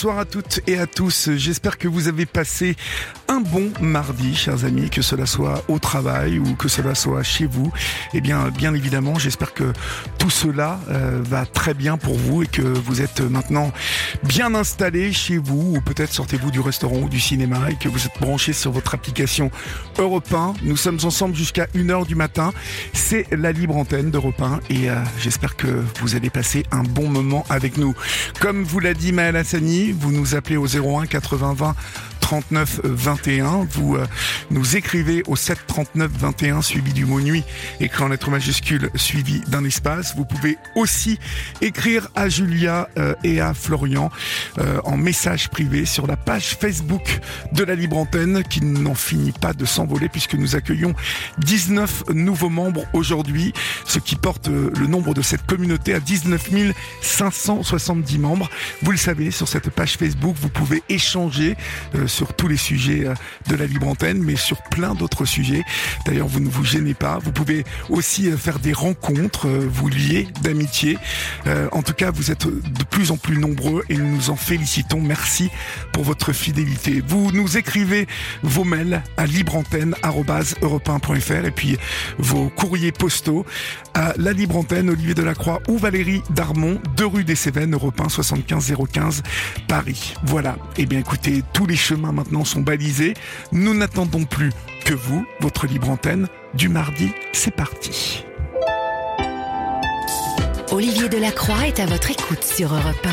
[0.00, 1.28] Bonsoir à toutes et à tous.
[1.36, 2.74] J'espère que vous avez passé
[3.30, 7.46] un bon mardi, chers amis, que cela soit au travail ou que cela soit chez
[7.46, 7.72] vous.
[8.12, 9.72] Eh bien, bien évidemment, j'espère que
[10.18, 13.70] tout cela euh, va très bien pour vous et que vous êtes maintenant
[14.24, 18.04] bien installé chez vous ou peut-être sortez-vous du restaurant ou du cinéma et que vous
[18.04, 19.52] êtes branché sur votre application
[19.98, 20.54] Europe 1.
[20.64, 22.52] Nous sommes ensemble jusqu'à 1h du matin.
[22.92, 25.68] C'est la libre antenne d'Europe 1 et euh, j'espère que
[26.00, 27.94] vous allez passer un bon moment avec nous.
[28.40, 31.76] Comme vous l'a dit Maël Hassani, vous nous appelez au 01 80 20
[32.30, 33.66] 39 21.
[33.72, 34.06] Vous euh,
[34.52, 37.42] nous écrivez au 7 39 21 suivi du mot nuit,
[37.80, 40.14] écrit en lettres majuscules suivi d'un espace.
[40.14, 41.18] Vous pouvez aussi
[41.60, 44.12] écrire à Julia euh, et à Florian
[44.58, 47.18] euh, en message privé sur la page Facebook
[47.52, 50.94] de la Libre Antenne qui n'en finit pas de s'envoler puisque nous accueillons
[51.38, 53.52] 19 nouveaux membres aujourd'hui,
[53.86, 56.48] ce qui porte le nombre de cette communauté à 19
[57.02, 58.48] 570 membres.
[58.82, 61.56] Vous le savez, sur cette page Facebook, vous pouvez échanger
[62.06, 63.14] sur sur tous les sujets euh,
[63.48, 65.64] de la libre antenne, mais sur plein d'autres sujets.
[66.04, 67.18] D'ailleurs, vous ne vous gênez pas.
[67.18, 70.98] Vous pouvez aussi euh, faire des rencontres, euh, vous lier d'amitié.
[71.72, 75.00] En tout cas, vous êtes de plus en plus nombreux et nous nous en félicitons.
[75.00, 75.48] Merci
[75.92, 77.02] pour votre fidélité.
[77.06, 78.06] Vous nous écrivez
[78.42, 81.78] vos mails à libreantenne.europe1.fr et puis
[82.18, 83.46] vos courriers postaux
[83.94, 88.08] à la libre antenne Olivier Delacroix ou Valérie Darmon, 2 rue des Cévennes, Europe 1
[88.08, 89.22] 75 015
[89.66, 90.14] Paris.
[90.24, 90.56] Voilà.
[90.76, 93.14] Eh bien, écoutez, tous les chemins maintenant sont balisés.
[93.52, 94.50] Nous n'attendons plus
[94.84, 96.28] que vous, votre libre antenne.
[96.54, 98.24] Du mardi, c'est parti.
[100.72, 103.06] Olivier Delacroix est à votre écoute sur Europe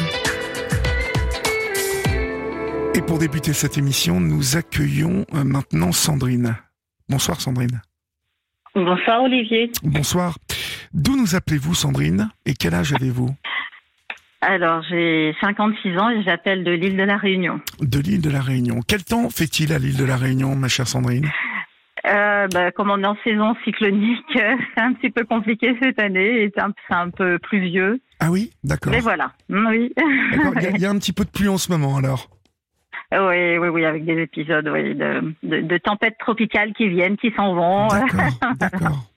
[2.94, 2.98] 1.
[2.98, 6.56] Et pour débuter cette émission, nous accueillons euh, maintenant Sandrine.
[7.10, 7.82] Bonsoir Sandrine.
[8.76, 9.72] Bonsoir Olivier.
[9.84, 10.38] Bonsoir.
[10.94, 12.30] D'où nous appelez-vous Sandrine?
[12.46, 13.36] Et quel âge avez-vous?
[14.42, 17.60] Alors, j'ai 56 ans et j'appelle de l'île de la Réunion.
[17.82, 18.82] De l'île de la Réunion.
[18.88, 21.28] Quel temps fait-il à l'île de la Réunion, ma chère Sandrine?
[22.06, 26.52] Euh, bah, comme on est en saison cyclonique, c'est un petit peu compliqué cette année.
[26.56, 28.00] C'est un, un, peu pluvieux.
[28.20, 28.92] Ah oui, d'accord.
[28.92, 29.92] Mais voilà, oui.
[29.98, 32.30] Il y, a un petit peu de pluie en ce moment alors?
[33.12, 37.56] Oui, oui, oui, avec des épisodes de, de, de tempêtes tropicales qui viennent, qui s'en
[37.56, 37.88] vont.
[37.88, 39.12] D'accord, d'accord.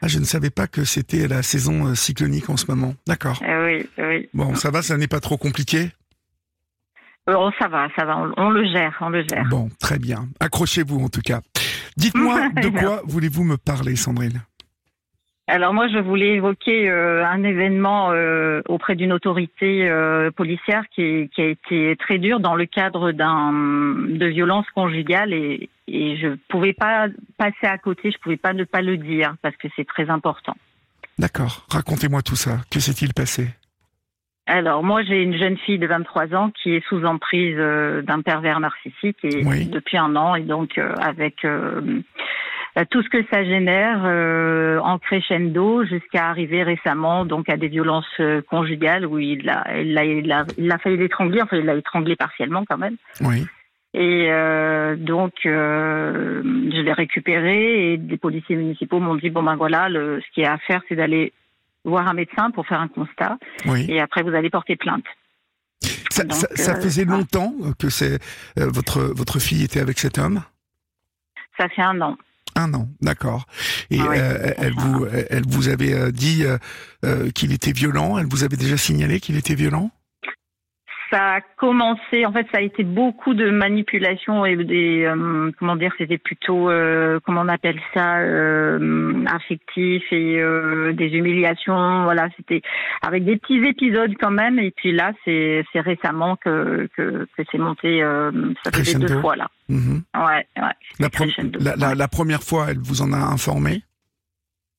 [0.00, 2.94] Ah, je ne savais pas que c'était la saison euh, cyclonique en ce moment.
[3.06, 3.42] D'accord.
[3.42, 4.28] Eh oui, oui.
[4.32, 5.90] Bon, ça va, ça n'est pas trop compliqué?
[7.28, 9.44] Euh, Oh, ça va, ça va, on, le gère, on le gère.
[9.50, 10.28] Bon, très bien.
[10.40, 11.40] Accrochez-vous en tout cas.
[11.96, 14.42] Dites-moi, de quoi voulez-vous me parler, Sandrine?
[15.48, 18.12] Alors moi, je voulais évoquer euh, un événement
[18.68, 19.90] auprès d'une autorité
[20.36, 25.68] policière qui, qui, a été très dur dans le cadre d'un de violences conjugales et,
[25.88, 29.56] et je pouvais pas passer à côté, je pouvais pas ne pas le dire parce
[29.56, 30.54] que c'est très important.
[31.18, 31.66] D'accord.
[31.70, 32.58] Racontez-moi tout ça.
[32.70, 33.48] Que s'est-il passé?
[34.46, 38.22] Alors moi j'ai une jeune fille de 23 ans qui est sous emprise euh, d'un
[38.22, 42.00] pervers narcissique et depuis un an et donc euh, avec euh,
[42.86, 44.04] tout ce que ça génère
[44.84, 50.04] en crescendo jusqu'à arriver récemment donc à des violences conjugales où il a il a,
[50.04, 52.96] il a, il a failli l'étrangler enfin il l'a étranglé partiellement quand même.
[53.20, 53.46] Oui.
[53.94, 59.56] Et euh, donc, euh, je l'ai récupéré et des policiers municipaux m'ont dit bon ben
[59.56, 61.32] voilà, le, ce qui est à faire, c'est d'aller
[61.84, 63.38] voir un médecin pour faire un constat.
[63.88, 65.04] Et après, vous allez porter plainte.
[66.10, 68.18] Ça, ça, euh, faisait longtemps que c'est
[68.56, 70.42] votre votre fille était avec cet homme?
[71.58, 72.16] Ça fait un an.
[72.60, 73.46] Un an, d'accord.
[73.90, 74.14] Et ah
[74.58, 76.44] elle vous elle vous avait dit
[77.34, 78.18] qu'il était violent.
[78.18, 79.92] Elle vous avait déjà signalé qu'il était violent?
[81.10, 85.76] Ça a commencé, en fait, ça a été beaucoup de manipulation et des, euh, comment
[85.76, 92.04] dire, c'était plutôt, euh, comment on appelle ça, euh, affectif et euh, des humiliations.
[92.04, 92.62] Voilà, c'était
[93.02, 94.58] avec des petits épisodes quand même.
[94.58, 98.00] Et puis là, c'est récemment que, que, que c'est monté,
[98.64, 99.48] ça faisait deux fois là.
[99.70, 100.02] Mm-hmm.
[100.14, 100.76] Ouais, ouais.
[100.98, 101.08] La,
[101.60, 103.82] la, la, la première fois, elle vous en a informé?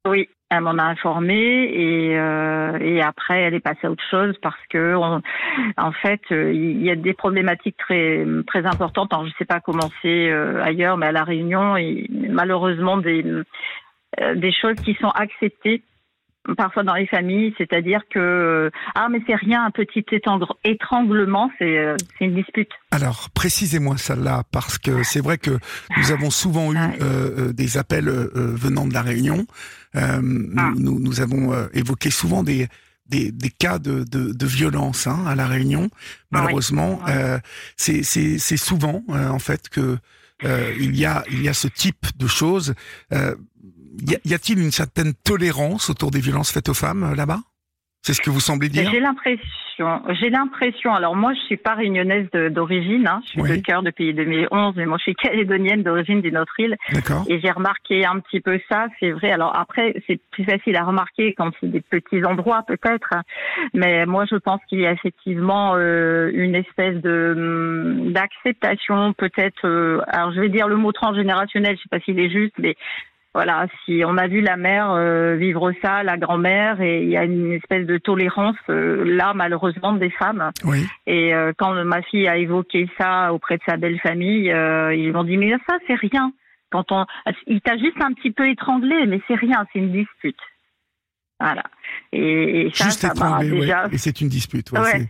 [0.08, 4.36] Oui, Elle m'en a informé et, euh, et après elle est passée à autre chose
[4.42, 9.14] parce que en fait euh, il y a des problématiques très très importantes.
[9.14, 12.98] Alors, je ne sais pas comment c'est euh, ailleurs, mais à la Réunion, et malheureusement
[12.98, 13.24] des
[14.36, 15.84] des choses qui sont acceptées
[16.58, 20.04] parfois dans les familles, c'est-à-dire que ah mais c'est rien, un petit
[20.64, 22.72] étranglement, c'est une dispute.
[22.90, 25.52] Alors précisez-moi celle-là parce que c'est vrai que
[25.98, 29.46] nous avons souvent eu euh, des appels venant de la Réunion
[29.94, 30.20] ah.
[30.22, 32.68] nous, nous, avons euh, évoqué souvent des,
[33.08, 35.90] des, des cas de, de, de violence hein, à la Réunion.
[35.92, 35.98] Ah
[36.32, 37.40] Malheureusement, euh,
[37.78, 39.98] c'est souvent en fait que
[40.44, 42.74] il y a il y a ce type de choses.
[43.12, 47.42] y a-t-il une certaine tolérance autour des violences faites aux femmes là-bas?
[48.02, 49.48] C'est ce que vous semblez dire J'ai l'impression
[50.20, 54.14] j'ai l'impression, alors moi je suis pas réunionnaise d'origine, hein, je suis de cœur depuis
[54.14, 56.76] 2011, mais moi je suis calédonienne d'origine d'une autre île.
[57.28, 59.32] Et j'ai remarqué un petit peu ça, c'est vrai.
[59.32, 63.14] Alors après, c'est plus facile à remarquer quand c'est des petits endroits peut-être,
[63.74, 69.66] mais moi je pense qu'il y a effectivement euh, une espèce de hum, d'acceptation peut-être.
[69.66, 72.76] Euh, alors je vais dire le mot transgénérationnel, je sais pas s'il est juste, mais
[73.34, 77.18] voilà, si on a vu la mère euh, vivre ça, la grand-mère, et il y
[77.18, 80.52] a une espèce de tolérance euh, là, malheureusement, des femmes.
[80.64, 80.86] Oui.
[81.06, 85.24] Et euh, quand ma fille a évoqué ça auprès de sa belle famille, ils m'ont
[85.24, 86.32] dit mais ça c'est rien.
[86.72, 87.06] Quand on,
[87.48, 90.40] il t'a juste un petit peu étranglé, mais c'est rien, c'est une dispute.
[91.40, 91.64] Voilà.
[92.12, 93.88] Et, ça, juste étranglé, déjà...
[93.92, 94.72] Et c'est une dispute.
[94.72, 95.10] Ouais,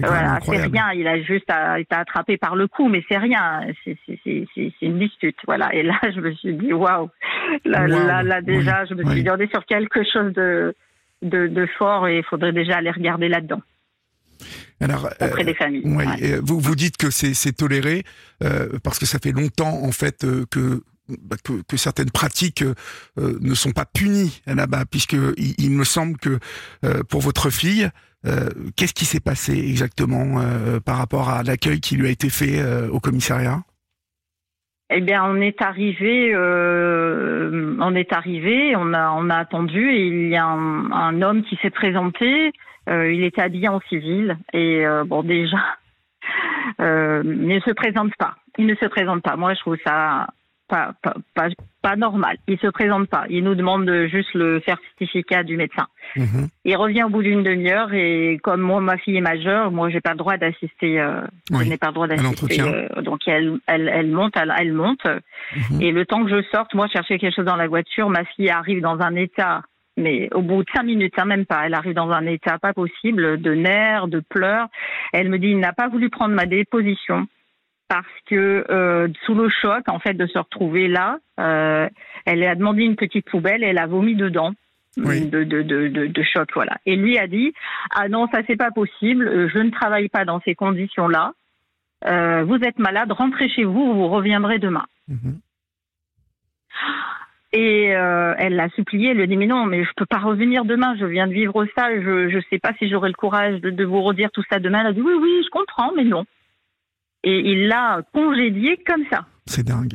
[0.00, 0.92] voilà, c'est rien.
[0.94, 3.66] Il a juste été attrapé par le cou, mais c'est rien.
[3.84, 5.36] C'est une dispute.
[5.46, 5.74] Voilà.
[5.74, 7.08] Et là, je me suis dit, waouh.
[7.64, 7.86] Là,
[8.22, 10.74] là, déjà, je me suis dit, on est sur quelque chose de,
[11.22, 13.62] de, fort et il faudrait déjà aller regarder là-dedans.
[14.80, 15.82] Alors, auprès des familles.
[16.42, 18.04] Vous, vous dites que c'est toléré
[18.42, 20.46] euh, parce que ça fait longtemps en fait euh,
[21.08, 26.16] bah, que que, certaines pratiques euh, ne sont pas punies là-bas, puisque il, me semble
[26.16, 26.38] que
[27.10, 27.88] pour votre fille, euh,
[28.76, 32.60] qu'est-ce qui s'est passé exactement euh, par rapport à l'accueil qui lui a été fait
[32.60, 33.60] euh, au commissariat?
[34.90, 40.44] Eh bien, on est arrivé, on est arrivé, on a attendu et il y a
[40.44, 42.52] un, homme qui s'est présenté.
[42.88, 45.58] il était habillé en civil et bon déjà,
[46.80, 48.34] il ne se présente pas.
[48.58, 49.36] Il ne se présente pas.
[49.36, 50.26] Moi, je trouve ça
[50.70, 50.94] pas,
[51.34, 51.48] pas,
[51.82, 52.36] pas, normal.
[52.46, 53.24] Il se présente pas.
[53.28, 55.86] Il nous demande juste le certificat du médecin.
[56.16, 56.48] Mhm.
[56.64, 60.00] Il revient au bout d'une demi-heure et comme moi, ma fille est majeure, moi, j'ai
[60.00, 61.00] pas le droit d'assister.
[61.00, 62.60] Euh, je n'ai pas le droit d'assister.
[62.60, 65.04] Euh, donc elle, elle, elle monte, elle, elle monte.
[65.04, 65.82] Mhm.
[65.82, 68.50] Et le temps que je sorte, moi, chercher quelque chose dans la voiture, ma fille
[68.50, 69.62] arrive dans un état
[69.96, 71.66] mais au bout de cinq minutes, hein, même pas.
[71.66, 74.68] Elle arrive dans un état pas possible, de nerfs, de pleurs.
[75.12, 77.26] Elle me dit, il n'a pas voulu prendre ma déposition
[77.90, 81.88] parce que euh, sous le choc en fait de se retrouver là, euh,
[82.24, 84.52] elle a demandé une petite poubelle et elle a vomi dedans.
[84.96, 86.76] De, de, de, de, choc voilà.
[86.84, 87.52] Et lui a dit
[87.94, 89.48] ah non ça c'est pas possible.
[89.52, 91.32] Je ne travaille pas dans ces conditions là
[92.06, 93.10] euh, vous êtes malade.
[93.12, 93.94] Rentrez chez vous.
[93.94, 94.86] Vous reviendrez demain.
[95.08, 95.40] Mhm.
[97.52, 100.64] Et elle l'a supplié, elle lui a dit mais non, mais je peux pas revenir
[100.64, 103.70] demain, je viens de vivre ça, je je sais pas si j'aurai le courage de,
[103.70, 104.82] de, vous redire tout ça demain.
[104.82, 106.24] Elle a dit oui oui, je comprends, mais non.
[107.22, 109.26] Et il l'a congédié comme ça.
[109.46, 109.94] C'est dingue.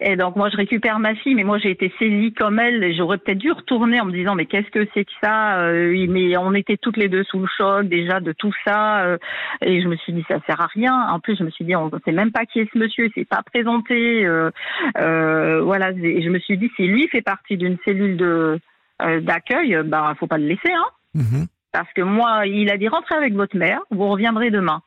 [0.00, 2.94] Et donc moi je récupère ma fille, mais moi j'ai été saisie comme elle.
[2.94, 6.36] J'aurais peut-être dû retourner en me disant mais qu'est-ce que c'est que ça euh, Mais
[6.36, 9.18] on était toutes les deux sous le choc déjà de tout ça, euh,
[9.60, 11.08] et je me suis dit ça sert à rien.
[11.10, 13.06] En plus je me suis dit on ne sait même pas qui est ce monsieur,
[13.06, 14.24] il s'est pas présenté.
[14.24, 14.50] Euh,
[14.98, 18.60] euh, voilà, et je me suis dit si lui fait partie d'une cellule de
[19.00, 20.86] d'accueil, bah faut pas le laisser, hein.
[21.16, 21.46] Mm-hmm.
[21.72, 24.80] Parce que moi il a dit rentrez avec votre mère, vous reviendrez demain.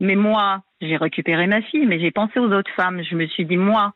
[0.00, 3.02] Mais moi, j'ai récupéré ma fille, mais j'ai pensé aux autres femmes.
[3.02, 3.94] Je me suis dit, moi,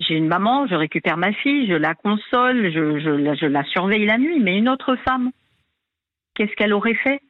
[0.00, 4.06] j'ai une maman, je récupère ma fille, je la console, je, je, je la surveille
[4.06, 5.30] la nuit, mais une autre femme,
[6.34, 7.20] qu'est-ce qu'elle aurait fait?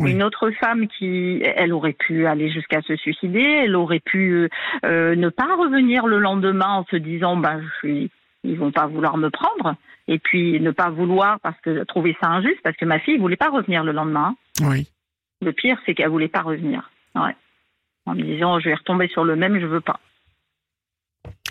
[0.00, 4.50] Une autre femme qui, elle aurait pu aller jusqu'à se suicider, elle aurait pu
[4.84, 8.10] euh, ne pas revenir le lendemain en se disant, bah, je suis,
[8.44, 9.74] ils vont pas vouloir me prendre,
[10.06, 13.36] et puis ne pas vouloir parce que trouver ça injuste, parce que ma fille voulait
[13.36, 14.36] pas revenir le lendemain.
[14.60, 14.86] Oui.
[15.40, 16.90] Le pire, c'est qu'elle voulait pas revenir.
[17.14, 17.34] Ouais
[18.06, 20.00] en me disant je vais retomber sur le même, je veux pas.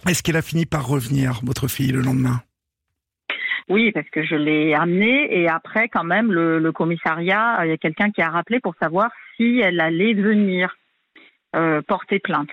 [0.08, 2.42] Est-ce qu'elle a fini par revenir, votre fille, le lendemain?
[3.68, 7.78] Oui, parce que je l'ai amenée et après, quand même, le, commissariat, il y a
[7.78, 10.76] quelqu'un qui a rappelé pour savoir si elle allait venir
[11.56, 12.50] euh, porter plainte.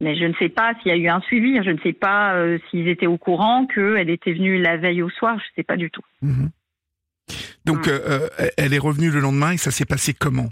[0.00, 2.34] Mais je ne sais pas s'il y a eu un suivi, je ne sais pas
[2.34, 5.62] euh, s'ils étaient au courant qu'elle était venue la veille au soir, je ne sais
[5.64, 6.02] pas du tout.
[6.22, 6.50] Mhm.
[7.64, 7.90] Donc, mm.
[7.90, 10.48] euh, elle est revenue le lendemain et ça s'est passé comment?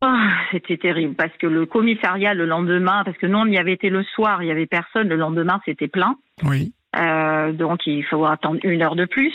[0.00, 3.72] Oh, c'était terrible parce que le commissariat le lendemain, parce que nous on y avait
[3.72, 5.08] été le soir, il y avait personne.
[5.08, 6.16] Le lendemain, c'était plein.
[6.44, 6.72] Oui.
[6.94, 9.34] donc il faut attendre une heure de plus.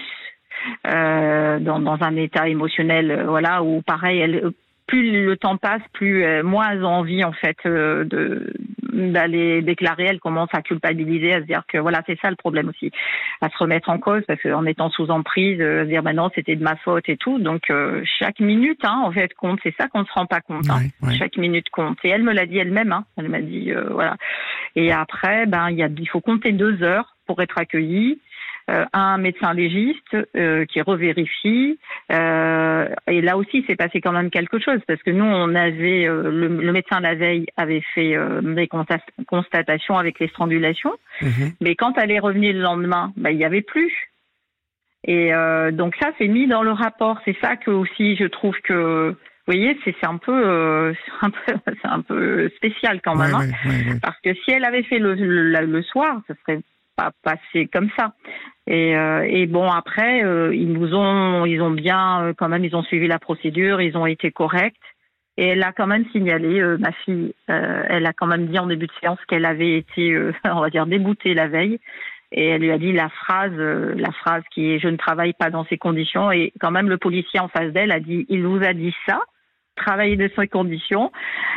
[0.88, 4.52] Euh, dans, dans, un état émotionnel, voilà, où pareil, elle,
[4.94, 8.54] plus le temps passe, plus euh, moins elles ont envie en fait euh, de
[8.94, 10.04] d'aller déclarer.
[10.04, 12.92] Elles commencent à culpabiliser, à se dire que voilà, c'est ça le problème aussi,
[13.42, 16.30] à se remettre en cause parce qu'en étant sous emprise, euh, à se dire maintenant
[16.36, 17.40] c'était de ma faute et tout.
[17.40, 17.72] Donc
[18.20, 19.60] chaque minute, hein, en fait, compte.
[19.64, 20.70] C'est ça qu'on ne se rend pas compte.
[20.70, 20.82] Hein.
[21.18, 21.98] Chaque minute compte.
[22.04, 22.92] Et elle me l'a dit elle-même.
[22.92, 23.06] Hein.
[23.18, 24.16] Elle m'a dit voilà.
[24.76, 28.20] Et après, ben il y a, il faut compter deux heures pour être accueilli.
[28.70, 31.78] Euh, un médecin légiste euh, qui revérifie.
[32.14, 36.06] Euh, et là aussi, c'est passé quand même quelque chose parce que nous, on avait
[36.06, 38.70] le, médecin la veille avait fait des
[39.28, 41.52] constatations avec les strangulations, mhm.
[41.60, 43.92] mais quand elle est revenue le lendemain, bah, il n'y avait plus.
[45.06, 45.32] Et
[45.74, 47.20] donc ça, c'est mis dans le rapport.
[47.26, 51.90] C'est ça que aussi, je trouve que vous voyez, c'est un peu, un peu, c'est
[51.90, 53.98] un peu spécial quand même, hein.
[54.02, 56.62] parce que si elle avait fait le, le, le soir, ce serait
[56.96, 58.14] pas passé comme ça.
[58.68, 62.64] Et, euh, et bon après, euh, ils nous ont, ils ont bien euh, quand même,
[62.64, 64.76] ils ont suivi la procédure, ils ont été corrects.
[65.36, 68.86] Et elle a quand même signalé, ma fille, elle a quand même dit en début
[68.86, 71.80] de séance qu'elle avait été, on va dire, déboutée la veille.
[72.32, 75.50] Et elle lui a dit la phrase, la phrase qui est je ne travaille pas
[75.50, 76.32] dans ces conditions.
[76.32, 79.22] Et quand même le policier en face d'elle a dit il vous a dit ça
[79.76, 81.12] travailler de ces conditions.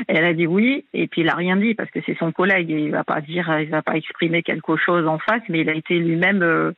[0.08, 2.70] Elle a dit oui, et puis il a rien dit parce que c'est son collègue
[2.70, 5.68] et il va pas dire, il va pas exprimer quelque chose en face, mais il
[5.68, 6.72] a été lui-même euh,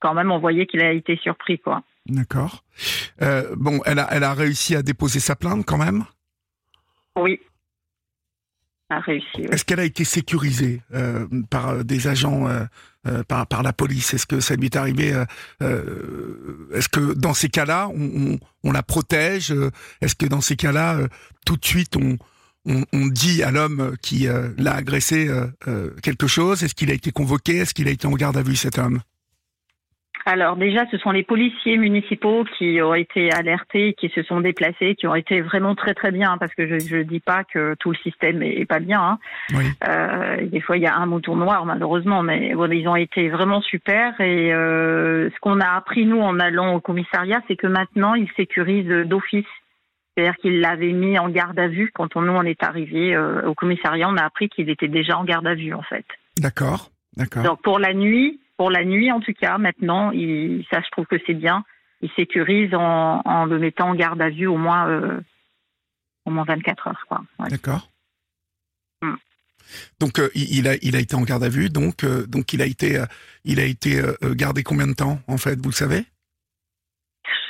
[0.00, 1.82] quand même, on voyait qu'il a été surpris quoi.
[2.06, 2.64] D'accord.
[3.20, 6.04] Euh, bon, elle a, elle a réussi à déposer sa plainte quand même?
[7.16, 7.40] Oui
[9.50, 14.14] Est-ce qu'elle a été sécurisée euh, par euh, des agents, euh, par, la police?
[14.14, 15.08] Est-ce que ça lui est arrivé
[15.60, 19.54] Est-ce que dans ces cas-là, on, la protège?
[20.00, 21.00] Est-ce que dans ces cas-là,
[21.44, 22.16] tout de suite, on,
[22.66, 24.26] on, on dit à l'homme qui
[24.56, 25.30] l'a agressé
[26.02, 26.62] quelque chose?
[26.62, 27.56] Est-ce qu'il a été convoqué?
[27.56, 29.00] Est-ce qu'il a été en garde à vue, cet homme?
[30.28, 34.94] Alors déjà, ce sont les policiers municipaux qui ont été alertés, qui se sont déplacés,
[34.94, 37.92] qui ont été vraiment très très bien, parce que je ne dis pas que tout
[37.92, 39.00] le système est, pas bien.
[39.00, 39.18] Hein.
[39.88, 43.62] Euh, des fois, il y a un mouton noir, malheureusement, mais ils ont été vraiment
[43.62, 44.20] super.
[44.20, 48.30] Et euh, ce qu'on a appris, nous, en allant au commissariat, c'est que maintenant, ils
[48.36, 49.46] sécurisent d'office.
[50.14, 51.90] C'est-à-dire qu'ils l'avaient mis en garde à vue.
[51.94, 55.16] Quand on, nous, on est arrivé euh, au commissariat, on a appris qu'il était déjà
[55.16, 56.04] en garde à vue, en fait.
[56.38, 57.44] D'accord, d'accord.
[57.44, 61.06] Donc pour la nuit, pour la nuit, en tout cas, maintenant, il, ça, je trouve
[61.06, 61.64] que c'est bien.
[62.02, 65.20] Il sécurise en, en, le mettant en garde à vue au moins, euh,
[66.26, 67.04] au moins 24 heures.
[67.08, 67.22] Quoi.
[67.48, 67.88] D'accord.
[69.00, 69.14] Mm.
[70.00, 72.60] Donc euh, il, a, il a été en garde à vue, donc, euh, donc il
[72.60, 73.02] a été,
[73.44, 76.04] il a été gardé combien de temps, en fait, vous le savez?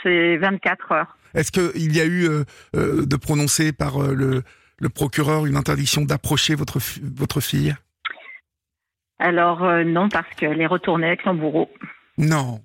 [0.02, 1.16] C'est 24 heures.
[1.34, 2.28] Est-ce qu'il y a eu
[2.74, 4.42] de prononcer par le,
[4.78, 7.74] le procureur une interdiction d'approcher votre, votre fille?
[9.18, 11.70] Alors euh, non, parce qu'elle est retournée avec son bourreau.
[12.16, 12.60] Non.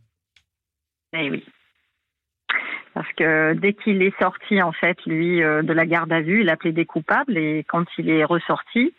[1.18, 1.44] Eh oui.
[2.94, 6.42] Parce que dès qu'il est sorti, en fait, lui, euh, de la garde à vue,
[6.42, 8.94] il a plaidé coupable et quand il est ressorti,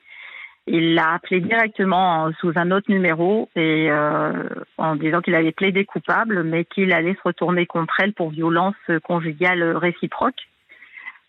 [0.66, 4.32] il l'a appelé directement sous un autre numéro et euh,
[4.78, 8.74] en disant qu'il avait plaidé coupable, mais qu'il allait se retourner contre elle pour violence
[9.04, 10.48] conjugale réciproque.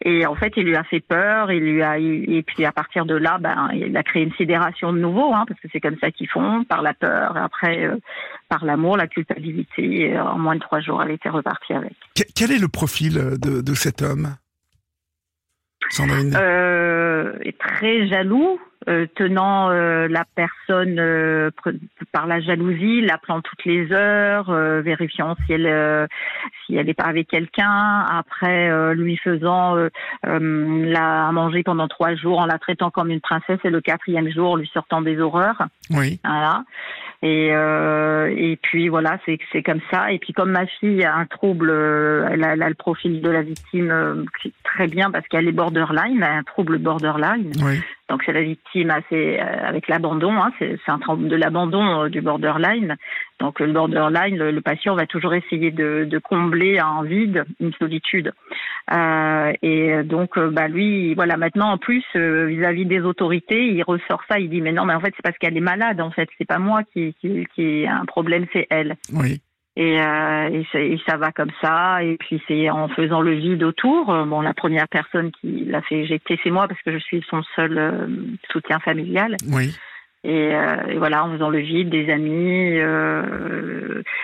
[0.07, 3.07] Et en fait, il lui a fait peur, il lui a, et puis à partir
[3.07, 5.97] de là, ben, il a créé une sidération de nouveau, hein, parce que c'est comme
[5.99, 7.97] ça qu'ils font, par la peur, après euh,
[8.47, 10.11] par l'amour, la culpabilité.
[10.11, 11.93] Et en moins de trois jours, elle était repartie avec.
[12.35, 14.35] Quel est le profil de, de cet homme?
[15.89, 16.35] Sandrine?
[16.39, 21.49] Euh, très jaloux, euh, tenant euh, la personne euh,
[22.11, 24.51] par la jalousie, l'appelant toutes les heures,
[24.81, 26.07] vérifiant si elle
[26.65, 29.75] si elle n'est pas avec quelqu'un, après lui faisant
[30.23, 34.57] la manger pendant trois jours en la traitant comme une princesse et le quatrième jour
[34.57, 35.63] lui sortant des horreurs.
[35.91, 36.19] Oui.
[36.23, 36.63] Voilà.
[37.21, 40.11] Et, euh, et puis voilà, c'est c'est comme ça.
[40.11, 43.29] Et puis comme ma fille a un trouble, elle a, elle a le profil de
[43.29, 44.25] la victime euh,
[44.63, 47.51] très bien parce qu'elle est borderline, elle a un trouble borderline.
[47.63, 47.81] Oui.
[48.07, 52.21] Donc c'est la victime euh, avec l'abandon, hein, c'est un trouble de l'abandon euh, du
[52.21, 52.97] borderline.
[53.39, 58.31] Donc le borderline, le, patient va toujours essayer de, combler un vide, une solitude.
[58.93, 64.39] Euh, et donc bah lui, voilà, maintenant en plus vis-à-vis des autorités, il ressort ça,
[64.39, 66.47] il dit mais non, mais en fait c'est parce qu'elle est malade, en fait c'est
[66.47, 68.95] pas moi qui qui, qui a un problème, c'est elle.
[69.13, 69.41] Oui.
[69.77, 72.01] Et, euh, et, ça va comme ça.
[72.01, 74.09] Et puis c'est en faisant le vide autour.
[74.09, 77.25] Euh, bon, la première personne qui l'a fait éjecter, c'est moi parce que je suis
[77.29, 78.07] son seul euh,
[78.51, 79.35] soutien familial.
[79.51, 79.75] Oui.
[80.23, 82.81] Et, et, voilà, en faisant le vide, des amis,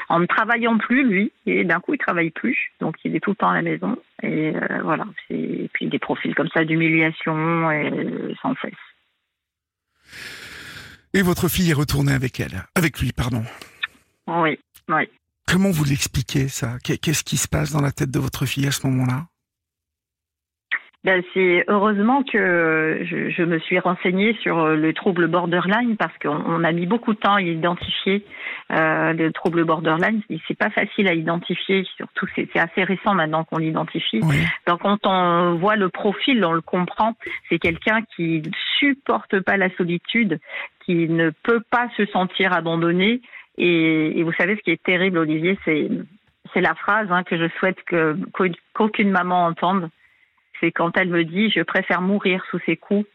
[0.10, 1.32] en ne travaillant plus lui.
[1.46, 3.96] Et d'un coup, il travaille plus, donc il est tout le temps à la maison.
[4.24, 5.06] Et voilà.
[5.30, 7.92] Et puis des profils comme ça d'humiliation et
[8.42, 8.74] sans cesse.
[11.14, 13.44] Et votre fille est retournée avec elle, avec lui, pardon.
[14.26, 14.58] Oui,
[14.90, 15.08] oui.
[15.52, 16.78] Comment vous l'expliquez ça?
[16.82, 19.26] Qu'est-ce qui se passe dans la tête de votre fille à ce moment-là?
[21.04, 26.16] Ben, c'est heureusement que je, je, me suis renseignée sur euh, le trouble borderline parce
[26.20, 28.24] qu'on a mis beaucoup de temps à identifier
[28.72, 30.22] euh, le trouble borderline.
[30.48, 34.22] C'est pas facile à identifier, surtout c'est assez récent maintenant qu'on l'identifie.
[34.68, 37.16] Donc quand on voit le profil, on le comprend.
[37.50, 38.44] C'est quelqu'un qui
[38.80, 40.40] supporte pas la solitude,
[40.86, 43.22] qui ne peut pas se sentir abandonné.
[43.58, 45.90] Et, et vous savez ce qui est terrible, Olivier, c'est
[46.54, 48.18] c'est la phrase hein, que je souhaite que
[48.74, 49.90] qu'aucune maman entende
[50.62, 53.08] c'est quand elle me dit je préfère mourir sous ses coups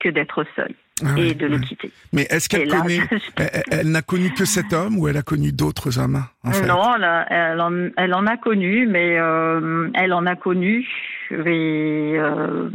[0.00, 0.74] que d'être seule.
[1.04, 1.90] Ah et de le quitter.
[2.14, 3.00] Mais est-ce qu'elle connaît,
[3.70, 6.66] elle, n'a connu que cet homme ou elle a connu d'autres hommes en fait?
[6.66, 10.88] Non, elle, en, elle, en, a connu, mais euh, elle en a connu.
[11.30, 12.70] Mais, euh,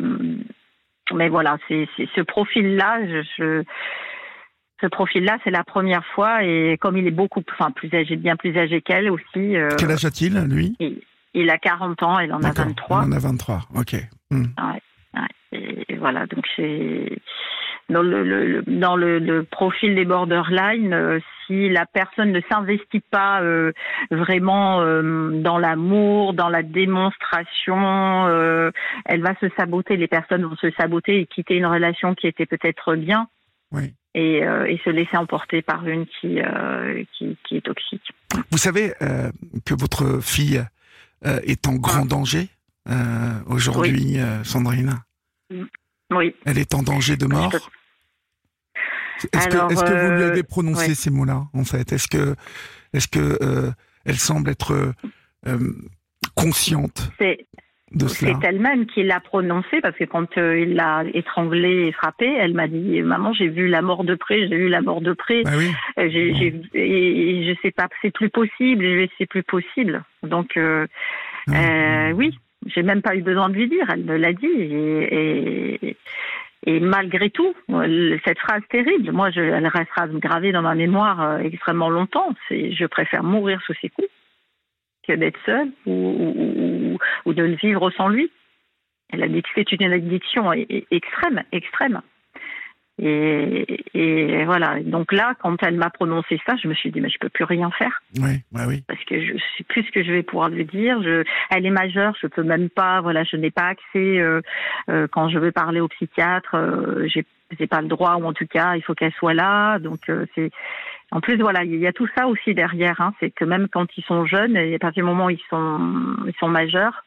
[1.15, 2.99] mais voilà, c'est ce profil-là,
[3.39, 3.63] je,
[4.81, 8.35] ce profil-là, c'est la première fois et comme il est beaucoup, enfin plus âgé, bien
[8.35, 9.55] plus âgé qu'elle aussi.
[9.55, 10.75] Euh, Quel âge a-t-il lui?
[11.33, 13.03] il a 40 ans, elle en a 23.
[13.05, 13.95] Il en a 23, ok.
[14.31, 14.45] Hmm.
[15.53, 17.17] et, voilà, donc c'est
[17.89, 23.71] dans le, dans le, profil des borderline, euh, si la personne ne s'investit pas euh,
[24.09, 28.27] vraiment euh, dans l'amour, dans la démonstration,
[29.05, 29.97] elle va se saboter.
[29.97, 33.27] Les personnes vont se saboter et quitter une relation qui était peut-être bien.
[33.71, 33.93] Oui.
[34.13, 36.39] Et, et, se laisser emporter par une qui,
[37.17, 38.11] qui, qui est toxique.
[38.51, 38.93] Vous savez
[39.65, 40.61] que votre fille
[41.27, 42.49] euh, est en grand danger
[42.89, 42.93] euh,
[43.45, 45.03] aujourd'hui, euh, Sandrine?
[45.51, 45.65] Mm.
[46.11, 46.35] Oui.
[46.45, 47.53] Elle est en danger de mort?
[49.31, 51.93] Est-ce que, vous lui avez prononcé ces mots-là, en fait?
[51.93, 52.35] Est-ce que,
[52.91, 53.71] est-ce que
[54.03, 54.93] elle semble être
[56.35, 57.11] consciente?
[58.07, 62.67] C'est elle-même qui l'a prononcé parce que quand il l'a étranglée et frappée, elle m'a
[62.67, 65.43] dit "Maman, j'ai vu la mort de près, j'ai vu la mort de près.
[65.43, 65.71] Bah oui.
[65.97, 68.85] j'ai, et, je sais pas, c'est plus possible,
[69.17, 70.87] c'est plus possible." Donc euh,
[72.13, 74.47] oui, j'ai même pas eu besoin de lui dire, elle me l'a dit.
[74.47, 75.97] Et,
[76.65, 77.53] et, malgré tout,
[78.23, 82.35] cette phrase terrible, moi, je, elle restera gravée dans ma mémoire euh, extrêmement longtemps.
[82.47, 84.07] C'est je préfère mourir sous ses coups
[85.17, 88.31] d'être seule ou, ou, ou, de vivre sans lui.
[89.11, 92.01] Elle a dit que c'est une addiction extrême, extrême.
[93.03, 94.79] Et, et, voilà.
[94.83, 97.45] Donc là, quand elle m'a prononcé ça, je me suis dit, mais je peux plus
[97.45, 98.01] rien faire.
[98.19, 98.83] Oui, oui.
[98.87, 101.01] Parce que je sais plus ce que je vais pouvoir lui dire.
[101.01, 103.01] Je, elle est majeure, je peux même pas.
[103.01, 104.41] Voilà, je n'ai pas accès euh,
[104.89, 106.53] euh, quand je veux parler au psychiatre.
[106.53, 107.25] Euh, j'ai,
[107.59, 109.79] j'ai pas le droit, ou en tout cas, il faut qu'elle soit là.
[109.79, 110.51] Donc euh, c'est.
[111.11, 112.99] En plus, voilà, il y a tout ça aussi derrière.
[113.01, 115.41] Hein, c'est que même quand ils sont jeunes, et à partir du moment où ils
[115.49, 117.03] sont, ils sont majeurs,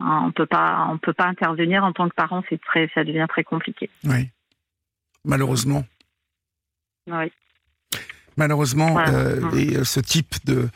[0.00, 2.44] hein, on peut pas, on peut pas intervenir en tant que parent.
[2.48, 3.90] C'est très, ça devient très compliqué.
[4.04, 4.30] Oui
[5.26, 5.84] malheureusement.
[7.08, 7.30] Oui.
[8.36, 9.58] Malheureusement, euh, mm.
[9.58, 10.68] et euh, ce type de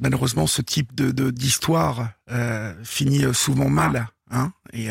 [0.00, 4.52] malheureusement ce type de d'histoire euh, finit souvent mal, hein.
[4.72, 4.88] Et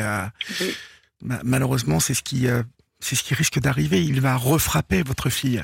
[1.20, 2.46] malheureusement, c'est ce qui
[3.04, 4.02] c'est ce qui risque d'arriver.
[4.02, 5.62] Il va refrapper votre fille.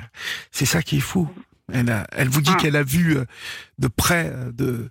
[0.51, 1.29] C'est ça qui est fou.
[1.73, 2.57] Elle, elle vous dit ah.
[2.61, 3.17] qu'elle a vu
[3.79, 4.91] de près de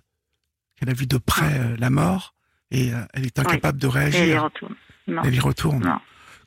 [0.76, 2.34] qu'elle a vu de près la mort
[2.70, 4.22] et elle est incapable de réagir.
[4.22, 4.74] elle y retourne.
[5.24, 6.00] Elle y retourne.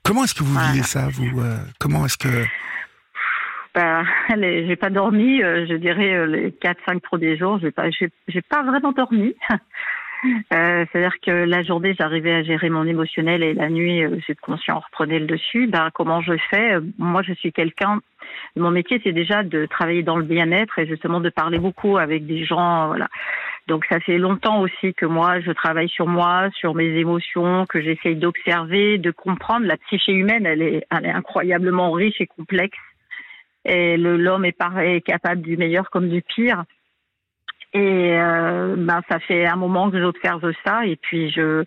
[0.04, 2.46] Comment est-ce que vous vivez ça, vous euh, Comment est-ce que
[3.74, 8.42] ben, j'ai pas dormi, euh, je dirais euh, les 4-5 premiers jours, j'ai pas, j'ai,
[8.42, 9.34] pas vraiment dormi.
[10.52, 14.80] c'est-à-dire que la journée, j'arrivais à gérer mon émotionnel et la nuit, euh, j'ai conscient,
[14.80, 15.68] reprenait le dessus.
[15.68, 16.78] Ben, comment je fais?
[16.98, 18.00] Moi, je suis quelqu'un.
[18.56, 22.26] Mon métier, c'est déjà de travailler dans le bien-être et justement de parler beaucoup avec
[22.26, 22.88] des gens.
[22.88, 23.10] Voilà.
[23.68, 27.82] Donc ça fait longtemps aussi que moi, je travaille sur moi, sur mes émotions, que
[27.82, 29.66] j'essaye d'observer, de comprendre.
[29.66, 32.78] La psyché humaine, elle est, elle est incroyablement riche et complexe.
[33.66, 36.66] Et l'homme est capable du meilleur comme du pire.
[37.74, 40.86] Et euh, ben ça fait un moment que j'observe ça.
[40.86, 41.64] Et puis je,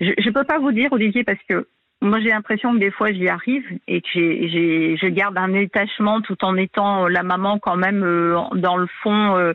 [0.00, 1.66] je, je peux pas vous dire Olivier parce que
[2.00, 6.20] moi, j'ai l'impression que des fois, j'y arrive et que j'ai, je garde un détachement
[6.20, 9.52] tout en étant la maman quand même euh, dans le fond euh,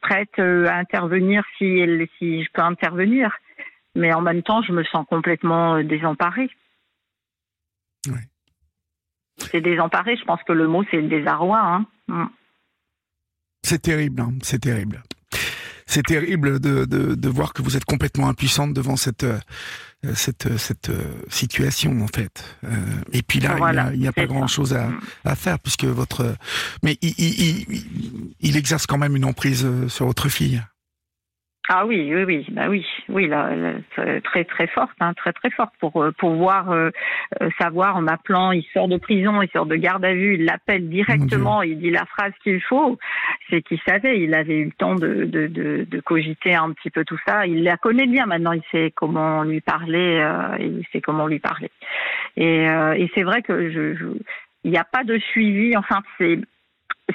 [0.00, 3.36] prête euh, à intervenir si, elle, si je peux intervenir.
[3.94, 6.48] Mais en même temps, je me sens complètement désemparée.
[8.06, 8.20] Oui.
[9.36, 10.16] C'est désemparée.
[10.16, 11.60] Je pense que le mot, c'est le désarroi.
[12.08, 12.30] Hein.
[13.62, 14.20] C'est terrible.
[14.20, 14.34] Hein.
[14.42, 15.02] C'est terrible.
[15.86, 19.26] C'est terrible de, de, de, voir que vous êtes complètement impuissante devant cette
[20.04, 22.42] euh, cette, euh, cette euh, situation en fait.
[23.12, 23.56] et puis là,
[23.92, 25.00] il n'y a, pas grand-chose à, mm.
[25.24, 26.34] à, faire puisque votre...
[26.82, 30.60] Mais il, il, il, il, exerce quand même une emprise sur votre fille.
[31.68, 33.50] Ah oui, oui, oui, bah oui, oui, là,
[34.24, 36.90] très très forte, hein, très très forte pour euh, pour voir euh,
[37.40, 40.44] euh, savoir en appelant, il sort de prison, il sort de garde à vue, il
[40.44, 42.98] l'appelle directement, il dit la phrase qu'il faut,
[43.48, 46.90] c'est qu'il savait, il avait eu le temps de, de, de, de, cogiter un petit
[46.90, 50.20] peu tout ça, il la connaît bien maintenant, il sait comment lui parler,
[50.58, 51.70] il sait comment lui parler,
[52.36, 54.06] et, et c'est vrai que je, je
[54.64, 56.40] il n'y a pas de suivi, enfin c'est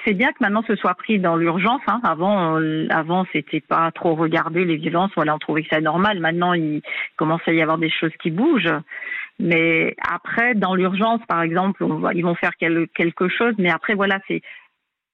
[0.05, 1.81] c'est bien que maintenant ce soit pris dans l'urgence.
[1.87, 2.01] Hein.
[2.03, 5.11] Avant, euh, avant c'était pas trop regardé les violences.
[5.15, 6.19] Voilà, on trouvait que c'est normal.
[6.19, 6.81] Maintenant, il
[7.15, 8.73] commence à y avoir des choses qui bougent.
[9.39, 13.53] Mais après, dans l'urgence, par exemple, on va, ils vont faire quelque chose.
[13.57, 14.41] Mais après, voilà, c'est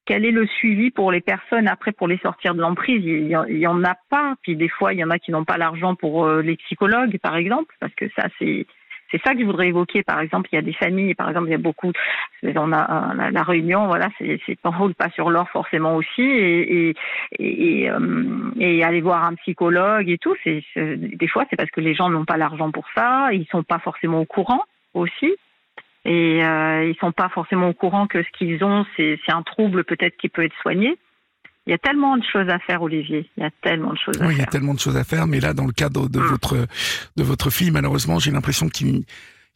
[0.06, 3.04] quel est le suivi pour les personnes après pour les sortir de l'emprise?
[3.06, 4.36] Il y, en a pas.
[4.42, 7.18] Puis des fois, il y en a qui n'ont pas l'argent pour euh, les psychologues,
[7.20, 8.66] par exemple, parce que ça, c'est
[9.14, 10.02] c'est ça que je voudrais évoquer.
[10.02, 11.92] Par exemple, il y a des familles, par exemple, il y a beaucoup.
[12.44, 16.96] On a la, réunion, voilà, c'est roule pas sur l'or forcément aussi, et
[17.40, 20.36] euh, aller voir un psychologue et tout.
[20.76, 23.80] Des fois c'est parce que les gens n'ont pas l'argent pour ça, ils sont pas
[23.80, 25.36] forcément au courant aussi
[26.06, 29.84] et euh, ils sont pas forcément au courant que ce qu'ils ont, c'est un trouble
[29.84, 30.98] peut-être qui peut être soigné.
[31.66, 33.30] Il y a tellement de choses à faire, Olivier.
[33.38, 34.38] Il y a tellement de choses à oui, faire.
[34.38, 36.24] il y a tellement de choses à faire, mais là, dans le cadre de mm.
[36.24, 36.68] votre
[37.16, 39.04] de votre fille, malheureusement, j'ai l'impression qu'il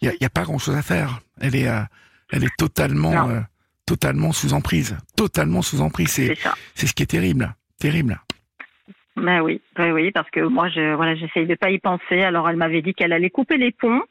[0.01, 1.19] y a, pas grand-chose à faire.
[1.41, 1.81] Elle est euh,
[2.31, 3.41] elle est totalement euh,
[3.85, 6.09] totalement sous emprise, totalement sous emprise.
[6.09, 6.37] C'est
[6.75, 8.21] c'est ce qui est terrible, terrible.
[9.17, 12.21] Ben oui, ben oui, parce que moi, je voilà, j'essaye de pas y penser.
[12.21, 14.03] Alors, elle m'avait dit qu'elle allait couper les ponts.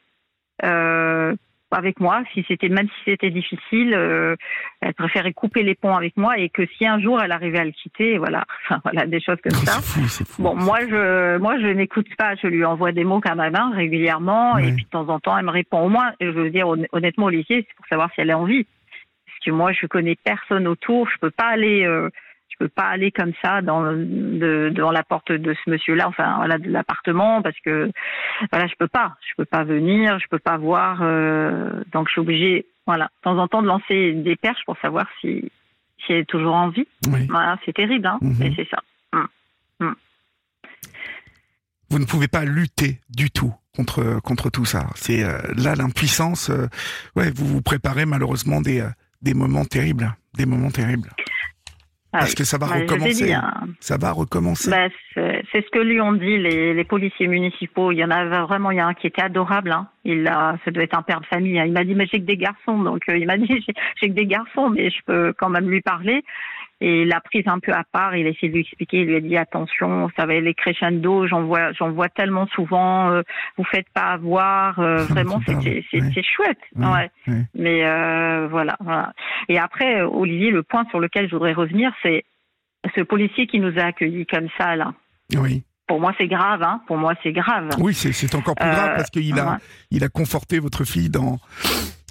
[0.63, 1.33] Euh,
[1.71, 4.35] avec moi, si c'était même si c'était difficile, euh,
[4.81, 7.65] elle préférait couper les ponts avec moi et que si un jour elle arrivait à
[7.65, 9.79] le quitter, voilà, enfin voilà des choses comme ça.
[10.39, 14.71] Bon, moi je moi je n'écoute pas, je lui envoie des mots main régulièrement et
[14.71, 16.13] puis de temps en temps elle me répond au moins.
[16.21, 18.65] Je veux dire honnêtement lycée, c'est pour savoir si elle a envie.
[19.25, 21.83] Parce que moi je connais personne autour, je peux pas aller.
[21.85, 22.09] Euh,
[22.57, 26.57] peux pas aller comme ça dans de, devant la porte de ce monsieur-là, enfin voilà,
[26.57, 27.91] de l'appartement, parce que
[28.51, 32.13] voilà, je peux pas, je peux pas venir, je peux pas voir, euh, donc je
[32.13, 35.51] suis obligée, voilà, de temps en temps de lancer des perches pour savoir si
[36.05, 36.87] si elle est toujours en vie.
[37.29, 38.35] Voilà, c'est terrible, hein, mhm.
[38.39, 38.81] mais c'est ça.
[39.13, 39.27] Hum,
[39.79, 39.95] hum.
[41.89, 44.87] Vous ne pouvez pas lutter du tout contre contre tout ça.
[44.95, 46.49] C'est euh, là l'impuissance.
[46.49, 46.67] Euh,
[47.15, 48.85] ouais, vous vous préparez malheureusement des
[49.21, 51.09] des moments terribles, des moments terribles.
[52.17, 53.31] Ah Parce que ça va bah, recommencer.
[53.31, 53.51] Hein.
[53.79, 54.71] Ça va recommencer.
[54.71, 57.91] Bah, c'est ce que lui ont dit les, les, policiers municipaux.
[57.91, 59.71] Il y en avait vraiment, il y a un qui était adorable.
[59.71, 59.87] Hein.
[60.03, 61.59] Il a, ça doit être un père de famille.
[61.59, 61.65] Hein.
[61.67, 62.81] Il m'a dit, mais j'ai que des garçons.
[62.81, 63.47] Donc, euh, il m'a dit,
[64.01, 66.23] j'ai que des garçons, mais je peux quand même lui parler.
[66.79, 69.07] Et il l'a prise un peu à part, il a essayé de lui expliquer, il
[69.07, 73.23] lui a dit attention, ça va les crescendo, j'en vois, j'en vois tellement souvent, euh,
[73.57, 77.09] vous faites pas avoir, euh, vraiment c'était c'est chouette, ouais.
[77.55, 79.13] Mais euh, voilà, voilà.
[79.49, 82.25] Et après, Olivier, le point sur lequel je voudrais revenir, c'est
[82.95, 84.93] ce policier qui nous a accueillis comme ça là.
[85.35, 85.63] Oui.
[85.87, 86.81] Pour moi, c'est grave, hein.
[86.87, 87.69] Pour moi, c'est grave.
[87.79, 89.59] Oui, c'est encore plus grave parce qu'il a,
[89.91, 91.39] il a conforté votre fille dans,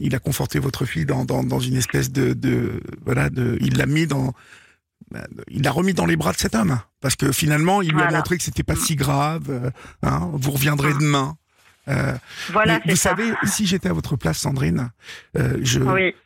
[0.01, 3.77] il a conforté votre fille dans, dans, dans une espèce de, de voilà, de, il
[3.77, 4.33] l'a mis dans,
[5.49, 8.11] il l'a remis dans les bras de cet homme parce que finalement, il lui a
[8.11, 9.45] montré que c'était pas si grave.
[9.51, 9.71] Euh,
[10.03, 10.99] hein, vous reviendrez ah.
[10.99, 11.37] demain.
[11.89, 12.15] Euh,
[12.51, 14.91] voilà, vous savez, si j'étais à votre place, Sandrine,
[15.39, 15.81] euh, je,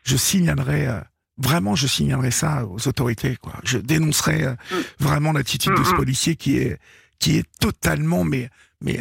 [0.05, 1.01] je signalerais euh,
[1.37, 3.37] vraiment, je signalerais ça aux autorités.
[3.37, 3.55] Quoi.
[3.65, 4.77] Je dénoncerais euh, mm.
[5.01, 5.97] vraiment l'attitude de ce mm, mm.
[5.97, 6.79] policier qui est
[7.21, 8.49] qui est totalement mais
[8.81, 8.99] mais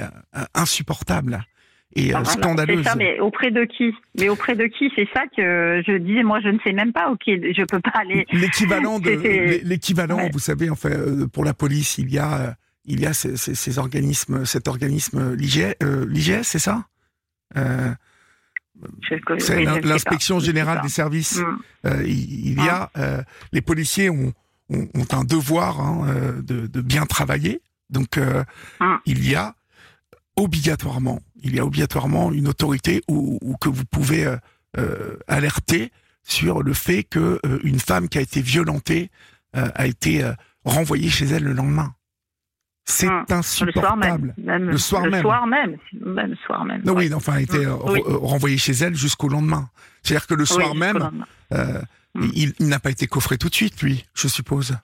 [0.54, 1.44] insupportable
[1.96, 2.84] et euh, scandaleuse.
[2.84, 3.94] C'est ça, mais auprès de qui?
[4.20, 4.92] Mais auprès de qui?
[4.96, 6.24] C'est ça que je disais.
[6.24, 7.10] Moi, je ne sais même pas.
[7.10, 8.26] Ok, je peux pas aller.
[8.32, 12.52] L'équivalent de l'équivalent, vous savez, enfin, euh, pour la police, il y a euh,
[12.86, 16.86] il y a ces, ces, organismes, cet organisme l'IGS, c'est ça?
[17.58, 17.92] Euh,
[19.40, 21.40] c'est l'inspection générale des services.
[21.84, 21.90] Mm.
[22.06, 23.24] il, y a ah.
[23.52, 24.34] les policiers ont,
[24.70, 26.08] ont, un devoir hein,
[26.42, 27.62] de, de, bien travailler.
[27.89, 28.19] Donc
[28.80, 28.99] ah.
[29.06, 29.56] il y a
[30.39, 34.38] obligatoirement, il y a obligatoirement une autorité où, que vous pouvez euh,
[34.78, 35.91] euh, alerter
[36.23, 39.12] sur le fait que euh, une femme qui a été violentée
[39.54, 40.23] a été
[40.63, 41.95] renvoyée chez elle le lendemain.
[42.86, 44.36] C'est insupportable.
[44.38, 45.12] Le soir même.
[45.12, 45.78] Le soir même.
[45.91, 46.84] Le soir même.
[46.86, 49.71] Non, oui, enfin, elle a été renvoyée chez elle jusqu'au lendemain.
[50.04, 52.28] C'est-à-dire que le soir même, mm.
[52.36, 54.78] il n'a pas été coffré tout de suite, lui, je suppose.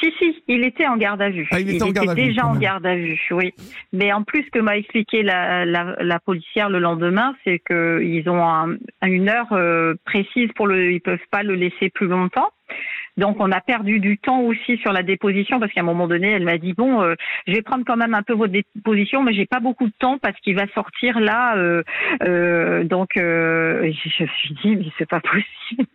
[0.00, 1.48] Si, si, il était en garde à vue.
[1.50, 3.54] Ah, il, était, déjà en garde à vue, oui.
[3.92, 8.28] Mais en plus, ce que m'a expliqué la, la, la, policière le lendemain, c'est qu'ils
[8.28, 12.50] ont un, une heure euh, précise pour le, ils peuvent pas le laisser plus longtemps.
[13.16, 16.30] Donc on a perdu du temps aussi sur la déposition parce qu'à un moment donné,
[16.32, 17.14] elle m'a dit bon, euh,
[17.46, 20.18] je vais prendre quand même un peu votre déposition, mais j'ai pas beaucoup de temps
[20.18, 21.56] parce qu'il va sortir là.
[21.56, 21.82] Euh,
[22.22, 25.88] euh, donc euh, je me suis dit mais c'est pas possible.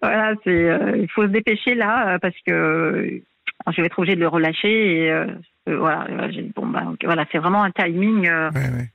[0.00, 3.22] voilà, c'est il faut se dépêcher là parce que
[3.70, 5.26] je vais être obligée de le relâcher et euh,
[5.68, 8.28] euh, voilà, euh, bon, ben, voilà, c'est vraiment un timing.
[8.28, 8.90] euh, Ouais, ouais.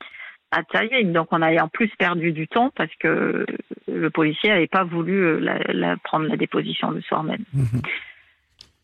[0.51, 1.13] un timing.
[1.13, 3.45] Donc on a en plus perdu du temps parce que
[3.87, 7.43] le policier n'avait pas voulu la, la- prendre la déposition le soir même.
[7.53, 7.81] Mhm.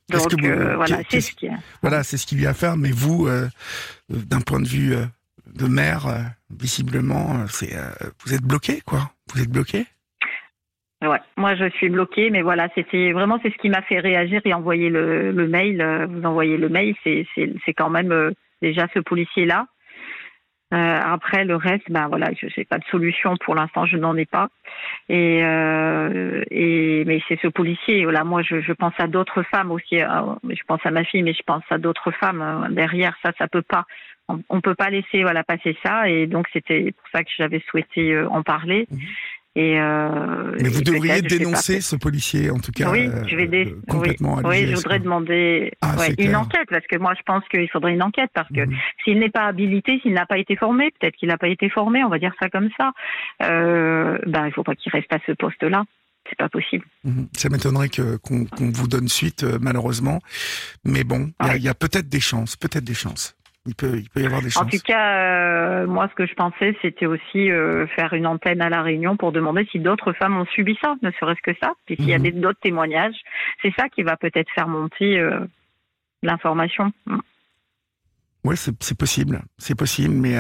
[0.09, 1.51] Donc vous- voilà, c'est ce qui est.
[1.81, 2.75] Voilà, c'est ce qu'il y a à faire.
[2.77, 3.27] Mais vous,
[4.09, 4.93] d'un point de vue
[5.55, 6.07] de maire,
[6.49, 7.73] visiblement, c'est,
[8.25, 9.11] vous êtes bloqué, quoi.
[9.33, 9.85] Vous êtes bloqué.
[11.37, 14.53] Moi je suis bloquée, mais voilà, c'était vraiment c'est ce qui m'a fait réagir et
[14.53, 15.81] envoyer le, mail.
[15.81, 19.67] euh, Vous envoyez le mail, c'est quand même euh, déjà ce policier là.
[20.71, 24.25] après le reste, ben voilà, je n'ai pas de solution pour l'instant, je n'en ai
[24.25, 24.49] pas.
[25.09, 28.03] Et euh, et mais c'est ce policier.
[28.03, 30.01] Voilà, moi je, pense à d'autres femmes aussi.
[30.01, 30.07] euh,
[30.49, 33.15] je pense à ma fille, mais je pense à d'autres femmes euh, derrière.
[33.23, 33.85] Ça, ça peut pas.
[34.29, 36.09] On, on peut pas laisser voilà passer ça.
[36.09, 38.87] Et donc c'était pour ça que j'avais souhaité euh, en parler.
[38.89, 38.99] Mhm.
[39.55, 42.89] Et euh, Mais vous devriez dénoncer ce policier, en tout cas.
[42.89, 43.67] oui, euh, je vais dé...
[43.67, 46.39] euh, complètement oui, oui, je voudrais demander Ah, ouais, une clair.
[46.41, 48.75] enquête parce que moi je pense qu'il faudrait une enquête parce que Mhm.
[49.03, 52.03] s'il n'est pas habilité, s'il n'a pas été formé, peut-être qu'il n'a pas été formé,
[52.03, 52.93] on va dire ça comme ça.
[53.43, 55.83] Euh, ben il faut pas qu'il reste à ce poste-là.
[56.29, 56.85] C'est pas possible.
[57.03, 57.27] Mhm.
[57.37, 60.19] Ça m'étonnerait qu'on vous donne suite, malheureusement.
[60.85, 61.57] Mais bon, il y a- Ouais.
[61.59, 63.35] il y a, peut-être des chances, peut-être des chances.
[63.65, 66.33] Il peut, il peut y avoir des En tout cas, euh, moi ce que je
[66.33, 70.35] pensais, c'était aussi euh, faire une antenne à la Réunion pour demander si d'autres femmes
[70.35, 71.71] ont subi ça, ne serait-ce que ça.
[71.85, 72.23] Puis s'il y a Mhm.
[72.23, 73.15] des- d'autres témoignages,
[73.61, 75.39] c'est ça qui va peut-être faire monter euh,
[76.23, 76.91] l'information.
[77.05, 77.19] Mm.
[78.45, 80.35] Oui, c'est possible, c'est possible, mais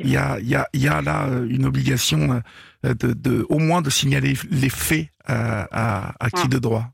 [0.00, 2.40] il y a, il y a, il y a là une obligation
[2.82, 6.48] de, de, au moins de signaler les faits à, à qui Ouais.
[6.48, 6.84] de droit,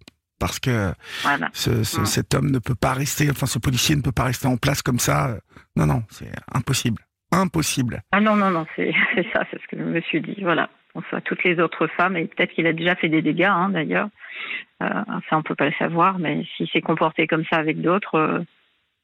[0.42, 1.48] parce que Voilà.
[1.52, 2.04] ce, ce- Ouais.
[2.04, 4.82] cet homme ne peut pas rester, enfin ce policier ne peut pas rester en place
[4.82, 5.28] comme ça.
[5.30, 5.38] euh,
[5.76, 7.00] Non, non, c'est impossible,
[7.30, 8.02] impossible.
[8.10, 8.92] Ah non, non, non, c'est
[9.32, 10.36] ça, c'est ce que je me suis dit.
[10.42, 10.68] Voilà.
[10.94, 13.70] On soit toutes les autres femmes, et peut-être qu'il a déjà fait des dégâts, hein,
[13.70, 14.08] d'ailleurs.
[14.82, 14.88] Euh,
[15.30, 18.40] ça, on peut pas le savoir, mais s'il s'est comporté comme ça avec d'autres, euh,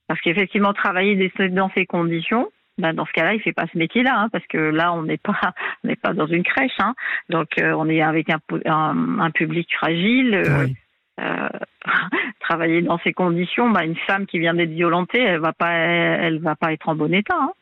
[0.09, 1.14] parce qu'effectivement, travailler
[1.51, 4.59] dans ces conditions, ben, dans ce cas-là, il fait pas ce métier-là, hein, parce que
[4.59, 5.38] là, on n'est pas,
[5.85, 6.94] on n'est pas dans une crèche, hein.
[7.31, 10.35] donc euh, on est avec un, po- un, un public fragile.
[10.35, 10.77] euh, Oui.
[11.20, 11.48] Euh,
[12.40, 16.40] travailler dans ces conditions, ben, une femme qui vient d'être violentée, elle va pas, elle
[16.40, 17.35] va pas être en bon état.
[17.40, 17.52] Hein.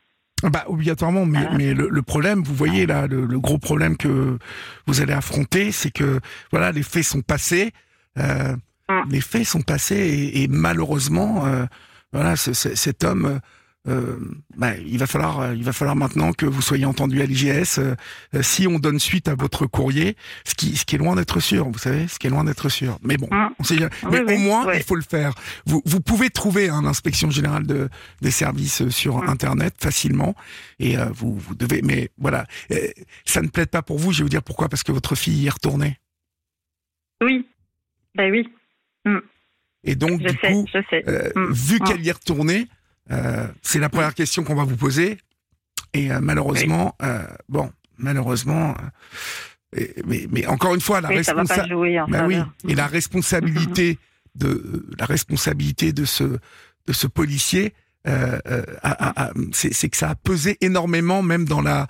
[0.50, 1.56] Bah, obligatoirement, mais, Voilà.
[1.56, 4.38] mais le, le problème, vous voyez là, le, le gros problème que
[4.86, 7.72] vous allez affronter, c'est que voilà, les faits sont passés,
[8.18, 8.54] euh,
[8.88, 9.00] Mm.
[9.10, 11.64] les faits sont passés et, et malheureusement, euh,
[12.12, 13.40] voilà, ce- ce- cet homme,
[13.88, 14.16] euh,
[14.56, 17.78] bah, il va falloir, euh, il va falloir maintenant que vous soyez entendu à l'IGS.
[17.78, 17.94] euh,
[18.34, 21.40] euh, si on donne suite à votre courrier, ce qui, ce qui est loin d'être
[21.40, 22.98] sûr, vous savez, ce qui est loin d'être sûr.
[23.02, 23.48] Mais bon, Mm.
[23.58, 23.76] on sait.
[23.78, 25.34] Oui, mais oui, au moins, il faut le faire.
[25.66, 27.88] Vous, vous pouvez trouver hein, l'inspection générale de,
[28.22, 29.28] des services sur Mm.
[29.28, 30.34] Internet facilement
[30.78, 31.82] et euh, vous, vous devez.
[31.82, 32.46] Mais voilà,
[33.24, 34.12] ça ne plaide pas pour vous.
[34.12, 34.68] Je vais vous dire pourquoi.
[34.68, 35.98] Parce que votre fille y est retournée.
[37.22, 37.46] Oui,
[38.14, 38.48] ben oui,
[39.84, 41.04] Et donc, je du sais, coup, je sais.
[41.08, 41.52] euh, Mm.
[41.52, 41.84] vu Mm.
[41.84, 42.66] qu'elle y est retournée,
[43.10, 45.18] euh, c'est la première question qu'on va vous poser.
[45.94, 48.74] Et euh, malheureusement, euh, bon, malheureusement,
[49.76, 51.68] et- mais, mais encore une fois, la Oui, responsabilité.
[51.70, 52.52] jouer en Bah oui, faveur.
[52.68, 53.98] et la responsabilité
[54.34, 56.24] de la responsabilité de ce
[56.86, 57.74] de ce policier,
[59.52, 61.86] c'est que ça a pesé énormément, même dans la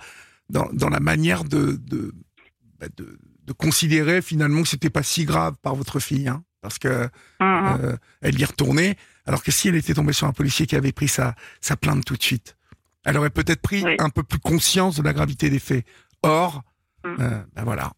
[0.49, 2.13] dans, dans la manière de de,
[2.79, 6.79] bah, de de considérer finalement que c'était pas si grave par votre fille, hein, parce
[6.79, 7.05] que
[7.39, 7.41] mm.
[7.41, 8.97] euh, elle y est retournée,
[9.27, 12.03] alors que si elle était tombée sur un policier qui avait pris sa sa plainte
[12.05, 12.57] tout de suite,
[13.05, 13.95] elle aurait peut-être pris Oui.
[13.99, 15.85] un peu plus conscience de la gravité des faits.
[16.23, 16.63] Or,
[17.03, 17.15] Mm.
[17.19, 17.91] euh, ben voilà,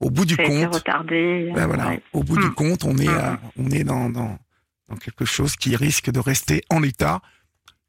[0.00, 0.74] au bout du compte.
[0.74, 1.52] retardé.
[1.54, 2.02] Ben voilà, ouais.
[2.12, 2.54] au bout du Mm.
[2.54, 3.14] compte, on est, Mm.
[3.14, 4.38] à- on est dans, dans,
[4.88, 7.20] dans quelque chose qui risque de rester en l'état.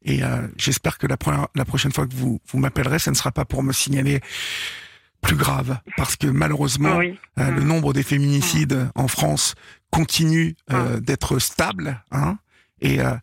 [0.02, 3.14] Et euh, j'espère que la, première, la prochaine fois que vous, vous m'appellerez, ce ne
[3.16, 4.20] sera pas pour me signaler
[5.22, 7.18] plus grave, parce que malheureusement, Oui.
[7.38, 9.54] euh, le nombre des féminicides en France
[9.90, 12.36] continue euh, d'être stable, hein,
[12.84, 13.14] et euh,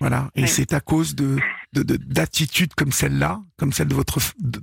[0.00, 0.48] voilà, et Oui.
[0.48, 1.38] c'est à cause de
[1.72, 4.62] de- de- d'attitudes comme celle-là, comme celle de votre, de-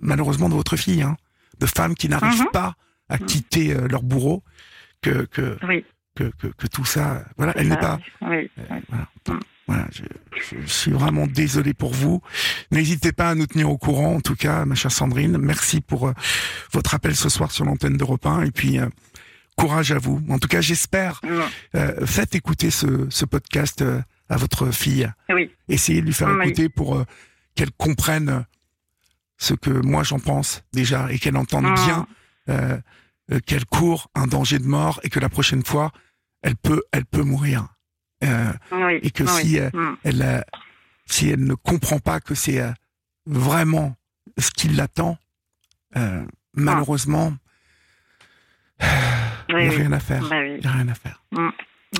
[0.00, 1.16] malheureusement de votre fille, hein,
[1.60, 2.50] de femmes qui n'arrivent Mhm.
[2.52, 2.74] pas
[3.08, 3.26] à Mm.
[3.26, 4.42] quitter euh, leur bourreau,
[5.02, 5.84] que que, Oui.
[6.14, 8.50] que que que tout ça, voilà, elle n'est pas, Oui.
[8.58, 9.40] euh, voilà, Mm.
[9.66, 10.02] voilà, je,
[10.36, 12.20] je- je suis vraiment désolé pour vous.
[12.70, 15.38] N'hésitez pas à nous tenir au courant, en tout cas, ma chère Sandrine.
[15.38, 16.12] Merci pour euh,
[16.72, 18.88] votre appel ce soir sur l'antenne d'Europe 1 et puis euh,
[19.62, 20.20] courage à vous.
[20.28, 21.20] En tout cas, j'espère.
[21.22, 21.28] Mm.
[21.76, 25.10] euh, faites écouter ce, ce podcast euh, à votre fille.
[25.28, 25.50] Oui.
[25.68, 26.46] Essayez de lui faire Oui.
[26.46, 27.04] écouter pour euh,
[27.54, 28.44] qu'elle comprenne
[29.38, 31.74] ce que moi j'en pense déjà et qu'elle entende Mm.
[31.74, 32.06] bien
[33.46, 35.90] qu'elle court un danger de mort et que la prochaine fois
[36.42, 37.68] elle peut elle peut mourir.
[38.22, 38.98] Oui.
[39.02, 39.96] et que si Mm.
[40.04, 40.44] elle
[41.06, 42.62] si elle ne comprend pas que c'est
[43.26, 43.96] vraiment
[44.38, 45.18] ce qui l'attend,
[45.96, 47.32] euh, malheureusement,
[49.60, 49.82] il Oui, n'y a oui.
[49.82, 50.22] rien à faire.
[50.28, 50.54] Bah oui.
[50.56, 51.18] Il n'y a rien à faire.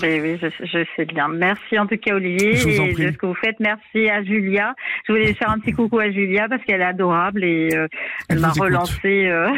[0.00, 1.28] Ben oui, je, je, sais bien.
[1.28, 3.60] Merci en tout cas Olivier et de ce que vous faites.
[3.60, 4.74] Merci à Julia.
[5.06, 7.86] Je voulais faire un petit coucou à Julia parce qu'elle est adorable et euh,
[8.30, 9.26] elle, Elle m'a relancé.
[9.28, 9.50] euh,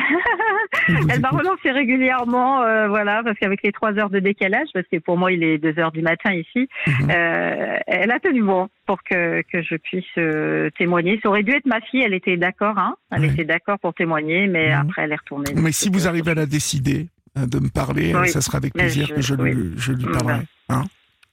[1.08, 4.98] Elle m'a relancé régulièrement, euh, voilà, parce qu'avec les trois heures de décalage, parce que
[4.98, 7.10] pour moi il est deux heures du matin ici, Mhm.
[7.12, 11.20] euh, elle a tenu bon pour que que je puisse témoigner.
[11.22, 12.02] Ça aurait dû être ma fille.
[12.02, 12.96] Elle était d'accord, hein.
[13.12, 13.28] Elle Ouais.
[13.28, 14.80] était d'accord pour témoigner, mais Mhm.
[14.80, 15.52] après elle est retournée.
[15.54, 18.28] Mais si vous arrivez à la décider de me parler, euh, Oui.
[18.28, 19.52] ça sera avec plaisir je- que je, oui.
[19.54, 20.42] lui, je lui Mm, parlerai.
[20.68, 20.84] Hein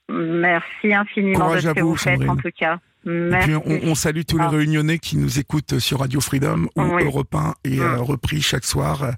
[0.08, 2.78] Merci infiniment Courage de ce que vous, vous faites en tout cas.
[3.04, 3.48] Et Merci.
[3.48, 4.48] puis on, on salue tous les Ah.
[4.50, 7.04] réunionnais qui nous écoutent sur Radio Freedom ou Oui.
[7.04, 8.00] Europe 1 et euh, Mm.
[8.00, 9.02] repris chaque soir.
[9.04, 9.12] euh,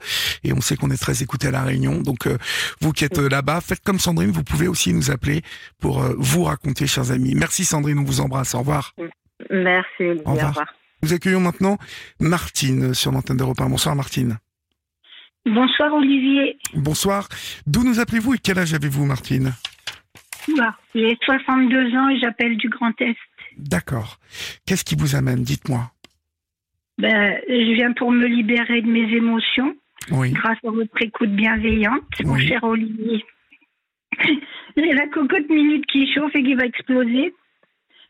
[0.44, 2.00] Et on sait qu'on est très écoutés à La Réunion.
[2.00, 2.38] Donc euh,
[2.80, 5.42] vous qui êtes euh, là-bas, faites comme Sandrine, vous pouvez aussi nous appeler
[5.80, 7.34] pour euh, vous raconter, chers amis.
[7.34, 8.54] Merci Sandrine, on vous embrasse.
[8.54, 8.94] Au revoir.
[9.50, 10.22] Merci Olivier.
[10.26, 10.48] Au Au revoir.
[10.50, 10.66] revoir.
[11.02, 11.76] Nous accueillons maintenant
[12.20, 13.68] Martine sur l'antenne d'Europe 1.
[13.68, 14.38] Bonsoir Martine.
[15.46, 16.56] Bonsoir Olivier.
[16.74, 17.28] Bonsoir.
[17.66, 19.52] D'où nous appelez-vous et quel âge avez-vous Martine?
[20.48, 23.16] Oula, J'ai 62 ans et j'appelle du Grand Est.
[23.56, 24.18] D'accord.
[24.66, 25.42] Qu'est-ce qui vous amène?
[25.42, 25.90] Dites-moi.
[26.98, 29.74] Ben, je viens pour me libérer de mes émotions
[30.12, 30.32] Oui.
[30.32, 33.24] grâce à votre écoute bienveillante, mon cher Olivier.
[34.76, 37.34] J'ai la cocotte minute qui chauffe et qui va exploser.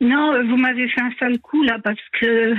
[0.01, 2.55] Non, euh, vous m'avez fait un sale coup là parce que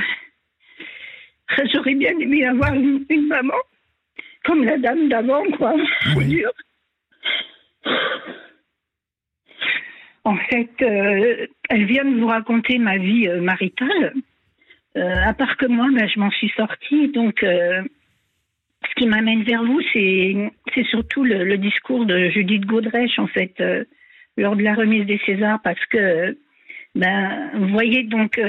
[1.74, 3.54] j'aurais bien aimé avoir une, une maman
[4.45, 5.75] comme la dame d'avant, quoi.
[6.15, 6.25] Oui.
[6.29, 6.51] dur.
[10.23, 14.13] En fait, euh, elle vient de vous raconter ma vie euh, maritale.
[14.97, 17.10] Euh, à part que moi, ben, je m'en suis sortie.
[17.10, 23.27] Donc, ce qui m'amène vers vous, c'est surtout le, le discours de Judith Godrèche, en
[23.27, 23.62] fait,
[24.38, 26.38] lors de la remise des Césars, parce que,
[26.95, 28.39] ben, vous voyez, donc,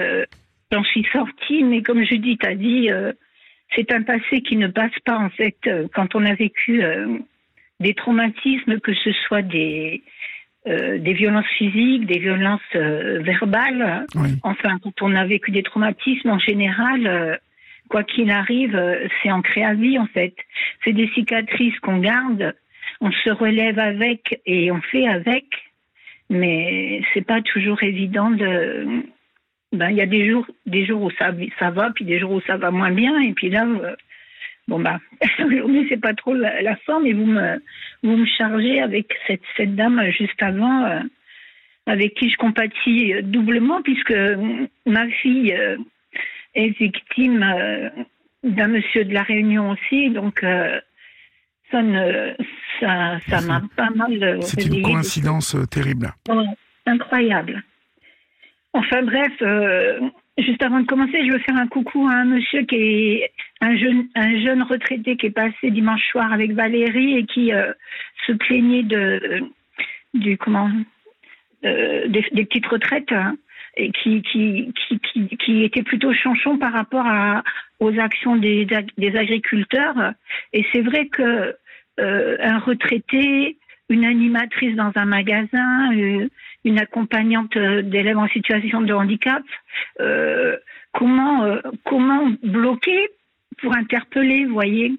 [0.70, 2.90] j'en suis sortie, mais comme Judith a dit,
[3.74, 7.18] c'est un passé qui ne passe pas, en fait, euh, quand on a vécu euh,
[7.80, 10.02] des traumatismes, que ce soit des,
[10.66, 14.30] euh, des violences physiques, des violences euh, verbales, Oui.
[14.42, 17.40] enfin, quand on a vécu des traumatismes, en général,
[17.88, 18.80] quoi qu'il arrive,
[19.22, 20.34] c'est ancré à vie, en fait.
[20.84, 22.54] C'est des cicatrices qu'on garde,
[23.00, 25.44] on se relève avec et on fait avec,
[26.30, 29.02] mais c'est pas toujours évident de.
[29.72, 32.32] Ben, il y a des jours, des jours où ça, ça va, puis des jours
[32.32, 33.94] où ça va moins bien, et puis là, euh,
[34.68, 35.00] bon bah,
[35.44, 37.56] aujourd'hui c'est pas trop la, la forme, et vous me,
[38.02, 40.84] vous me chargez avec cette, cette dame juste avant.
[40.84, 41.00] euh,
[41.88, 44.12] avec qui je compatis euh, doublement puisque
[44.86, 45.76] ma fille euh,
[46.56, 47.44] est victime
[48.42, 50.40] d'un monsieur de la Réunion aussi, donc
[51.70, 52.34] ça ne
[52.80, 56.12] ça ça m'a pas mal C'est une de- coïncidence terrible.
[56.28, 56.44] Ouais,
[56.86, 57.62] incroyable.
[58.76, 60.00] Enfin bref, euh,
[60.36, 63.74] juste avant de commencer, je veux faire un coucou à un monsieur qui est un
[63.76, 67.72] jeune, un jeune retraité qui est passé dimanche soir avec Valérie et qui euh,
[68.26, 69.42] se plaignait de
[70.12, 70.70] du comment
[71.64, 73.36] euh, des, petites retraites hein,
[73.78, 74.70] et qui
[75.64, 77.06] était plutôt chanchon par rapport
[77.80, 80.12] aux actions des ag- des agriculteurs.
[80.52, 81.56] Et c'est vrai que
[81.98, 83.56] un retraité
[83.88, 86.28] une animatrice dans un magasin, euh,
[86.64, 89.42] une accompagnante euh, d'élèves en situation de handicap.
[90.00, 90.56] Euh,
[90.92, 91.46] comment,
[91.84, 93.08] comment bloquer
[93.58, 94.92] pour interpeller, vous voyez?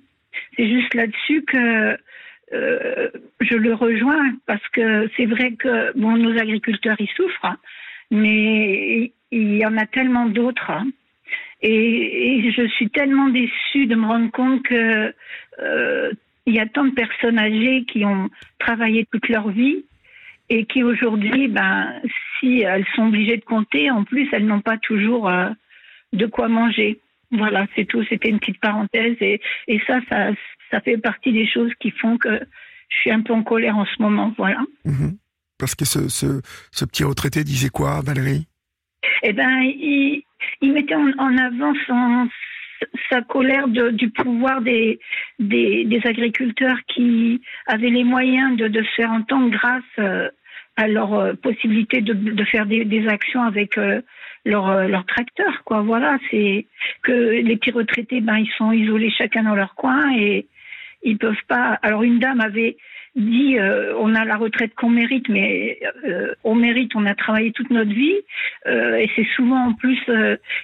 [0.56, 1.98] C'est juste là-dessus que
[2.52, 7.58] je le rejoins parce que c'est vrai que bon, nos agriculteurs ils souffrent,
[8.12, 10.70] mais il y en a tellement d'autres.
[10.70, 10.88] hein.
[11.62, 15.14] Et, je suis tellement déçue de me rendre compte que
[16.48, 19.84] il y a tant de personnes âgées qui ont travaillé toute leur vie
[20.50, 21.94] et qui aujourd'hui, ben,
[22.40, 25.50] si elles sont obligées de compter, en plus, elles n'ont pas toujours euh,
[26.14, 27.00] de quoi manger.
[27.32, 28.04] Voilà, c'est tout.
[28.08, 30.32] C'était une petite parenthèse et, et ça, ça,
[30.72, 32.40] ça fait partie des choses qui font que
[32.90, 34.34] je suis un peu en colère en ce moment.
[34.38, 34.62] Voilà.
[34.86, 35.18] Mhm.
[35.60, 38.48] Parce que ce, ce, ce petit retraité disait quoi, Valérie?
[39.24, 40.24] Eh ben, il,
[40.62, 42.30] il mettait en, en avant son,
[43.10, 45.00] sa colère de- du pouvoir des,
[45.40, 50.30] des, des agriculteurs qui avaient les moyens de, de faire entendre grâce euh,
[50.76, 54.02] à leur euh, possibilité de, de faire des, des actions avec euh,
[54.46, 55.64] leur, leur tracteur.
[55.66, 55.82] Quoi.
[55.82, 56.66] Voilà, c'est
[57.04, 60.48] que les petits retraités, ben, ils sont isolés chacun dans leur coin et
[61.12, 61.80] ils peuvent pas.
[61.82, 62.78] Alors une dame avait
[63.16, 67.52] dit euh, on a la retraite qu'on mérite, mais euh, on mérite, on a travaillé
[67.52, 68.20] toute notre vie.
[68.68, 70.00] Euh, et c'est souvent en plus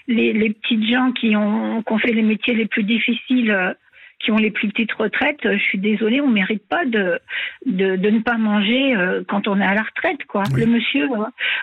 [0.07, 3.75] les, les petites gens qui ont, qui ont fait les métiers les plus difficiles,
[4.19, 5.39] qui ont les plus petites retraites.
[5.43, 7.19] Je suis désolée, on mérite pas de,
[7.65, 8.95] de, de ne pas manger
[9.27, 10.23] quand on est à la retraite.
[10.27, 10.43] Quoi.
[10.53, 10.61] Oui.
[10.61, 11.07] Le monsieur,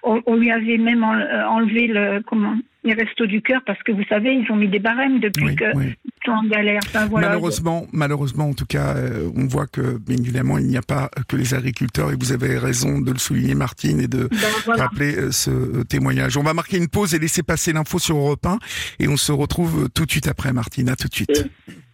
[0.02, 3.92] on, on lui avait même en- enlevé le comment les restos du cœur parce que
[3.92, 5.94] vous savez, ils ont mis des barèmes depuis Oui, que oui.
[6.24, 6.80] sont en galère.
[6.86, 7.28] Enfin, voilà.
[7.28, 11.10] Malheureusement, malheureusement, en tout cas, euh, on voit que, bien évidemment, il n'y a pas
[11.28, 14.84] que les agriculteurs, et vous avez raison de le souligner, Martine, et de Ben, voilà.
[14.84, 16.36] rappeler euh, ce euh, témoignage.
[16.36, 18.58] On va marquer une pause et laisser passer l'info sur Europe 1,
[18.98, 20.88] et on se retrouve tout de suite après, Martine.
[20.88, 21.48] À tout de suite.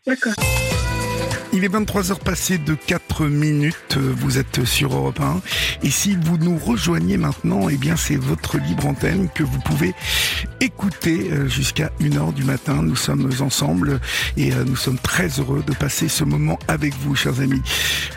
[0.07, 0.35] D'accord.
[1.57, 5.41] Il est 23 heures passées de 4 minutes, vous êtes sur Europe 1.
[5.85, 9.95] Et si vous nous rejoignez maintenant, eh bien c'est votre libre antenne que vous pouvez
[10.61, 12.83] écouter euh, jusqu'à 1h du matin.
[12.83, 14.01] Nous sommes ensemble
[14.37, 17.63] et euh, nous sommes très heureux de passer ce moment avec vous, chers amis.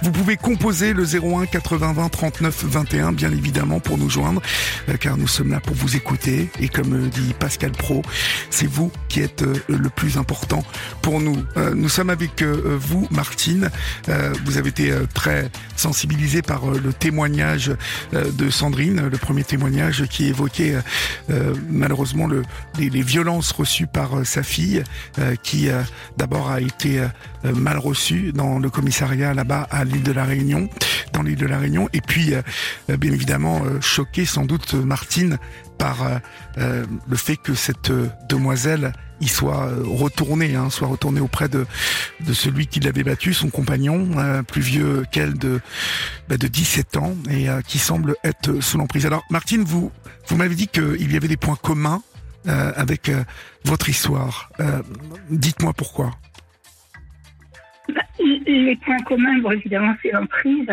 [0.02, 4.42] Vous pouvez composer le 01 80 20 39 21, bien évidemment, pour nous joindre,
[4.90, 6.50] euh, car nous sommes là pour vous écouter.
[6.60, 8.02] Et comme dit Pascal Pro,
[8.50, 10.62] c'est vous qui êtes le plus important
[11.02, 11.38] pour nous.
[11.74, 13.70] Nous sommes avec vous, Martine.
[14.10, 17.72] Euh, vous avez été euh, très sensibilisée par euh, le témoignage
[18.12, 20.76] de Sandrine, le premier témoignage qui évoquait
[21.70, 22.42] malheureusement le,
[22.78, 24.84] les, violences reçues par sa fille,
[25.44, 25.70] qui
[26.18, 27.02] d'abord a été
[27.44, 30.70] mal reçue dans le commissariat là-bas à l'île de la Réunion,
[31.14, 32.34] dans l'île de la Réunion, et puis
[32.88, 35.38] bien évidemment choquée sans doute Martine
[35.78, 36.22] par
[36.58, 37.92] le fait que cette
[38.28, 41.65] demoiselle y soit euh, retournée, hein, soit retournée auprès de,
[42.26, 45.59] de celui qui l'avait battu, son compagnon, euh, plus vieux qu'elle de,
[46.28, 49.05] bah, de 17 ans, et euh, qui semble être sous l'emprise.
[49.05, 49.91] Alors Martine, vous,
[50.28, 52.01] vous m'avez dit qu'il y avait des points communs
[52.45, 53.11] avec
[53.65, 54.49] votre histoire.
[55.30, 56.11] Dites-moi pourquoi.
[57.93, 60.67] Bah, Les points communs, évidemment, c'est l'emprise.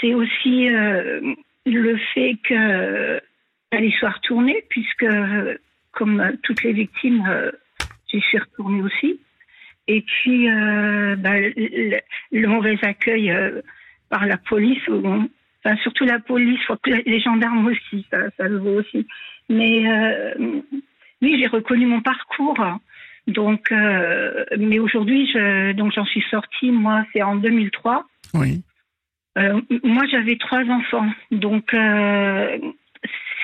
[0.00, 3.20] C'est aussi le fait que
[3.70, 5.06] elle y soit retournée, puisque,
[5.96, 7.50] comme euh, toutes les victimes, euh,
[8.08, 9.18] j'y suis retournée aussi.
[9.88, 11.98] Et puis, euh, bah, le,
[12.32, 13.34] le mauvais accueil
[14.08, 16.60] par la police, enfin, surtout la police,
[17.06, 19.06] les gendarmes aussi, ça, ça le vaut aussi.
[19.48, 20.34] Mais euh,
[21.22, 22.58] oui, j'ai reconnu mon parcours.
[23.28, 26.70] Donc, euh, mais aujourd'hui, je, donc j'en suis sortie.
[26.70, 28.04] Moi, c'est en 2003.
[28.34, 28.62] Oui,
[29.38, 31.08] Euh, moi, j'avais trois enfants.
[31.30, 31.74] Donc,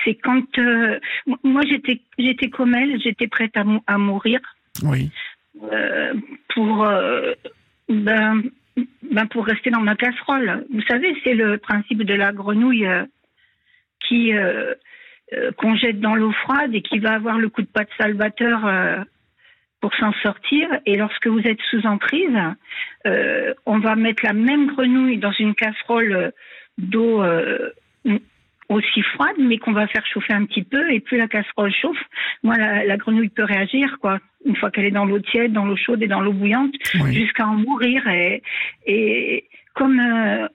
[0.03, 0.99] c'est quand euh,
[1.43, 4.39] moi j'étais j'étais comme elle, j'étais prête à, mou- à mourir
[4.83, 5.09] oui,
[5.71, 6.13] euh,
[6.53, 7.33] pour euh,
[7.89, 8.43] ben,
[9.11, 10.65] ben pour rester dans ma casserole.
[10.73, 12.87] Vous savez, c'est le principe de la grenouille
[14.07, 14.31] qui
[15.57, 19.05] qu'on jette dans l'eau froide et qui va avoir le coup de patte salvateur
[19.83, 20.69] pour s'en sortir.
[20.85, 22.39] Et lorsque vous êtes sous emprise,
[23.05, 26.31] euh, on va mettre la même grenouille dans une casserole
[26.77, 27.69] d'eau euh,
[28.69, 30.91] aussi froide, mais qu'on va faire chauffer un petit peu.
[30.91, 32.01] Et plus la casserole chauffe,
[32.43, 34.19] moi la, la grenouille peut réagir, quoi.
[34.45, 37.13] Une fois qu'elle est dans l'eau tiède, dans l'eau chaude et dans l'eau bouillante, oui.
[37.13, 38.05] jusqu'à en mourir.
[38.07, 38.41] Et,
[38.85, 40.47] et comme, euh,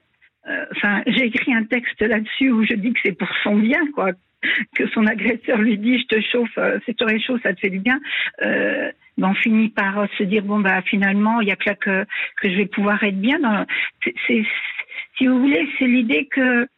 [0.47, 3.81] euh, enfin, j'ai écrit un texte là-dessus où je dis que c'est pour son bien,
[3.93, 4.11] quoi.
[4.73, 7.69] Que son agresseur lui dit, je te chauffe, euh, c'est te réchauffe, ça te fait
[7.69, 7.99] du bien.
[8.41, 11.75] Euh, ben, on finit par se dire bon bah finalement il y a que là
[11.75, 12.05] que
[12.41, 13.37] que je vais pouvoir être bien.
[13.39, 13.65] Dans,
[14.27, 14.45] c'est-
[15.17, 16.69] si vous voulez, c'est l'idée que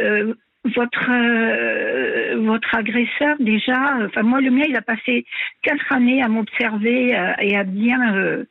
[0.00, 0.32] euh,
[0.64, 5.24] votre euh, votre agresseur déjà, enfin moi le mien il a passé
[5.62, 8.44] quatre années à m'observer euh, et à bien euh,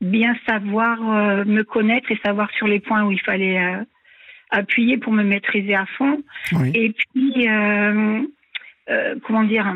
[0.00, 1.00] bien savoir
[1.46, 3.58] me connaître et savoir sur les points où il fallait
[4.50, 6.22] appuyer pour me maîtriser à fond.
[6.52, 6.72] oui.
[6.74, 7.48] Et puis
[9.22, 9.74] comment dire,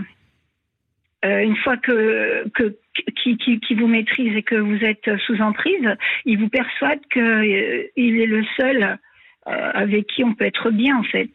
[1.22, 2.76] une fois que que
[3.22, 7.20] qui, qui, qui vous maîtrise et que vous êtes sous emprise, il vous persuade que
[7.20, 8.98] euh, il est le seul
[9.46, 11.30] avec qui on peut être bien en fait.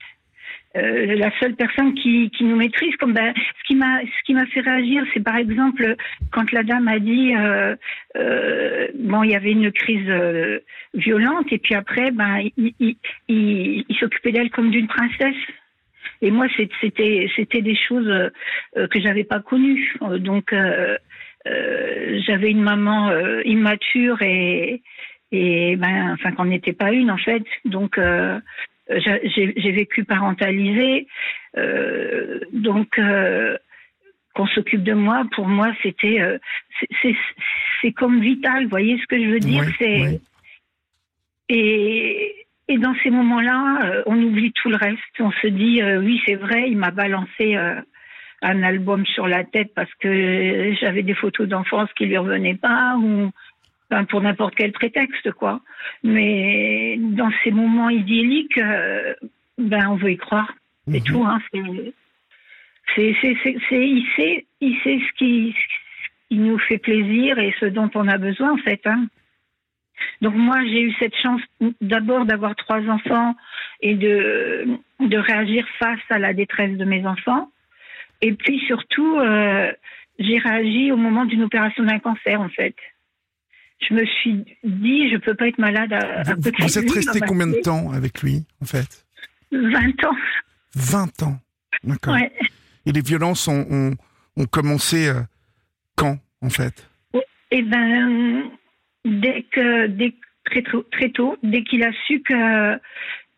[0.76, 2.96] Euh, la seule personne qui, nous maîtrise.
[2.98, 5.96] Comme ben, ce qui m'a fait réagir, c'est par exemple
[6.32, 7.76] quand la dame a dit euh,
[8.18, 10.60] euh, bon il y avait une crise euh,
[10.96, 15.36] violente et puis après ben il, s'occupait d'elle comme d'une princesse.
[16.22, 16.48] Et moi
[16.82, 18.32] c'était des choses
[18.74, 19.96] que j'avais pas connues.
[20.20, 20.56] Donc
[21.46, 23.12] j'avais une maman
[23.46, 24.82] immature et
[25.32, 27.44] ben enfin qu'on n'était pas une en fait.
[27.66, 28.00] Donc
[28.90, 31.08] j'ai vécu parentalisée.
[31.58, 33.58] Euh, donc euh,
[34.36, 36.38] qu'on s'occupe de moi, pour moi, c'était euh,
[37.02, 38.64] c'est- comme vital.
[38.64, 40.20] Vous voyez ce que je veux dire Oui, C'est oui.
[41.50, 42.36] et
[42.70, 45.00] et dans ces moments-là, on oublie tout le reste.
[45.20, 47.56] On se dit oui, c'est vrai, il m'a balancé
[48.42, 52.96] un album sur la tête parce que j'avais des photos d'enfance qui lui revenaient pas
[52.98, 53.32] ou
[53.94, 55.62] enfin, pour n'importe quel prétexte quoi.
[56.04, 59.14] Mais dans ces moments idylliques, euh,
[59.58, 60.52] ben on veut y croire.
[60.92, 61.06] C'est Mhm.
[61.06, 61.24] tout.
[61.24, 61.40] Hein,
[62.96, 63.16] c'est
[63.72, 68.08] il sait il sait ce qui ce qui nous fait plaisir et ce dont on
[68.08, 68.82] a besoin en fait.
[68.86, 69.08] Hein.
[70.22, 71.42] Donc moi j'ai eu cette chance
[71.82, 73.36] d'abord d'avoir trois enfants
[73.82, 74.68] et de
[75.00, 77.50] de réagir face à la détresse de mes enfants.
[78.22, 79.72] Et puis surtout, euh,
[80.20, 82.76] j'ai réagi au moment d'une opération d'un cancer, en fait.
[83.90, 87.20] Je me suis dit, je peux pas être malade à, Vous, côté vous êtes resté
[87.22, 89.06] combien de temps avec lui, en fait?
[89.52, 90.16] 20 ans.
[90.76, 91.40] 20 ans.
[91.84, 92.14] D'accord.
[92.16, 92.32] Ouais.
[92.86, 93.92] Et les violences ont, ont,
[94.38, 95.22] ont commencé euh,
[95.96, 96.90] quand, en fait?
[97.52, 98.50] Et ben,
[99.06, 100.14] dès que, dès,
[100.46, 102.78] très, tôt- très tôt, dès qu'il a su que,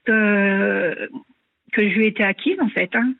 [0.05, 1.09] que,
[1.73, 2.89] que je lui étais acquise, en fait.
[2.95, 3.13] hein.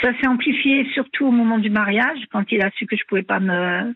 [0.00, 3.22] Ça s'est amplifié surtout au moment du mariage, quand il a su que je pouvais
[3.22, 3.94] pas me.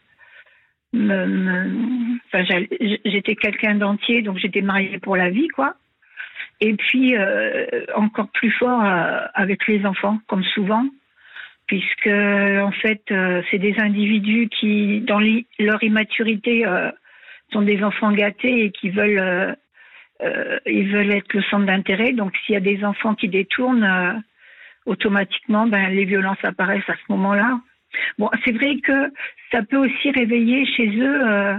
[0.94, 2.44] Enfin,
[3.04, 5.74] j'étais quelqu'un d'entier, donc j'étais mariée pour la vie, quoi.
[6.60, 10.84] Et puis, euh, encore plus fort euh, avec les enfants, comme souvent
[11.70, 15.20] puisque en fait euh, c'est des individus qui dans
[15.60, 16.90] leur immaturité euh,
[17.52, 19.56] sont des enfants gâtés et qui veulent
[20.20, 24.20] euh, ils veulent être le centre d'intérêt donc s'il y a des enfants qui détournent
[24.84, 27.60] automatiquement ben les violences apparaissent à ce moment-là
[28.18, 29.12] bon c'est vrai que
[29.50, 31.58] ça peut aussi réveiller chez eux euh,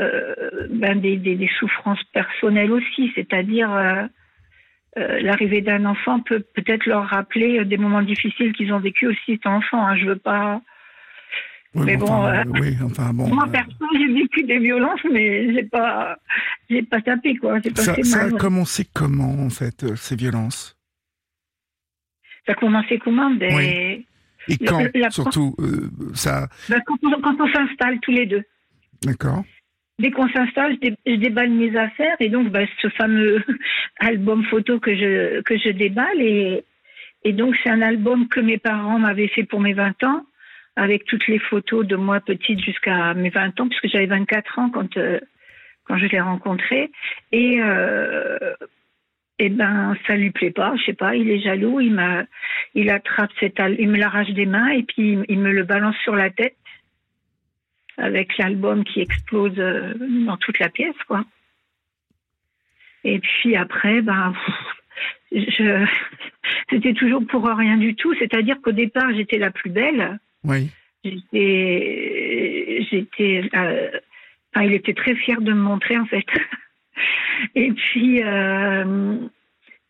[0.00, 3.70] euh, ben, des, des, des souffrances personnelles aussi c'est-à-dire
[4.96, 9.32] euh, l'arrivée d'un enfant peut peut-être leur rappeler des moments difficiles qu'ils ont vécu aussi
[9.32, 9.86] étant enfants.
[9.86, 9.96] Hein.
[9.96, 10.60] Je veux pas.
[11.74, 13.28] Oui, Mais bon, enfin, oui, enfin bon.
[13.28, 16.16] Moi perso, j'ai vécu des violences, mais j'ai pas,
[16.70, 17.60] j'ai pas tapé quoi.
[17.60, 20.76] Pas ça, a commencé comment, en fait, ces violences?
[22.46, 23.30] Ça a commencé comment?
[23.38, 24.06] Oui.
[24.48, 26.48] Et Le- quand, la- surtout, euh, ça...
[26.68, 28.42] ben, quand on, s'installe tous les deux.
[29.04, 29.44] D'accord
[30.00, 33.42] Dès qu'on s'installe, je, dé- je déballe mes affaires et donc ben, ce fameux
[33.98, 36.64] album photo que je que je déballe et
[37.24, 40.24] et donc c'est un album que mes parents m'avaient fait pour mes 20 ans
[40.76, 44.70] avec toutes les photos de moi petite jusqu'à mes 20 ans puisque j'avais 24 ans
[44.70, 45.18] quand euh,
[45.84, 46.92] quand je l'ai rencontré
[47.32, 48.38] et euh,
[49.38, 52.24] et ben ça lui plaît pas, je sais pas, il est jaloux, il m'a
[52.74, 55.96] il attrape cet al- il me l'arrache des mains et puis il- me le balance
[56.02, 56.56] sur la tête
[57.96, 59.94] avec l'album qui explose euh,
[60.26, 61.24] dans toute la pièce, quoi.
[63.04, 64.34] Et puis après, ben,
[65.32, 65.86] je,
[66.70, 68.14] c'était toujours pour rien du tout.
[68.18, 70.18] C'est-à-dire qu'au départ, j'étais la plus belle.
[70.44, 70.70] Oui.
[71.04, 73.90] J'étais, j'étais, euh,
[74.54, 76.26] enfin, il était très fier de me montrer en fait.
[77.54, 79.16] Et puis, euh,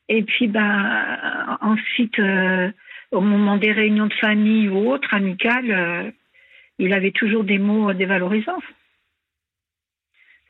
[0.08, 2.70] et puis, ben, ensuite, euh,
[3.12, 6.10] au moment des réunions de famille ou autres, amicales, euh,
[6.78, 8.62] il avait toujours des mots dévalorisants.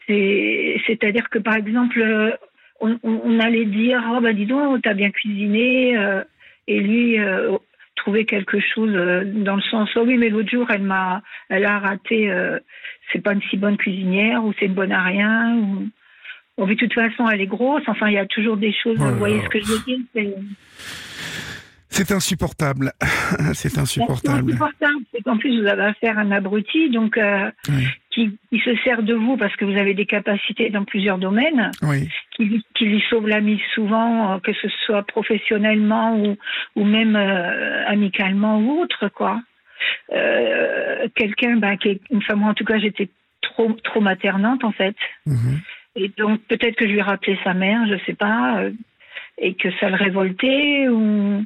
[0.07, 2.01] C'est- C'est-à-dire que, par exemple,
[2.81, 5.97] on, allait dire Oh, bah dis donc, t'as bien cuisiné.
[6.69, 7.19] et lui
[7.97, 11.79] trouvait quelque chose dans le sens Oh, oui, mais l'autre jour, elle m'a elle a
[11.79, 12.33] raté,
[13.13, 15.57] c'est pas une si bonne cuisinière, ou c'est une bonne à rien.
[15.57, 15.89] Ou...
[16.59, 17.83] Bon, mais de toute façon, elle est grosse.
[17.87, 18.99] Enfin, il y a toujours des choses.
[19.01, 20.35] Oh vous voyez ce que je veux dire c'est-
[21.91, 22.93] C'est insupportable.
[23.55, 24.53] C'est insupportable.
[25.13, 27.87] C'est qu'en plus, vous avez affaire à un abruti, donc euh, Oui.
[28.11, 31.71] qui, qui se sert de vous parce que vous avez des capacités dans plusieurs domaines.
[31.83, 32.09] Oui.
[32.37, 36.37] qui, lui- qui lui sauve la mise souvent, euh, que ce soit professionnellement ou,
[36.77, 39.41] ou même euh, amicalement ou autre, quoi.
[40.13, 43.09] Euh, Quelqu'un, bah, qui est une femme, moi, en tout cas, j'étais
[43.43, 44.97] trop, trop maternante, en fait.
[45.27, 45.61] Mhm.
[45.99, 48.71] Et donc, peut-être que je lui rappelais sa mère, je sais pas, euh,
[49.37, 51.45] et que ça le révoltait, ou.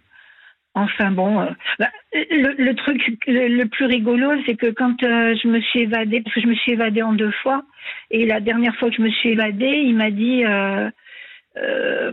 [0.74, 5.46] Enfin bon, euh, bah, le, le truc le, plus rigolo, c'est que quand euh, je
[5.46, 7.62] me suis évadée, parce que je me suis évadée en deux fois,
[8.10, 10.44] et la dernière fois que je me suis évadée, il m'a dit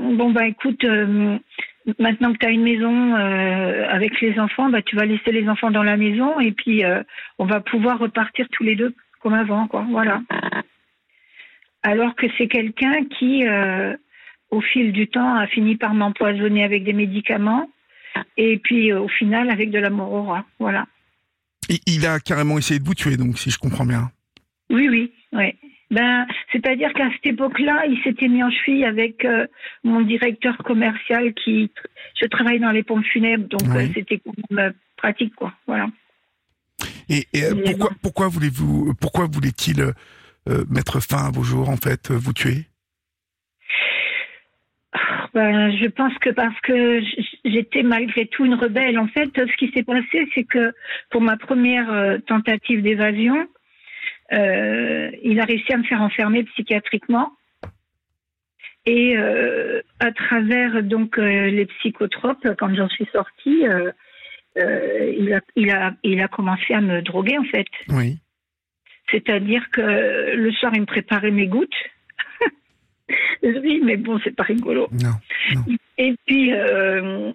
[0.01, 0.85] bon bah écoute,
[1.99, 5.71] maintenant que tu as une maison avec les enfants, bah tu vas laisser les enfants
[5.71, 6.83] dans la maison et puis
[7.37, 9.85] on va pouvoir repartir tous les deux comme avant, quoi.
[9.89, 10.19] Voilà.
[11.83, 13.95] Alors que c'est quelqu'un qui, euh,
[14.51, 17.69] au fil du temps, a fini par m'empoisonner avec des médicaments
[18.37, 20.45] et puis euh, au final avec de la morora.
[20.59, 20.87] Voilà.
[21.69, 24.11] Il, il a carrément essayé de vous tuer, donc, si je comprends bien.
[24.69, 25.55] Oui, oui, oui.
[25.91, 29.47] Ben, c'est-à-dire qu'à cette époque-là, il s'était mis en cheville avec euh,
[29.83, 31.71] mon directeur commercial qui,
[32.21, 33.85] je travaille dans les pompes funèbres, donc Oui.
[33.85, 35.53] euh, c'était quand même pratique, quoi.
[35.65, 35.87] Voilà.
[37.09, 39.93] Et, et, pourquoi, pourquoi voulez-vous, pourquoi voulait-il
[40.69, 42.65] mettre fin à vos jours, en fait, euh, vous tuer?
[45.33, 47.01] Ben, je pense que parce que
[47.45, 48.97] j'étais malgré tout une rebelle.
[48.97, 50.73] En fait, ce qui s'est passé, c'est que
[51.11, 53.47] pour ma première euh, tentative d'évasion,
[54.33, 57.31] euh, il a réussi à me faire enfermer psychiatriquement.
[58.85, 63.91] Et euh, à travers donc euh, les psychotropes, quand j'en suis sortie, euh,
[64.57, 67.67] euh, il, a, il, a, il a commencé à me droguer en fait.
[67.89, 68.17] Oui.
[69.11, 71.69] C'est-à-dire que le soir, il me préparait mes gouttes.
[73.43, 74.87] oui, mais bon, c'est pas rigolo.
[74.91, 75.63] Non.
[75.97, 77.31] Et puis, euh,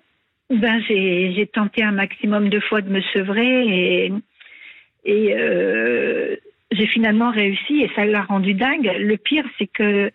[0.51, 4.13] ben j'ai j'ai tenté un maximum de fois de me sevrer et
[5.05, 6.37] et euh,
[6.71, 8.91] j'ai finalement réussi et ça l'a rendu dingue.
[8.99, 10.11] Le pire, c'est que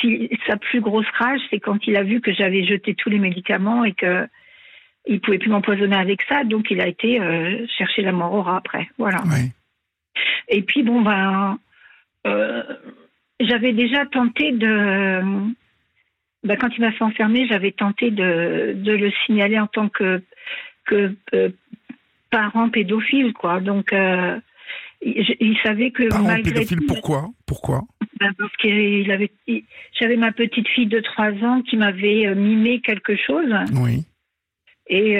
[0.00, 3.18] si, sa plus grosse rage, c'est quand il a vu que j'avais jeté tous les
[3.18, 4.26] médicaments et que
[5.06, 8.42] il pouvait plus m'empoisonner avec ça, donc il a été euh, chercher la mort au
[8.42, 8.88] rat après.
[8.96, 9.18] Voilà.
[9.26, 9.50] Oui.
[10.48, 11.58] Et puis bon ben,
[12.26, 12.62] euh,
[13.40, 15.20] j'avais déjà tenté de,
[16.44, 20.22] ben, quand il m'a fait enfermer, j'avais tenté de, de le signaler en tant que
[20.86, 21.48] que euh,
[22.30, 23.60] parent pédophile, quoi.
[23.60, 24.38] Donc euh,
[25.02, 27.26] il, il savait que Parent malgré pédophile, tout, pourquoi?
[27.46, 27.82] Pourquoi?
[28.20, 29.64] Ben, parce qu'il avait, il-
[29.98, 34.04] j'avais ma petite fille de 3 ans qui m'avait mimé quelque chose Oui.
[34.88, 35.18] et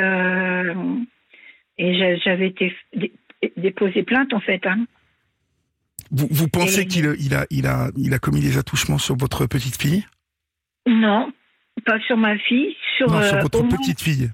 [1.77, 2.73] et j'a- j'avais été
[3.45, 4.67] dé- déposé plainte en fait.
[4.67, 4.87] Hein.
[6.11, 9.17] Vous, vous pensez Et- qu'il il a, il a, il a commis des attouchements sur
[9.17, 10.05] votre petite fille?
[10.87, 11.33] Non,
[11.87, 14.31] pas sur ma fille, sur, Non, sur euh, votre moins- petite fille.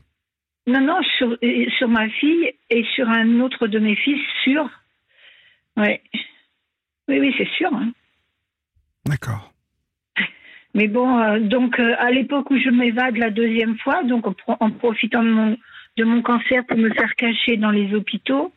[0.67, 1.37] Non, non, sur,
[1.79, 4.69] sur ma fille et sur un autre de mes fils, sûr.
[5.77, 6.03] Ouais.
[7.09, 7.73] Oui, oui, c'est sûr.
[7.75, 7.93] hein.
[9.07, 9.53] D'accord.
[10.75, 14.33] Mais bon, euh, donc euh, à l'époque où je m'évade la deuxième fois, donc en,
[14.35, 15.57] pro- en profitant de mon,
[15.97, 18.53] de mon cancer pour me faire cacher dans les hôpitaux,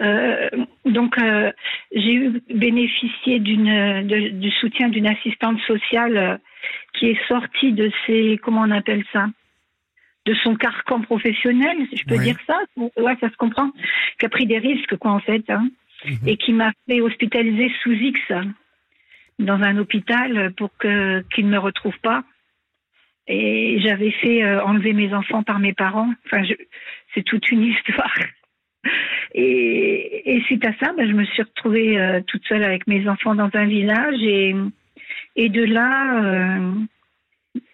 [0.00, 0.50] euh,
[0.84, 1.52] donc euh,
[1.94, 6.36] j'ai eu bénéficié d'une de- du soutien d'une assistante sociale euh,
[6.94, 9.26] qui est sortie de ses comment on appelle ça
[10.26, 12.24] de son carcan professionnel, si je peux Oui.
[12.24, 12.58] dire ça.
[12.96, 13.70] Ouais, ça se comprend.
[14.18, 15.68] Qui a pris des risques, quoi, en fait, hein,
[16.06, 16.26] Mhm.
[16.28, 18.18] et qui m'a fait hospitaliser sous X
[19.38, 22.24] dans un hôpital pour que qu'il ne me retrouve pas.
[23.26, 26.12] Et j'avais fait enlever mes enfants par mes parents.
[26.24, 26.54] Enfin, je-
[27.12, 28.14] c'est toute une histoire.
[29.34, 33.34] Et, suite à ça, ben, je me suis retrouvée euh, toute seule avec mes enfants
[33.34, 36.72] dans un village et, de là, euh,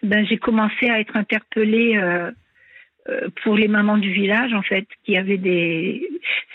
[0.03, 2.31] ben, j'ai commencé à être interpellée euh,
[3.43, 6.07] pour les mamans du village en fait, qui avaient des.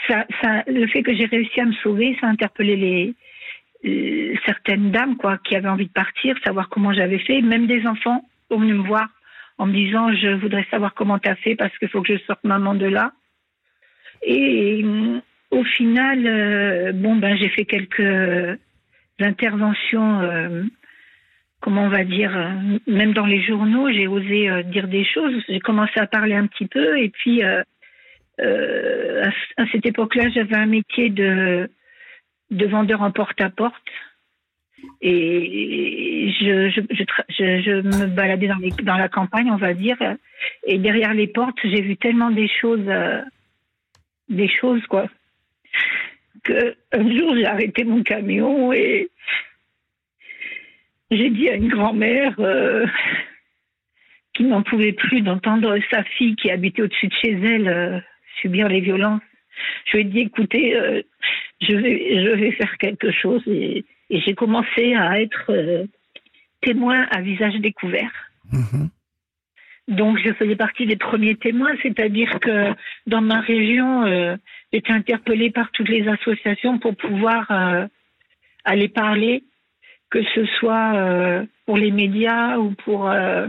[0.08, 3.14] Ça, ça, le fait que j'ai réussi à me sauver, ça a interpellé les
[4.44, 7.40] certaines dames quoi, qui avaient envie de partir, savoir comment j'avais fait.
[7.40, 9.08] Même des enfants sont venus me voir
[9.58, 12.22] en me disant je voudrais savoir comment tu as fait parce qu'il faut que je
[12.24, 13.12] sorte maman de là.
[14.22, 18.58] Et euh, au final, euh, bon ben j'ai fait quelques
[19.20, 20.62] interventions, euh,
[21.60, 22.32] comment on va dire,
[22.86, 25.34] même dans les journaux, j'ai osé dire des choses.
[25.48, 27.64] J'ai commencé à parler un petit peu et puis à,
[29.72, 31.70] cette époque-là, j'avais un métier de
[32.50, 33.74] de vendeur en porte-à-porte.
[35.00, 38.48] Et je, je, me baladais
[38.82, 39.96] dans, la campagne, on va dire.
[40.64, 42.86] Et derrière les portes, j'ai vu tellement des choses,
[44.28, 45.08] des choses, quoi.
[46.42, 49.10] Que un jour, j'ai arrêté mon camion et
[51.10, 52.86] j'ai dit à une grand-mère euh,
[54.34, 58.00] qui n'en pouvait plus d'entendre sa fille qui habitait au-dessus de chez elle euh,
[58.40, 59.22] subir les violences.
[59.86, 61.02] Je lui ai dit, écoutez, euh,
[61.60, 63.42] je, vais, je vais faire quelque chose.
[63.46, 65.84] Et, j'ai commencé à être
[66.60, 68.12] témoin à visage découvert.
[68.52, 68.88] Mhm.
[69.88, 72.72] Donc, je faisais partie des premiers témoins, c'est-à-dire que
[73.06, 74.36] dans ma région, euh,
[74.72, 77.86] j'étais interpellée par toutes les associations pour pouvoir euh,
[78.64, 79.44] aller parler,
[80.10, 83.46] que ce soit euh, pour les médias ou pour, euh,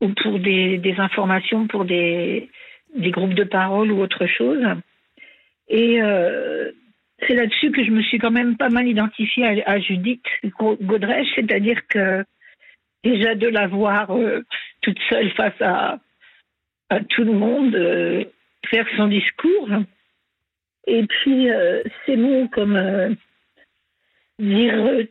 [0.00, 2.50] ou pour des, des informations, pour des,
[2.96, 4.64] des groupes de parole ou autre chose.
[5.68, 6.72] Et euh,
[7.26, 10.24] c'est là-dessus que je me suis quand même pas mal identifiée à, à Judith
[10.58, 12.24] Go- Godrèche, c'est-à-dire que
[13.06, 14.42] déjà de la voir euh,
[14.82, 15.98] toute seule face à,
[16.90, 18.24] à tout le monde euh,
[18.68, 19.68] faire son discours.
[20.86, 23.10] Et puis euh, ces mots comme euh,
[24.38, 25.06] dire,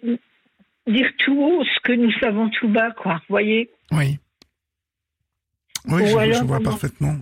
[0.87, 3.15] dire tout haut ce que nous savons tout bas, quoi.
[3.15, 4.17] Vous voyez Oui.
[5.87, 7.15] Oui, Ou je, je vois parfaitement.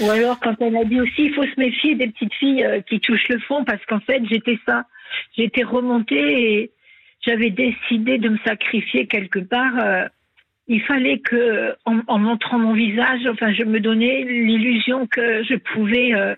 [0.00, 3.00] Ou alors quand elle a dit aussi, il faut se méfier des petites filles qui
[3.00, 4.84] touchent le fond, parce qu'en fait j'étais ça.
[5.36, 6.72] J'étais remontée et
[7.24, 9.78] j'avais décidé de me sacrifier quelque part.
[9.78, 10.08] euh,
[10.70, 15.54] il fallait que, en, en montrant mon visage, enfin, je me donnais l'illusion que je
[15.56, 16.34] pouvais euh,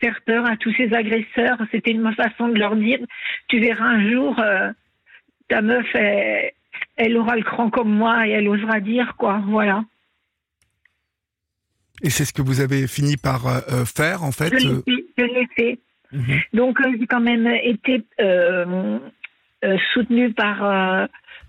[0.00, 1.56] faire peur à tous ces agresseurs.
[1.70, 2.98] C'était ma façon de leur dire,
[3.48, 4.70] tu verras un jour, euh,
[5.48, 6.50] ta meuf, elle,
[6.96, 9.42] elle aura le cran comme moi et elle osera dire quoi.
[9.46, 9.84] Voilà.
[12.02, 13.42] Et c'est ce que vous avez fini par
[13.86, 14.52] faire, en fait.
[14.58, 15.04] Je l'ai fait.
[15.16, 15.78] Je l'ai fait.
[16.12, 16.40] mhm.
[16.52, 18.04] Donc j'ai quand même été
[19.64, 21.06] euh, soutenue par euh,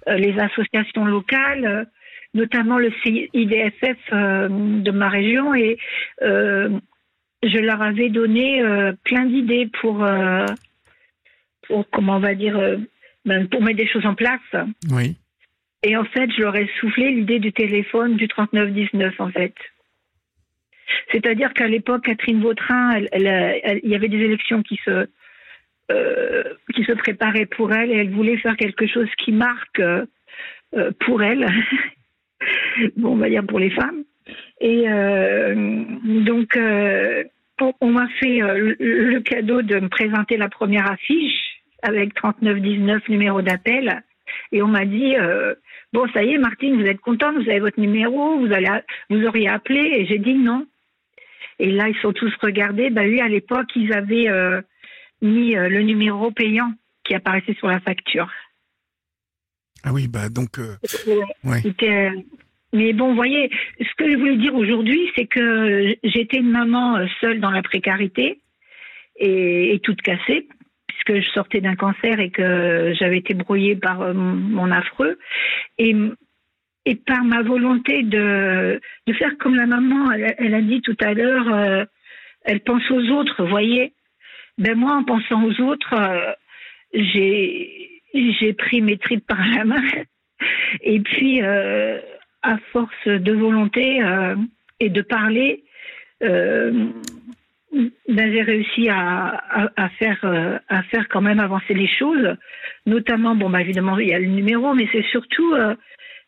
[0.08, 1.88] euh, les associations locales,
[2.36, 5.78] notamment le CIDFF de ma région, et
[6.22, 8.64] je leur avais donné
[9.04, 10.04] plein d'idées pour,
[11.68, 12.60] pour comment on va dire,
[13.26, 14.42] ben, pour mettre des choses en place.
[14.92, 15.16] Oui.
[15.84, 19.54] Et en fait, je leur ai soufflé l'idée du téléphone du 3919 en fait.
[21.12, 25.08] C'est-à-dire qu'à l'époque, Catherine Vautrin, il y avait des élections qui se,
[26.74, 30.06] qui se préparaient pour elle et elle voulait faire quelque chose qui marque euh,
[31.00, 31.48] pour elle.
[32.98, 34.04] bon, on va dire pour les femmes.
[34.62, 36.58] Et donc,
[37.82, 44.02] on, m'a fait le cadeau de me présenter la première affiche avec 3919 numéro d'appel.
[44.54, 45.16] Et on m'a dit,
[45.92, 48.70] bon, ça y est, Martine, vous êtes contente, vous avez votre numéro, vous, allez,
[49.10, 49.80] vous auriez appelé.
[49.98, 50.66] Et j'ai dit non.
[51.60, 52.90] Et là, ils sont tous regardés.
[52.90, 54.62] Bah oui, à l'époque, ils avaient euh,
[55.24, 56.72] mis euh, le numéro payant
[57.04, 58.30] qui apparaissait sur la facture.
[59.84, 60.60] Ah oui, bah donc.
[60.60, 60.76] Euh,
[62.72, 67.06] mais bon, vous voyez, ce que je voulais dire aujourd'hui, c'est que j'étais une maman
[67.20, 68.40] seule dans la précarité
[69.18, 70.48] et, et toute cassée,
[70.88, 75.20] puisque je sortais d'un cancer et que j'avais été brouillée par mon affreux.
[75.78, 75.96] Et
[76.86, 81.14] et par ma volonté de, de faire comme la maman, elle, a dit tout à
[81.14, 81.86] l'heure, euh,
[82.44, 83.94] elle pense aux autres, vous voyez.
[84.58, 86.32] Ben moi, en pensant aux autres, euh,
[86.94, 89.84] j'ai j'ai pris mes tripes par la main.
[90.82, 92.00] Et puis, euh,
[92.42, 94.02] à force de volonté
[94.80, 95.64] et de parler,
[96.20, 96.94] ben
[98.10, 100.20] j'ai réussi à, à, à faire
[100.68, 102.36] à faire quand même avancer les choses.
[102.86, 105.56] Notamment, bon, bah évidemment, il y a le numéro, mais c'est surtout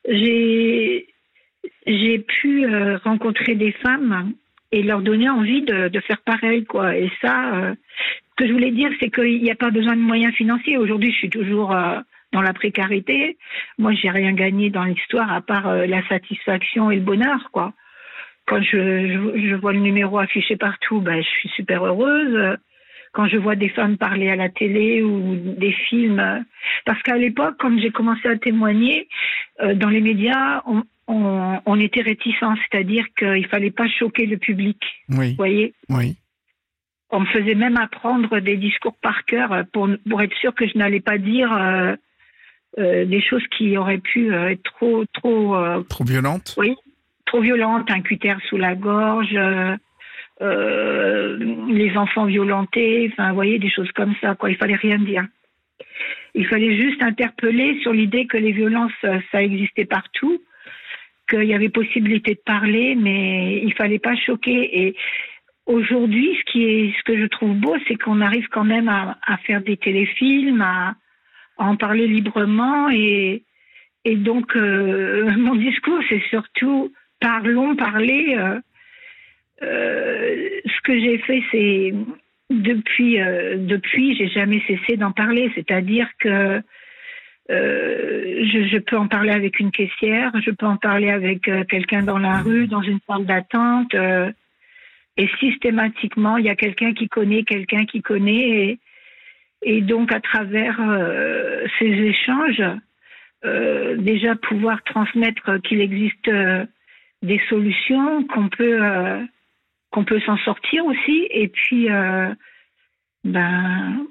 [0.08, 1.08] j'ai
[1.88, 4.34] j'ai pu euh, rencontrer des femmes
[4.72, 6.98] et leur donner envie de, faire pareil quoi.
[6.98, 7.76] Et ça euh,
[8.32, 10.78] ce que je voulais dire c'est qu'il n'y a pas besoin de moyens financiers.
[10.78, 12.00] Aujourd'hui je suis toujours euh,
[12.32, 13.38] dans la précarité.
[13.78, 17.74] Moi j'ai rien gagné dans l'histoire à part la satisfaction et le bonheur quoi.
[18.48, 22.58] Quand je, vois le numéro affiché partout ben je suis super heureuse.
[23.16, 26.44] Quand je vois des femmes parler à la télé ou des films.
[26.86, 29.08] Parce qu'à l'époque, quand j'ai commencé à témoigner,
[29.62, 30.62] euh, dans les médias,
[31.08, 34.78] on, était réticents, c'est-à-dire qu'il fallait pas choquer le public.
[35.10, 35.32] Oui.
[35.32, 36.16] Vous voyez Oui.
[37.12, 40.78] On me faisait même apprendre des discours par cœur pour, pour être sûr que je
[40.78, 41.96] n'allais pas dire euh,
[42.80, 45.56] euh, des choses qui auraient pu être trop trop
[45.88, 46.56] trop violentes.
[46.58, 46.76] Oui,
[47.26, 49.38] trop violentes, un cutter sous la gorge,
[50.42, 51.38] euh,
[51.70, 54.50] les enfants violentés, enfin, vous voyez, des choses comme ça, quoi.
[54.50, 55.26] Il fallait rien dire.
[56.34, 60.42] Il fallait juste interpeller sur l'idée que les violences, euh, ça existait partout,
[61.30, 64.86] qu'il y avait possibilité de parler, mais il fallait pas choquer.
[64.86, 64.96] Et
[65.66, 69.38] aujourd'hui, ce qui est, ce que je trouve beau, c'est qu'on arrive quand même à,
[69.46, 70.96] faire des téléfilms, à,
[71.58, 72.90] en parler librement.
[72.90, 73.44] Et,
[74.06, 78.36] donc, euh, mon discours, c'est surtout parlons, parler.
[78.38, 78.60] Euh,
[79.64, 81.94] euh, ce que j'ai fait, c'est
[82.50, 83.18] depuis,
[83.58, 85.52] depuis, j'ai jamais cessé d'en parler.
[85.56, 86.62] C'est-à-dire que
[87.50, 92.02] je, je, peux en parler avec une caissière, je peux en parler avec euh, quelqu'un
[92.02, 93.94] dans la rue, dans une salle d'attente.
[93.94, 94.32] Euh,
[95.18, 98.80] et systématiquement, il y a quelqu'un qui connaît quelqu'un qui connaît.
[99.62, 100.78] Et, donc, à travers
[101.80, 102.62] ces échanges,
[103.98, 106.30] déjà pouvoir transmettre qu'il existe
[107.24, 108.82] des solutions, qu'on peut
[109.96, 111.26] qu'on peut s'en sortir aussi.
[111.30, 112.28] Et puis, euh,
[113.24, 114.06] ben,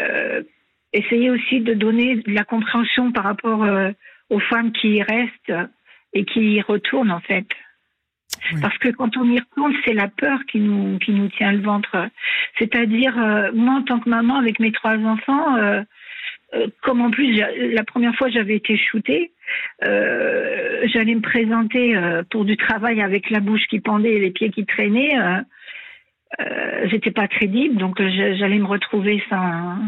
[0.00, 0.42] euh,
[0.92, 3.90] essayer aussi de donner de la compréhension par rapport euh,
[4.30, 5.70] aux femmes qui y restent
[6.12, 7.46] et qui y retournent en fait.
[8.60, 11.62] Parce que quand on y retourne, c'est la peur qui nous, qui nous tient le
[11.62, 12.08] ventre.
[12.58, 13.16] C'est-à-dire,
[13.54, 15.56] moi, en tant que maman, avec mes trois enfants,
[16.54, 19.32] euh, comme en plus la première fois j'avais été shootée,
[19.84, 24.30] euh, j'allais me présenter euh, pour du travail avec la bouche qui pendait et les
[24.30, 25.18] pieds qui traînaient.
[25.18, 25.40] Euh,
[26.40, 29.78] euh J'étais pas crédible, donc j'allais me retrouver sans,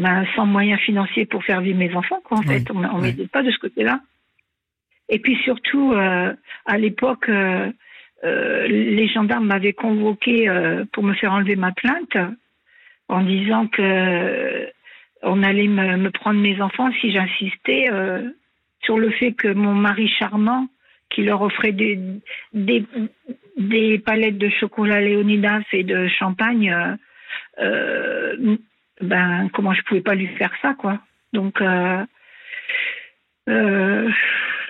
[0.00, 2.20] ben, sans moyens financiers pour faire vivre mes enfants.
[2.24, 4.00] Quoi, en fait, on, ne m'aidait pas de ce côté-là.
[5.08, 7.28] Et puis surtout, à l'époque,
[8.22, 10.48] les gendarmes m'avaient convoqué
[10.92, 12.16] pour me faire enlever ma plainte
[13.08, 14.70] en disant que
[15.22, 18.30] on allait me, prendre mes enfants si j'insistais euh,
[18.82, 20.68] sur le fait que mon mari charmant,
[21.10, 21.98] qui leur offrait des,
[22.54, 26.96] des, palettes de chocolat Léonidas et de champagne, euh,
[27.58, 28.56] euh,
[29.00, 30.98] ben comment je pouvais pas lui faire ça, quoi.
[31.32, 31.60] Donc,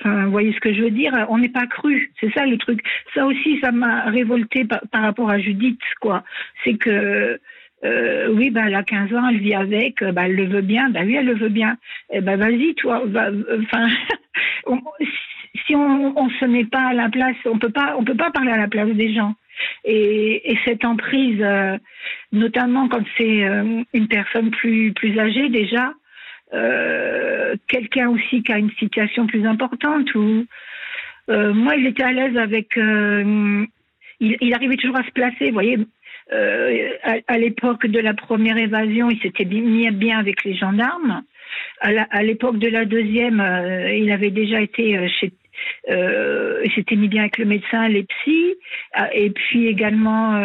[0.04, 2.82] vous voyez ce que je veux dire On n'est pas cru, c'est ça le truc.
[3.14, 6.24] Ça aussi, ça m'a révolté par, par, rapport à Judith, quoi.
[6.64, 7.38] C'est que
[7.84, 10.90] euh, oui, ben, elle a 15 ans, elle vit avec, ben, elle le veut bien,
[10.90, 11.78] ben oui, elle le veut bien.
[12.10, 13.88] Eh ben, vas-y, toi, enfin,
[15.66, 18.30] si on, on se met pas à la place, on peut pas, on peut pas
[18.30, 19.34] parler à la place des gens.
[19.84, 21.78] Et, et cette emprise, euh,
[22.32, 25.92] notamment quand c'est euh, une personne plus, plus âgée déjà,
[26.52, 30.46] euh, quelqu'un aussi qui a une situation plus importante ou,
[31.28, 35.46] moi, il était à l'aise avec il, arrivait toujours à se placer.
[35.46, 35.78] Vous voyez,
[36.32, 41.22] à, l'époque de la première évasion, il s'était mis bien avec les gendarmes.
[41.82, 43.40] À l'époque de la deuxième,
[43.96, 45.30] il avait déjà été chez.
[45.88, 48.54] Il s'était mis bien avec le médecin, les psys,
[49.12, 50.44] et puis également.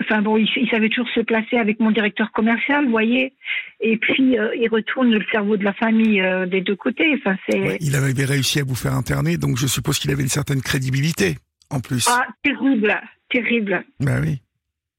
[0.00, 3.32] Enfin bon, il, savait toujours se placer avec mon directeur commercial, vous voyez.
[3.80, 7.12] Et puis il retourne le cerveau de la famille des deux côtés.
[7.16, 7.78] Enfin, c'est.
[7.80, 11.36] il avait réussi à vous faire interner, donc je suppose qu'il avait une certaine crédibilité
[11.70, 12.06] en plus.
[12.08, 13.00] Ah, terrible,
[13.30, 13.84] terrible.
[14.00, 14.40] Ben oui.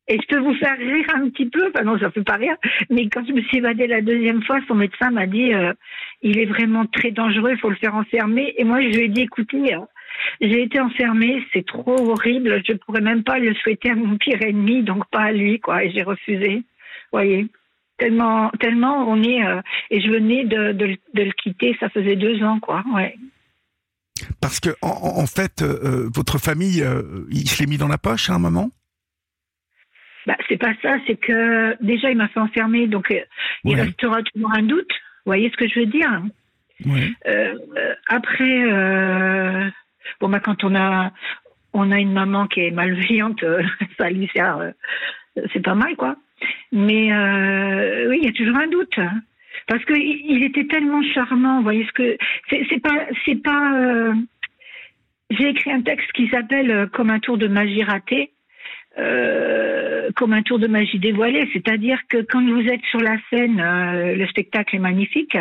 [0.10, 2.55] Et je peux vous faire rire un petit peu, non, ça fait pas rire,
[2.89, 5.72] mais quand je me suis évadée la deuxième fois, son médecin m'a dit euh,
[6.24, 8.55] il est vraiment très dangereux, il faut le faire enfermer.
[8.57, 9.82] Et moi, je lui ai dit écoutez, euh,
[10.41, 14.41] j'ai été enfermée, c'est trop horrible, je pourrais même pas le souhaiter à mon pire
[14.41, 15.84] ennemi, donc pas à lui, quoi.
[15.84, 16.64] Et j'ai refusé.
[17.12, 17.47] Voyez
[17.99, 19.45] tellement, tellement on est.
[19.45, 22.84] Euh, et je venais de, le quitter, ça faisait deux ans, quoi.
[22.95, 23.16] Ouais.
[24.41, 26.84] Parce que en, fait, euh, votre famille,
[27.30, 28.72] il se l'est mis dans la poche à un moment.
[30.30, 33.11] Bah, c'est pas ça, c'est que déjà il m'a fait enfermer, donc
[33.63, 34.91] il restera toujours un doute.
[35.25, 36.21] Vous voyez ce que je veux dire
[36.86, 37.13] oui.
[38.07, 38.63] Après,
[40.21, 41.11] bon bah quand on a
[41.73, 43.43] on a une maman qui est malveillante,
[43.97, 44.71] ça lui sert,
[45.51, 46.15] c'est pas mal quoi.
[46.71, 47.11] Mais
[48.07, 48.99] oui, il y a toujours un doute
[49.67, 51.57] parce qu'il il était tellement charmant.
[51.57, 52.17] Vous voyez ce que
[52.49, 53.73] c'est pas c'est pas.
[53.73, 54.13] Euh,
[55.30, 58.32] j'ai écrit un texte qui s'appelle euh, Comme un tour de magie raté.
[59.00, 63.62] Euh, comme un tour de magie dévoilé, c'est-à-dire que quand vous êtes sur la scène,
[63.62, 65.38] le spectacle est magnifique,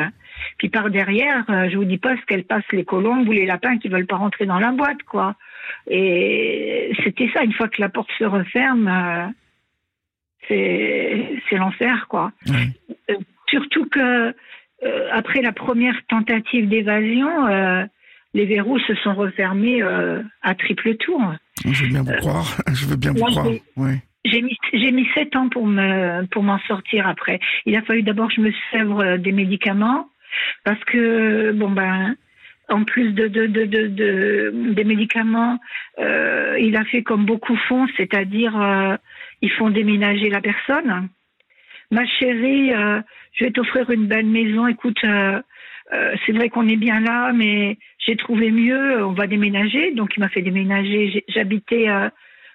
[0.58, 3.78] puis par derrière, je vous dis pas ce qu'elles passent les colombes ou les lapins
[3.78, 5.34] qui veulent pas rentrer dans la boîte, quoi.
[5.88, 9.32] Et c'était ça, une fois que la porte se referme,
[10.46, 12.32] c'est l'enfer, quoi.
[13.48, 14.34] Surtout que
[14.84, 17.84] euh, après la première tentative d'évasion, euh,
[18.34, 21.20] les verrous se sont refermés euh, à triple tour.
[21.64, 22.58] Je veux bien vous croire.
[22.72, 23.46] Je veux bien vous croire.
[24.24, 27.40] J'ai mis j'ai mis sept ans pour me pour m'en sortir après.
[27.66, 30.08] Il a fallu d'abord que je me sèvre des médicaments
[30.64, 32.16] parce que bon ben
[32.68, 35.58] en plus de, de, de, de, des médicaments,
[35.98, 38.98] il a fait comme beaucoup font, c'est-à-dire
[39.40, 41.08] ils font déménager la personne
[41.90, 43.00] ma chérie, euh,
[43.32, 44.66] je vais t'offrir une belle maison.
[44.66, 45.02] Écoute,
[45.92, 49.04] euh, euh, c'est vrai qu'on est bien là, mais j'ai trouvé mieux.
[49.04, 49.92] On va déménager.
[49.92, 51.24] Donc, il m'a fait déménager.
[51.28, 51.88] J'habitais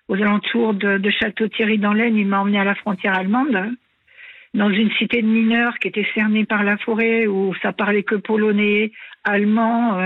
[0.08, 2.18] aux alentours de, Château-Thierry dans l'Aisne.
[2.18, 3.74] Il m'a emmené à la frontière allemande,
[4.54, 8.16] dans une cité de mineurs qui était cernée par la forêt, où ça parlait que
[8.16, 8.92] polonais,
[9.24, 10.00] allemand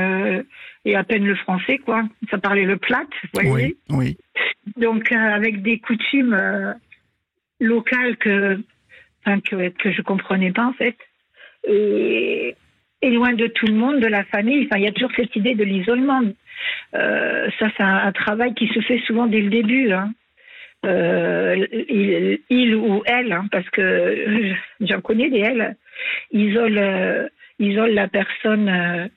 [0.85, 2.03] et à peine le français, quoi.
[2.29, 3.77] Ça parlait le plat, vous voyez.
[3.89, 3.97] Oui.
[3.97, 4.17] oui.
[4.77, 6.75] Donc, avec des coutumes
[7.59, 8.59] locales que
[9.35, 10.95] que, que je comprenais pas en fait.
[11.67, 12.55] Et,
[13.03, 15.55] loin de tout le monde, de la famille, enfin, il y a toujours cette idée
[15.55, 16.21] de l'isolement.
[16.95, 19.91] Euh, ça, c'est un, travail qui se fait souvent dès le début.
[19.91, 20.11] Hein.
[20.85, 21.65] Euh,
[22.49, 25.75] il, ou elle, hein, parce que j'en connais des elle,
[26.31, 27.27] isole, euh,
[27.59, 29.09] isole la personne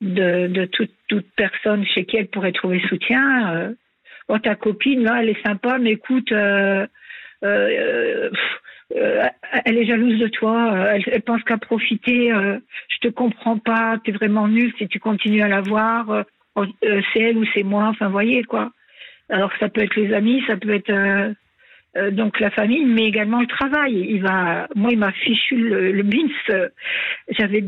[0.00, 3.74] de, de toute, toute, personne chez qui elle pourrait trouver soutien.
[4.28, 6.32] oh, ta copine, là, elle est sympa, mais écoute,
[8.96, 9.26] euh,
[9.64, 13.98] elle est jalouse de toi, euh, elle, pense qu'à profiter, euh, je te comprends pas,
[14.04, 16.24] tu es vraiment nul si tu continues à la voir,
[16.84, 18.72] c'est elle ou c'est moi, enfin voyez quoi.
[19.28, 21.34] Alors ça peut être les amis, ça peut être
[22.10, 24.06] donc la famille, mais également le travail.
[24.08, 26.68] Il va, moi il m'a fichu le, le bins,
[27.30, 27.64] j'avais,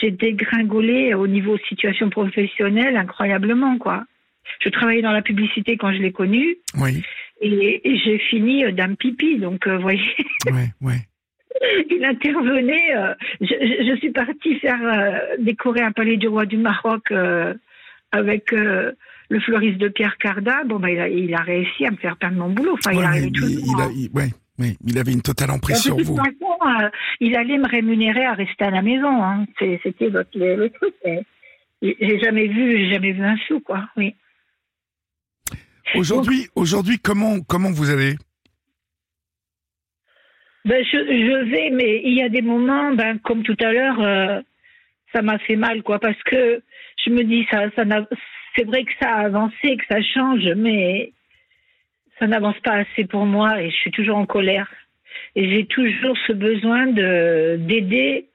[0.00, 4.04] j'ai dégringolé au niveau situation professionnelle incroyablement quoi.
[4.60, 6.56] Je travaillais dans la publicité quand je l'ai connu.
[6.80, 7.02] Oui.
[7.40, 10.00] Et, j'ai fini euh, dame pipi, donc euh, vous voyez.
[10.46, 11.00] Ouais, ouais.
[11.90, 12.96] Il intervenait.
[12.96, 14.78] Euh, je, suis partie faire
[15.40, 17.12] décorer un palais du roi du Maroc
[18.12, 20.64] avec le fleuriste de Pierre Cardin.
[20.66, 22.74] Bon, bah, il, a, il a réussi à me faire perdre mon boulot.
[22.74, 26.16] Enfin, il, il, il, il avait une totale emprise sur vous.
[26.16, 29.22] Façon, il allait me rémunérer à rester à la maison.
[29.22, 29.46] Hein.
[29.58, 30.94] C'était le, le truc.
[31.82, 33.88] J'ai jamais vu, jamais vu un sou, quoi.
[33.96, 34.14] Oui.
[35.94, 38.16] Aujourd'hui, aujourd'hui, comment comment vous allez?
[40.64, 44.00] Ben, je, je, vais, mais il y a des moments, ben, comme tout à l'heure,
[44.00, 44.40] euh,
[45.14, 46.62] ça m'a fait mal, quoi, parce que
[47.04, 47.84] je me dis, ça, ça
[48.56, 51.12] c'est vrai que ça a avancé, que ça change, mais
[52.18, 54.68] ça n'avance pas assez pour moi et je suis toujours en colère.
[55.36, 58.26] Et j'ai toujours ce besoin de d'aider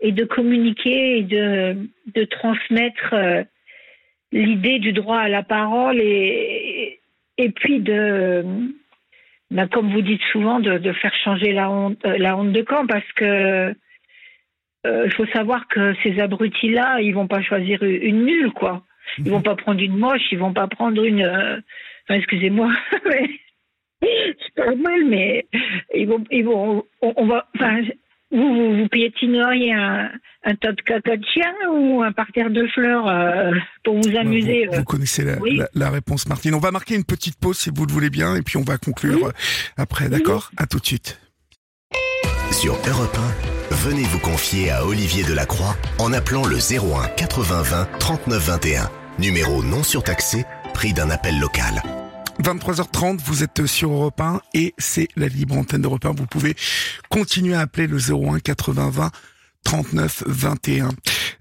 [0.00, 1.76] et de communiquer et de,
[2.14, 3.44] de transmettre euh,
[4.34, 7.00] l'idée du droit à la parole et,
[7.38, 8.44] et puis de,
[9.50, 12.86] ben, comme vous dites souvent, de, faire changer la honte, euh, la honte de camp
[12.86, 13.74] parce que
[14.84, 18.82] il euh, faut savoir que ces abrutis-là, ils vont pas choisir une nulle, quoi.
[19.18, 21.22] Ils vont pas prendre une moche, ils vont pas prendre une.
[21.22, 21.58] euh,
[22.06, 22.70] Enfin, excusez-moi,
[24.02, 25.46] c'est pas mal, mais
[25.94, 27.48] ils vont, ils vont, on, va.
[28.34, 30.10] Vous, vous, vous piétineriez un,
[30.44, 33.52] un tas de caca de chien ou un parterre de fleurs euh,
[33.84, 34.66] pour vous amuser.
[34.66, 35.56] Vous, euh, vous connaissez la, oui.
[35.56, 36.54] la- la réponse, Martine.
[36.54, 38.76] On va marquer une petite pause si vous le voulez bien, et puis on va
[38.78, 39.24] conclure Oui.
[39.26, 39.32] euh,
[39.76, 40.08] après.
[40.08, 40.50] D'accord?
[40.56, 41.20] À tout de suite.
[42.52, 43.16] Sur Europe
[43.70, 48.90] 1, venez vous confier à Olivier Delacroix en appelant le 01 80 20 39 21.
[49.18, 51.82] Numéro non surtaxé, prix d'un appel local.
[52.42, 56.12] 23h30, vous êtes sur Europe 1 et c'est la libre antenne d'Europe 1.
[56.12, 56.56] Vous pouvez
[57.08, 59.10] continuer à appeler le 01 80 20
[59.64, 60.90] 39 21.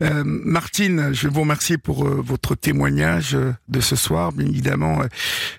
[0.01, 4.31] Euh, Martine, je vais vous remercier pour euh, votre témoignage euh, de ce soir.
[4.31, 5.01] Bien évidemment,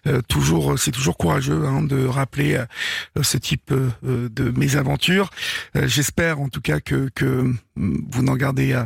[0.07, 2.62] euh, toujours, c'est toujours courageux hein, de rappeler
[3.20, 3.72] ce type
[4.03, 5.30] de mésaventures.
[5.76, 8.82] Euh, J'espère en tout cas que, que hum, vous n'en gardez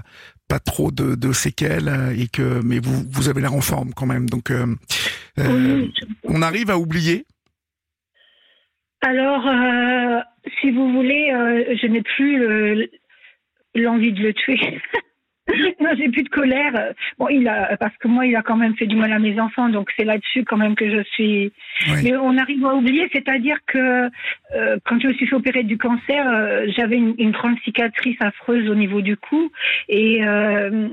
[0.49, 4.07] pas trop de, de séquelles et que, mais vous, vous avez l'air en forme quand
[4.07, 4.29] même.
[4.29, 4.51] Donc,
[5.41, 5.93] euh, oui,
[6.25, 7.25] on arrive à oublier?
[9.01, 10.21] Alors, euh,
[10.61, 12.89] si vous voulez, euh, je n'ai plus
[13.75, 14.59] l'envie de le tuer.
[15.81, 16.93] non, j'ai plus de colère.
[17.19, 19.41] Bon, il a parce que moi, il a quand même fait du mal à mes
[19.41, 21.53] enfants, donc c'est là-dessus quand même que je suis.
[21.89, 22.01] Oui.
[22.05, 24.11] Mais on arrive à oublier, c'est-à-dire que
[24.55, 28.17] euh, quand je me suis fait opérer du cancer, euh, j'avais une, une grande cicatrice
[28.21, 29.51] affreuse au niveau du cou
[29.89, 30.89] et euh,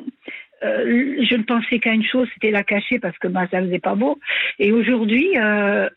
[0.65, 3.79] euh, je ne pensais qu'à une chose, c'était la cacher parce que bah, ça faisait
[3.79, 4.19] pas beau.
[4.59, 5.87] Et aujourd'hui, euh,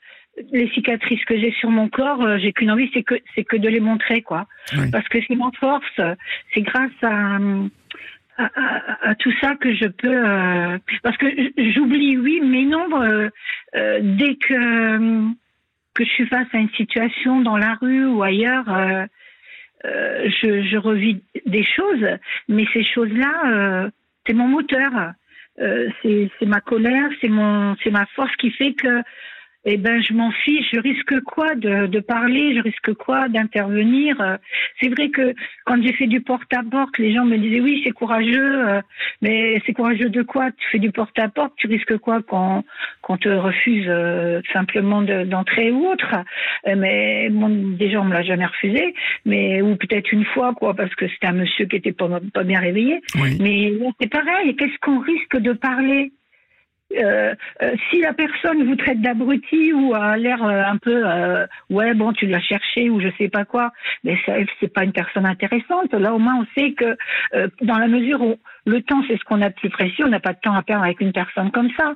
[0.53, 3.57] les cicatrices que j'ai sur mon corps, euh, j'ai qu'une envie, c'est que c'est que
[3.57, 4.47] de les montrer, quoi.
[4.77, 4.91] Oui.
[4.93, 6.01] Parce que c'est mon force,
[6.55, 7.39] c'est grâce à,
[8.37, 10.09] à, à- à tout ça que je peux.
[10.29, 11.27] euh, parce que
[11.75, 12.87] j'oublie, oui, mais non.
[14.19, 15.29] dès que
[15.95, 20.77] que je suis face à une situation dans la rue ou ailleurs, euh, je, je
[20.77, 22.07] revis des choses,
[22.49, 23.91] mais ces choses-là, euh,
[24.29, 24.93] c'est mon moteur.
[25.61, 27.31] Euh, c'est ma colère, c'est
[27.83, 29.03] c'est ma force qui fait que,
[29.71, 30.67] eh ben, je m'en fiche.
[30.73, 32.55] Je risque quoi de, de parler?
[32.57, 34.39] Je risque quoi d'intervenir?
[34.81, 35.35] C'est vrai que
[35.67, 38.81] quand j'ai fait du porte-à-porte, les gens me disaient oui, c'est courageux, euh,
[39.21, 40.51] mais c'est courageux de quoi?
[40.53, 42.65] Tu fais du porte-à-porte, tu risques quoi quand
[43.03, 46.15] qu'on te refuse euh, simplement de- d'entrer ou autre?
[46.67, 48.95] Euh, Mais bon, déjà on me l'a jamais refusé,
[49.27, 52.45] mais ou peut-être une fois quoi, parce que c'était un monsieur qui était pas, pas
[52.45, 53.01] bien réveillé.
[53.17, 53.37] Oui.
[53.41, 54.57] Mais c'est pareil.
[54.57, 56.13] Qu'est-ce qu'on risque de parler?
[56.97, 61.05] Euh, euh, si la personne vous traite d'abruti ou a l'air euh, un peu
[61.69, 63.73] ouais bon tu l'as cherché ou je sais pas quoi
[64.05, 65.93] mais ça c'est pas une personne intéressante.
[65.93, 66.97] Là au moins on sait que
[67.63, 68.37] dans la mesure où
[68.69, 70.05] le temps c'est ce qu'on a de plus précieux.
[70.05, 71.95] On n'a pas de temps à perdre avec une personne comme ça.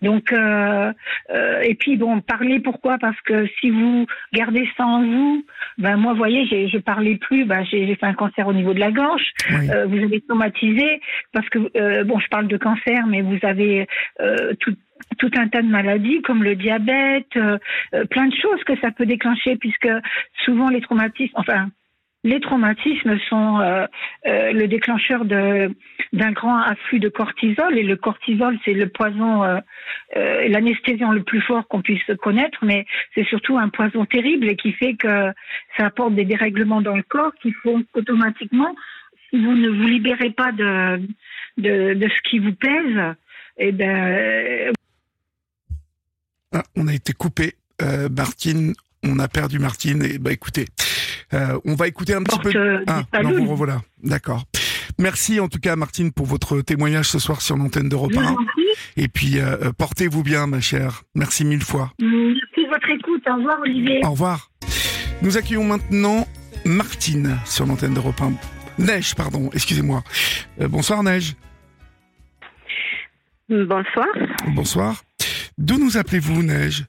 [0.00, 0.92] Donc euh,
[1.30, 2.98] euh, et puis bon parler pourquoi?
[2.98, 5.44] Parce que si vous gardez ça en vous
[5.78, 8.80] ben moi voyez j'ai je parlais plus ben j'ai fait un cancer au niveau de
[8.80, 9.32] la gorge.
[9.50, 9.70] Oui.
[9.70, 11.00] euh, vous avez traumatisé
[11.32, 11.58] parce que
[12.04, 13.86] bon je parle de cancer mais vous avez
[14.60, 14.76] tout
[15.18, 17.58] tout un tas de maladies comme le diabète, euh,
[18.10, 19.88] plein de choses que ça peut déclencher puisque
[20.44, 21.68] souvent les traumatismes, enfin
[22.24, 23.86] les traumatismes sont euh,
[24.26, 29.58] euh, le déclencheur d'un grand afflux de cortisol et le cortisol c'est le poison, euh,
[30.16, 34.56] euh, l'anesthésiant le plus fort qu'on puisse connaître, mais c'est surtout un poison terrible et
[34.56, 35.32] qui fait que
[35.76, 38.74] ça apporte des dérèglements dans le corps qui font qu'automatiquement
[39.30, 41.00] si vous ne vous libérez pas de
[41.58, 43.14] de, de ce qui vous pèse,
[43.58, 44.72] eh ben
[46.54, 47.54] Ah, on a été coupé.
[48.16, 50.04] Martine, on a perdu Martine.
[50.04, 50.66] Et bah écoutez,
[51.34, 52.58] euh, on va écouter un petit porte peu.
[52.58, 53.80] euh, Ah, non, revoilà.
[54.02, 54.44] D'accord.
[54.98, 58.24] Merci en tout cas Martine pour votre témoignage ce soir sur l'antenne d'Europe Je vous
[58.26, 58.30] 1.
[58.30, 58.64] en prie.
[58.96, 61.02] Et puis euh, euh, portez-vous bien ma chère.
[61.14, 61.92] Merci mille fois.
[61.98, 63.22] Merci de votre écoute.
[63.28, 64.00] Au revoir, Olivier.
[64.04, 64.50] Au revoir.
[65.22, 66.26] Nous accueillons maintenant
[66.64, 68.32] Martine sur l'antenne d'Europe 1.
[68.82, 70.02] Neige, pardon, excusez-moi.
[70.60, 71.34] Euh, bonsoir Neige.
[73.48, 74.06] Bonsoir.
[74.48, 75.02] Bonsoir.
[75.58, 76.84] D'où nous appelez-vous Neige?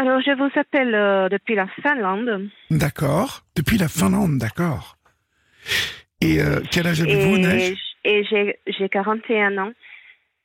[0.00, 2.48] Alors, je vous appelle euh, depuis la Finlande.
[2.70, 3.42] D'accord.
[3.54, 4.96] Depuis la Finlande, d'accord.
[6.22, 7.76] Et euh, quel âge avez-vous Neige?
[8.06, 9.72] Et, j'ai, j'ai 41 ans.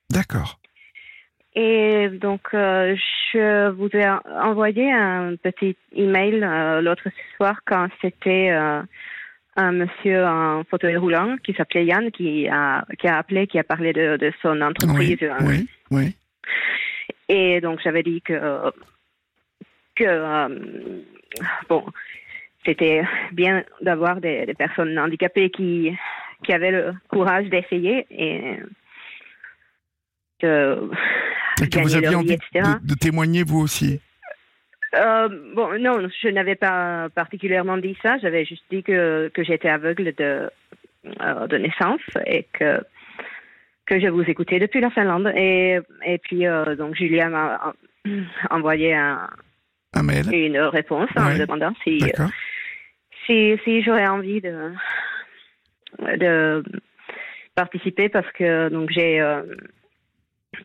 [0.09, 0.59] D'accord.
[1.55, 2.97] Et donc, euh,
[3.31, 4.05] je vous ai
[4.41, 8.81] envoyé un petit email euh, l'autre soir quand c'était euh,
[9.55, 13.63] un monsieur en fauteuil roulant qui s'appelait Yann qui a, qui a appelé, qui a
[13.63, 15.17] parlé de, de son entreprise.
[15.21, 16.15] Oui, oui, oui.
[17.29, 18.33] Et donc, j'avais dit que,
[19.95, 21.01] que euh,
[21.69, 21.85] bon,
[22.65, 25.95] c'était bien d'avoir des, des personnes handicapées qui,
[26.43, 28.57] qui avaient le courage d'essayer et
[30.41, 30.89] de
[31.61, 34.01] Et que vous aviez envie de, de témoigner vous aussi.
[34.95, 38.17] Euh, bon, non, je n'avais pas particulièrement dit ça.
[38.19, 40.49] J'avais juste dit que, que j'étais aveugle de,
[41.21, 42.81] euh, de naissance et que
[43.85, 45.31] que je vous écoutais depuis la Finlande.
[45.35, 47.73] Et, et puis, euh, donc, Julia m'a
[48.49, 49.29] envoyé un,
[49.95, 50.29] Un mail.
[50.33, 51.33] une réponse en Ouais.
[51.35, 52.29] me demandant si, D'accord.
[53.25, 54.71] si, si j'aurais envie de,
[56.17, 56.63] de
[57.55, 59.41] participer parce que donc j'ai euh,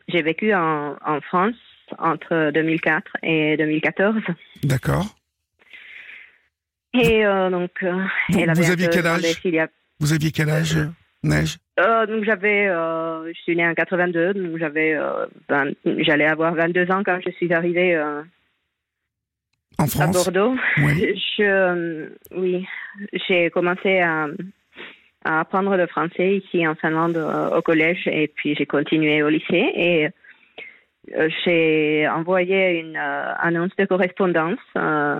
[0.09, 1.55] j'ai vécu en, en France
[1.97, 4.15] entre 2004 et 2014
[4.63, 5.05] D'accord.
[6.93, 7.91] et euh, donc euh,
[8.29, 9.67] Vous- elle avait vous aviez quel âge a-
[9.99, 10.77] Vous aviez quel âge,
[11.23, 15.25] Neige Euh, donc j'avais euh, je suis née en 82 donc j'avais euh,
[15.99, 17.95] j'allais avoir 22 ans quand je suis arrivée
[19.77, 20.55] En à Bordeaux?
[20.77, 21.21] Oui.
[21.37, 22.67] Je, euh, oui,
[23.27, 24.27] j'ai commencé à,
[25.23, 29.29] à apprendre le français ici en Finlande euh, au collège et puis j'ai continué au
[29.29, 30.09] lycée et
[31.15, 35.19] euh, j'ai envoyé une euh, annonce de correspondance euh,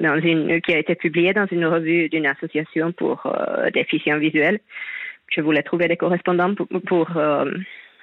[0.00, 4.60] dans une, qui a été publiée dans une revue d'une association pour euh, déficients visuels.
[5.28, 7.08] Je voulais trouver des correspondants pour, pour,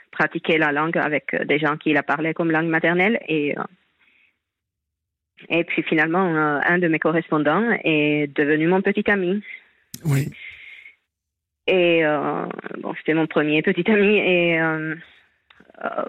[0.09, 3.53] pratiquer la langue avec des gens qui la parlaient comme langue maternelle et
[5.50, 9.42] et puis finalement, euh, un de mes correspondants est devenu mon petit ami.
[10.04, 10.30] Oui.
[11.68, 12.46] Et euh,
[12.80, 14.18] bon, c'était mon premier petit ami.
[14.18, 14.96] Et, euh,
[15.84, 16.06] euh,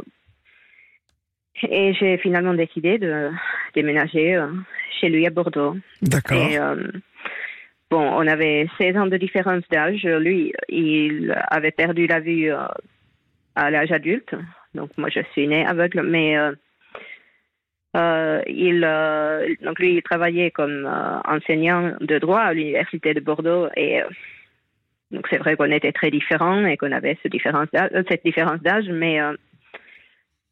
[1.68, 3.30] et j'ai finalement décidé de
[3.74, 4.40] déménager
[5.00, 5.76] chez lui à Bordeaux.
[6.00, 6.38] D'accord.
[6.38, 6.58] Et
[7.90, 10.04] bon, on avait 16 ans de différence d'âge.
[10.04, 12.50] Lui, il avait perdu la vue
[13.56, 14.34] à l'âge adulte.
[14.74, 16.36] Donc moi, je suis née aveugle, mais
[17.96, 23.20] euh, il, euh, donc lui, il travaillait comme euh, enseignant de droit à l'université de
[23.20, 24.02] Bordeaux et
[25.10, 28.88] donc c'est vrai qu'on était très différents et qu'on avait ce différence cette différence d'âge,
[28.90, 29.18] mais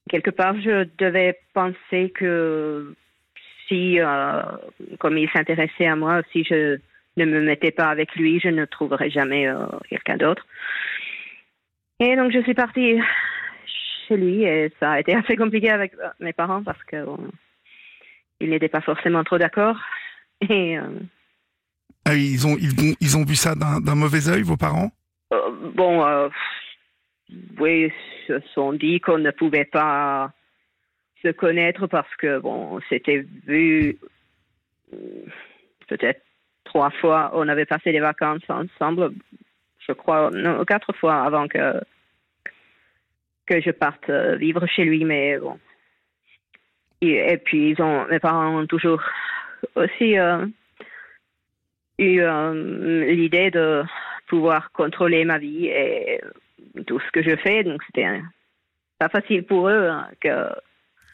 [0.08, 2.94] quelque part, je devais penser que
[3.68, 3.98] si,
[4.98, 6.78] comme il s'intéressait à moi, si je
[7.18, 9.46] ne me mettais pas avec lui, je ne trouverais jamais
[9.90, 10.46] quelqu'un d'autre.
[12.00, 12.98] Et donc je suis partie
[14.06, 17.18] chez lui et ça a été assez compliqué avec euh, mes parents parce que bon,
[18.40, 19.78] ils n'étaient pas forcément trop d'accord.
[20.48, 20.82] Et euh,
[22.04, 24.90] Ah, ils, ont, ils, ont, ils ont vu ça d'un mauvais œil, vos parents?
[25.32, 26.28] Euh, bon, euh,
[27.58, 30.30] oui, ils se sont dit qu'on ne pouvait pas
[31.22, 33.98] se connaître parce que bon, on s'était vu
[35.88, 36.22] peut-être
[36.64, 37.30] trois fois.
[37.34, 39.12] On avait passé des vacances ensemble,
[39.78, 41.80] je crois, non, quatre fois avant que
[43.46, 45.58] que je parte euh, vivre chez lui, mais bon.
[47.00, 49.02] Et, et puis ils ont, mes parents ont toujours
[49.74, 50.46] aussi euh,
[51.98, 53.82] eu euh, l'idée de
[54.28, 56.20] pouvoir contrôler ma vie et
[56.86, 57.62] tout ce que je fais.
[57.62, 58.20] Donc c'était
[58.98, 60.48] pas facile pour eux hein, que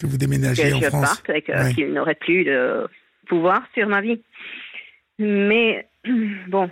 [0.01, 1.75] Que vous que déménagiez en je France parte et que- Ouais.
[1.75, 2.87] qu'ils n'auraient plus de
[3.27, 4.23] pouvoir sur ma vie.
[5.19, 5.87] Mais
[6.49, 6.71] bon,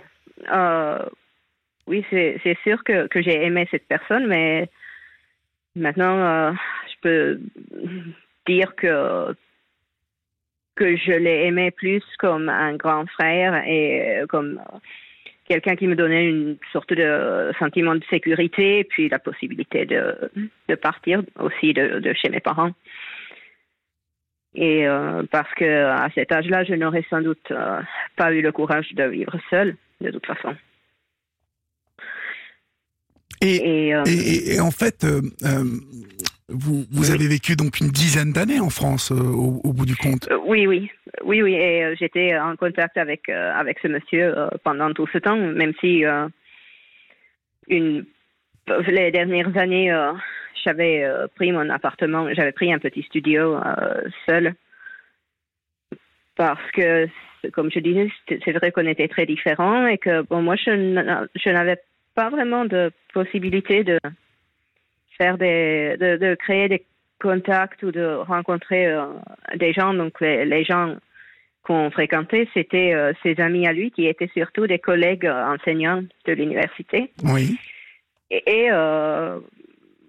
[0.51, 0.99] euh,
[1.87, 4.69] oui, c'est c'est sûr que, que j'ai aimé cette personne, mais
[5.75, 6.51] maintenant, euh,
[6.87, 7.39] je peux
[8.47, 9.35] dire que
[10.75, 14.77] que je l'ai aimé plus comme un grand frère et comme euh,
[15.45, 20.31] quelqu'un qui me donnait une sorte de sentiment de sécurité, puis la possibilité de,
[20.69, 22.71] de partir aussi de, de chez mes parents.
[24.55, 27.53] Et euh, parce que à cet âge-là, je n'aurais sans doute
[28.15, 30.55] pas eu le courage de vivre seule, de toute façon.
[33.41, 35.63] Et, Et, euh, et, en fait, euh, euh,
[36.47, 37.11] vous, vous Oui.
[37.11, 40.29] avez vécu donc une dizaine d'années en France, au, au bout du compte.
[40.45, 40.91] oui, oui,
[41.23, 41.55] oui, oui.
[41.55, 46.03] Et j'étais en contact avec avec ce monsieur pendant tout ce temps, même si
[47.67, 48.05] une
[48.87, 49.91] les dernières années,
[50.63, 51.03] j'avais
[51.35, 53.57] pris mon appartement, j'avais pris un petit studio
[54.27, 54.53] seul
[56.35, 57.07] parce que,
[57.53, 61.77] comme je disais, c'est vrai qu'on était très différents et que bon, moi, je n'avais
[62.15, 63.99] pas vraiment de possibilité de
[65.17, 66.85] faire des, de, de créer des
[67.21, 69.05] contacts ou de rencontrer euh,
[69.55, 69.93] des gens.
[69.93, 70.95] Donc, les, les gens
[71.63, 76.03] qu'on fréquentait, c'était euh, ses amis à lui qui étaient surtout des collègues euh, enseignants
[76.25, 77.11] de l'université.
[77.23, 77.57] Oui.
[78.31, 78.71] Et, et,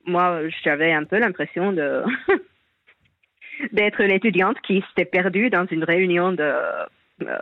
[0.05, 2.03] moi, j'avais un peu l'impression de
[3.73, 6.53] d'être l'étudiante qui s'était perdue dans une réunion de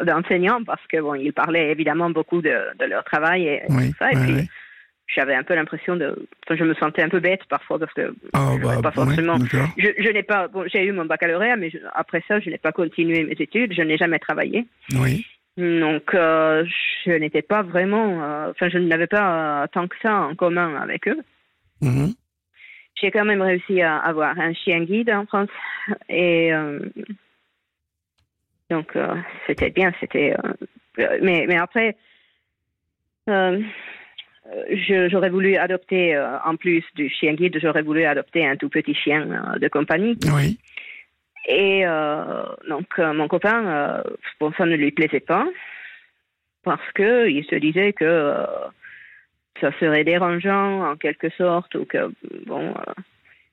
[0.05, 3.91] d'enseignants parce que bon, ils parlaient évidemment beaucoup de, de leur travail et Oui.
[3.91, 4.11] tout ça.
[4.13, 4.49] Et puis,
[5.15, 8.15] j'avais un peu l'impression de, enfin, je me sentais un peu bête parfois parce que
[8.33, 9.39] Ah, je bah, pas forcément.
[9.77, 12.59] je, je n'ai pas, bon, j'ai eu mon baccalauréat, mais je- après ça, je n'ai
[12.59, 13.73] pas continué mes études.
[13.75, 14.67] Je n'ai jamais travaillé.
[14.95, 15.27] Oui.
[15.57, 16.65] Donc, euh,
[17.05, 20.77] je n'étais pas vraiment, euh, enfin, je n'avais pas euh, tant que ça en commun
[20.81, 21.19] avec eux.
[21.83, 22.15] Mhm.
[23.01, 25.49] J'ai quand même réussi à avoir un chien guide en France.
[26.09, 26.79] Et euh,
[28.71, 29.15] donc, euh,
[29.47, 29.93] c'était bien.
[30.01, 30.53] C'était, euh,
[31.01, 31.97] euh, mais, mais après,
[33.29, 33.61] euh,
[35.09, 39.27] j'aurais voulu adopter, en plus du chien guide, j'aurais voulu adopter un tout petit chien
[39.61, 40.17] de compagnie.
[40.33, 40.59] Oui.
[41.47, 41.85] Et
[42.69, 44.03] donc, mon copain,
[44.41, 45.47] bon, ça ne lui plaisait pas
[46.63, 48.35] parce que il se disait que
[49.61, 52.13] ça serait dérangeant en quelque sorte ou que
[52.47, 52.75] bon.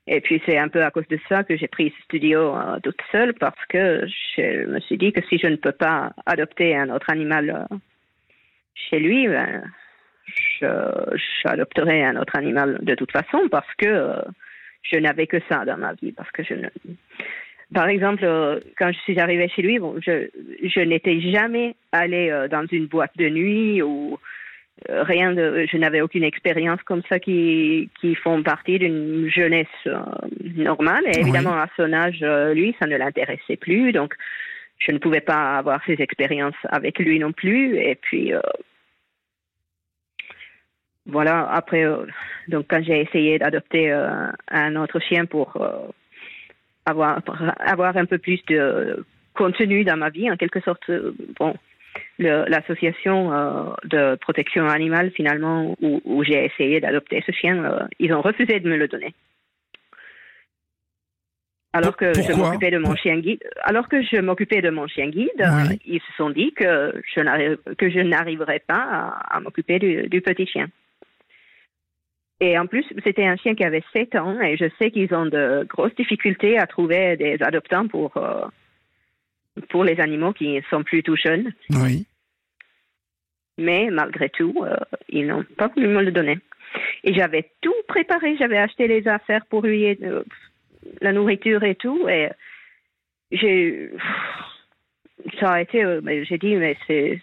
[0.08, 2.80] Et puis c'est un peu à cause de ça que j'ai pris ce studio euh,
[2.82, 6.76] toute seule parce que je me suis dit que si je ne peux pas adopter
[6.76, 7.76] un autre animal euh,
[8.74, 9.64] chez lui, ben,
[11.44, 14.22] j'adopterai un autre animal de toute façon parce que euh,
[14.84, 16.70] je n'avais que ça dans ma vie parce que je ne
[17.74, 18.26] par exemple,
[18.78, 20.30] quand je suis arrivée chez lui, bon, je,
[20.64, 24.18] je n'étais jamais allée dans une boîte de nuit ou
[24.90, 25.66] rien de.
[25.72, 30.00] Je n'avais aucune expérience comme ça qui, qui font partie d'une jeunesse euh,
[30.56, 31.04] normale.
[31.06, 31.22] Et Oui.
[31.22, 33.92] évidemment, à son âge, euh, lui, ça ne l'intéressait plus.
[33.92, 34.16] Donc,
[34.80, 37.78] je ne pouvais pas avoir ces expériences avec lui non plus.
[37.78, 38.42] Et puis, euh,
[41.06, 42.06] voilà, après, euh,
[42.48, 45.88] donc quand j'ai essayé d'adopter euh, un autre chien pour euh,
[46.86, 51.16] avoir, pour avoir un peu plus de contenu dans ma vie, en quelque sorte, euh,
[51.40, 51.56] bon,
[52.20, 58.14] l'association euh, de protection animale, finalement, où, où j'ai essayé d'adopter ce chien, euh, ils
[58.14, 59.14] ont refusé de me le donner.
[61.74, 65.10] Alors que je m'occupais de mon chien guide, alors que je m'occupais de mon chien
[65.10, 65.80] guide, euh, Oui.
[65.86, 70.22] ils se sont dit que je que je n'arriverais pas à, à m'occuper du, du
[70.22, 70.68] petit chien.
[72.40, 75.26] Et en plus, c'était un chien qui avait 7 ans et je sais qu'ils ont
[75.26, 78.46] de grosses difficultés à trouver des adoptants pour, euh,
[79.70, 81.54] pour les animaux qui sont plus tout jeunes.
[81.72, 82.06] Oui.
[83.58, 84.76] Mais malgré tout, euh,
[85.10, 86.40] ils n'ont pas voulu me le donner.
[87.04, 90.24] Et j'avais tout préparé, j'avais acheté les affaires pour lui, et, euh,
[91.02, 92.08] la nourriture et tout.
[92.08, 92.30] Et
[93.32, 93.90] j'ai.
[95.40, 95.84] Ça a été.
[95.84, 97.20] euh, j'ai dit, mais c'est.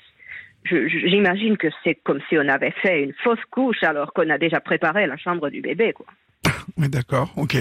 [0.66, 4.60] J'imagine que c'est comme si on avait fait une fausse couche alors qu'on a déjà
[4.60, 6.06] préparé la chambre du bébé, quoi.
[6.78, 7.56] Oui, d'accord, ok.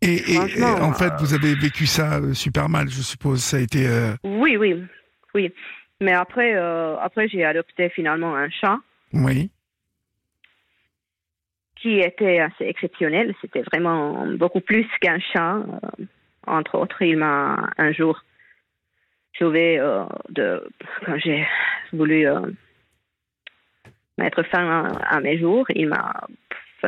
[0.00, 3.42] Et, et- et Franchement, en fait, vous avez vécu ça euh, super mal, je suppose.
[3.42, 3.86] Ça a été.
[3.86, 4.82] euh, Oui, oui,
[5.34, 5.52] oui.
[6.00, 8.76] Mais après, euh, après j'ai adopté finalement un chat
[9.12, 9.50] Oui.
[11.76, 13.34] qui était assez exceptionnel.
[13.40, 15.56] C'était vraiment beaucoup plus qu'un chat.
[16.46, 18.22] Entre autres, il m'a un jour
[19.38, 20.62] sauvé euh, de
[21.04, 21.46] quand j'ai
[21.92, 22.26] voulu
[24.16, 25.66] mettre fin à, à mes jours.
[25.74, 26.12] Il m'a,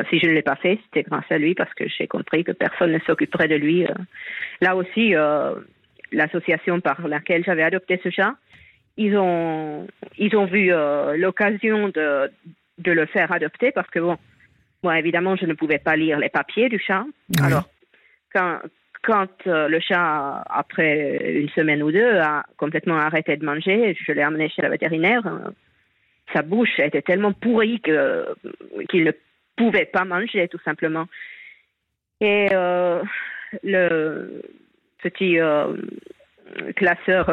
[0.09, 2.51] si je ne l'ai pas fait, c'était grâce à lui parce que j'ai compris que
[2.51, 3.85] personne ne s'occuperait de lui.
[3.85, 3.93] euh.
[4.61, 5.53] Là aussi, euh,
[6.11, 8.35] l'association par laquelle j'avais adopté ce chat,
[8.97, 9.87] ils ont,
[10.17, 12.31] ils ont vu euh, l'occasion de,
[12.77, 14.17] de le faire adopter parce que bon,
[14.83, 17.03] moi évidemment, je ne pouvais pas lire les papiers du chat.
[17.29, 17.45] Oui.
[17.45, 17.67] Alors,
[18.33, 18.59] quand,
[19.03, 24.11] quand euh, le chat, après une semaine ou deux, a complètement arrêté de manger, je
[24.13, 25.23] l'ai amené chez la vétérinaire.
[26.33, 28.25] sa bouche était tellement pourrie que
[28.89, 29.11] qu'il ne
[29.61, 31.07] pouvait pas manger, tout simplement.
[32.19, 33.03] Et euh,
[33.63, 34.41] le
[35.03, 35.75] petit euh,
[36.75, 37.29] classeur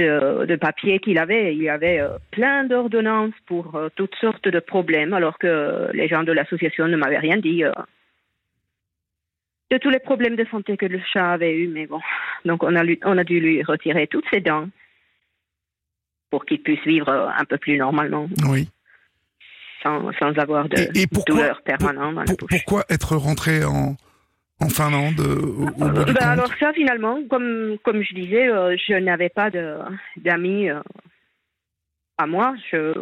[0.00, 5.14] euh, de, papier qu'il avait, il y avait plein d'ordonnances pour toutes sortes de problèmes,
[5.14, 7.62] alors que les gens de l'association ne m'avaient rien dit.
[9.70, 12.00] de tous les problèmes de santé que le chat avait eu, mais bon.
[12.44, 14.68] Donc on a, on a dû lui retirer toutes ses dents
[16.30, 18.68] pour qu'il puisse vivre un peu plus normalement, Oui.
[19.82, 22.50] Sans, sans avoir de Et- et pourquoi- douleur permanente dans la Pour- bouche.
[22.64, 23.96] pourquoi être rentré en,
[24.60, 28.48] en Finlande euh, au, au bout Euh, ben alors ça, finalement, comme, comme je disais,
[28.48, 29.50] euh, je n'avais pas
[30.16, 30.80] d'amis euh,
[32.18, 32.54] à moi.
[32.70, 32.92] Je,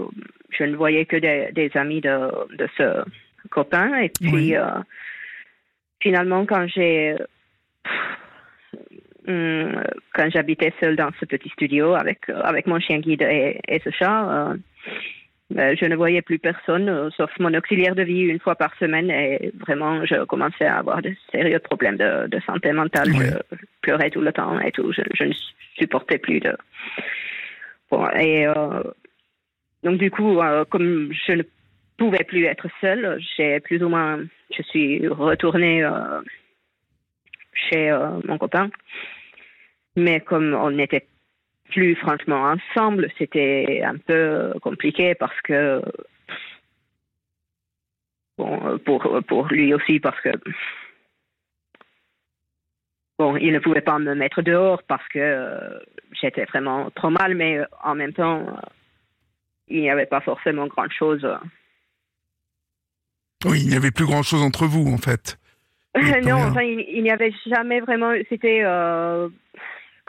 [0.51, 3.05] je ne voyais que des, des amis de, de ce
[3.51, 3.95] copain.
[3.99, 4.55] Et puis, Oui.
[6.01, 7.17] finalement, quand j'ai...
[9.27, 13.91] Quand j'habitais seule dans ce petit studio avec, avec mon chien guide et, et ce
[13.91, 14.55] chat,
[15.51, 19.11] je ne voyais plus personne, euh, sauf mon auxiliaire de vie une fois par semaine.
[19.11, 23.09] Et vraiment, je commençais à avoir de sérieux problèmes de, de santé mentale.
[23.13, 24.93] Je pleurais tout le temps et tout.
[24.93, 25.33] Je, je ne
[25.77, 26.57] supportais plus de.
[27.91, 28.83] Bon, et euh,
[29.83, 31.43] donc, du coup, euh, comme je ne
[31.97, 34.21] pouvais plus être seule, j'ai plus ou moins.
[34.57, 36.21] Je suis retournée euh,
[37.55, 38.71] chez euh, mon copain.
[39.97, 41.07] Mais comme on n'était
[41.71, 45.83] plus franchement ensemble, c'était un peu compliqué parce que
[48.37, 50.31] bon pour pour lui aussi parce que
[53.19, 55.79] bon il ne pouvait pas me mettre dehors parce que euh,
[56.21, 58.53] j'étais vraiment trop mal, mais euh, en même temps euh,
[59.69, 61.27] il n'y avait pas forcément grand chose.
[63.45, 65.39] Oui, il n'y avait plus grand-chose entre vous, en fait.
[66.25, 68.13] Non, enfin, il il n'y avait jamais vraiment.
[68.29, 68.63] C'était,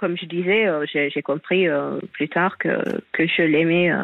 [0.02, 2.82] comme je disais, euh, j'ai compris euh, plus tard que,
[3.14, 4.04] que je l'aimais euh,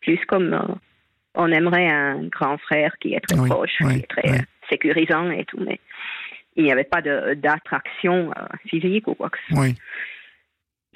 [0.00, 0.76] plus comme,
[1.34, 4.38] on aimerait un grand frère qui est très Oui, proche, oui, qui est très oui.
[4.68, 5.78] sécurisant et tout, mais
[6.56, 8.34] il n'y avait pas d'attraction
[8.66, 9.66] physique ou quoi que ce soit.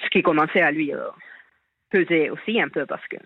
[0.02, 0.90] Ce qui commençait à lui
[1.90, 3.16] peser aussi un peu parce que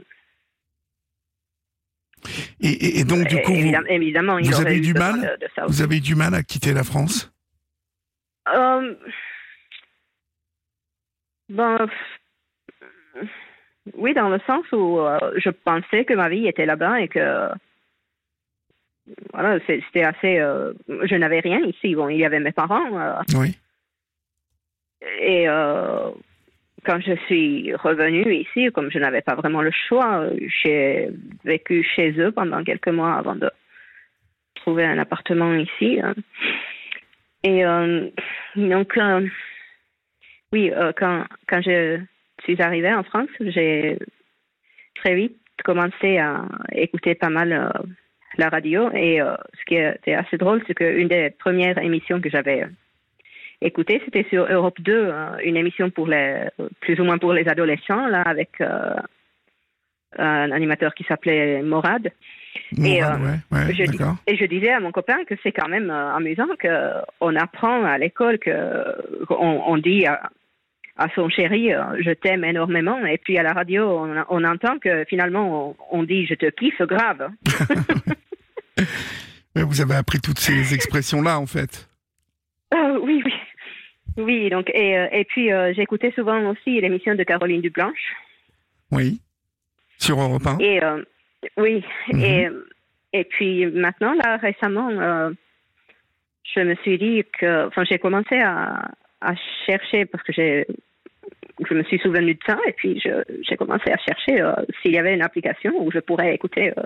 [2.60, 4.92] Et, et- et donc, du coup, vous, évidemment, évidemment, il vous aurait avez eu du
[4.92, 7.32] mal de, de ça vous avez eu du mal à quitter la France?
[8.54, 8.94] Euh,
[11.48, 11.78] ben,
[13.14, 13.28] pff,
[13.94, 17.48] oui, dans le sens où euh, je pensais que ma vie était là-bas et que
[19.32, 20.38] voilà, c'était assez.
[20.38, 21.94] euh, je n'avais rien ici.
[21.94, 23.56] Bon, il y avait mes parents euh, Oui.
[25.20, 25.46] et
[26.84, 30.24] quand je suis revenue ici, comme je n'avais pas vraiment le choix,
[30.62, 31.08] j'ai
[31.44, 33.50] vécu chez eux pendant quelques mois avant de
[34.56, 36.00] trouver un appartement ici.
[36.02, 36.14] hein.
[37.42, 37.62] Et
[38.56, 38.96] donc,
[40.52, 42.00] oui, euh, quand, quand je
[42.44, 43.98] suis arrivée en France, j'ai
[44.94, 47.68] très vite commencé à écouter pas mal euh,
[48.38, 48.90] la radio.
[48.92, 52.66] Et euh, ce qui était assez drôle, c'est qu'une des premières émissions que j'avais
[53.60, 56.48] écoutées, c'était sur Europe 2, euh, une émission pour les,
[56.80, 58.60] plus ou moins pour les adolescents, là, avec
[60.18, 62.10] un animateur qui s'appelait Morad.
[62.82, 64.16] Et, euh, ouais, ouais, je dis- d'accord.
[64.26, 67.98] Et je disais à mon copain que c'est quand même euh, amusant qu'on apprend à
[67.98, 68.50] l'école que
[69.30, 70.30] on, on dit à,
[70.96, 74.78] à son chéri euh, je t'aime énormément et puis à la radio on, on entend
[74.78, 77.28] que finalement on, on dit je te kiffe grave.
[79.54, 81.88] Vous avez appris toutes ces expressions-là, en fait.
[82.74, 83.32] Euh, oui oui
[84.18, 88.14] oui donc et, et puis j'écoutais souvent aussi l'émission de Caroline Dublanche
[88.90, 89.20] Oui.
[89.98, 90.58] Sur Europe 1.
[90.58, 90.80] et
[91.56, 92.20] oui Mhm.
[92.22, 92.48] et
[93.12, 95.30] et puis maintenant là récemment euh,
[96.54, 98.88] je me suis dit que enfin j'ai commencé à,
[99.20, 99.34] à
[99.66, 100.66] chercher parce que j'ai
[101.68, 104.52] je me suis souvenu de ça et puis je- j'ai commencé à chercher euh,
[104.82, 106.82] s'il y avait une application où je pourrais écouter euh,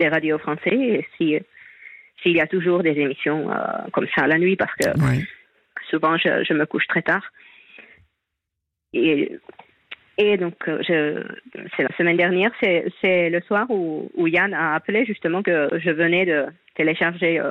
[0.00, 1.38] des radios français et si
[2.22, 3.48] s'il y a toujours des émissions
[3.92, 5.24] comme ça la nuit parce que Oui.
[5.90, 7.24] souvent je, je me couche très tard.
[8.92, 9.38] Et,
[10.18, 11.22] et donc, euh, je,
[11.76, 15.70] c'est la semaine dernière, c'est, c'est le soir où, où Yann a appelé justement que
[15.78, 17.50] je venais de télécharger euh,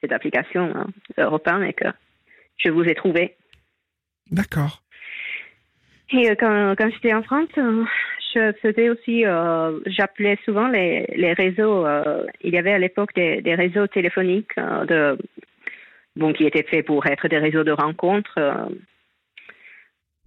[0.00, 0.86] cette application hein,
[1.18, 1.86] Europe 1 et que
[2.58, 3.34] je vous ai trouvé.
[4.30, 4.82] D'accord.
[6.12, 7.84] Et euh, quand, quand j'étais en France, euh,
[8.34, 9.24] je faisais aussi,
[9.86, 11.84] j'appelais souvent les, les réseaux.
[12.44, 15.18] il y avait à l'époque des, des réseaux téléphoniques de,
[16.14, 18.38] bon, qui étaient faits pour être des réseaux de rencontres.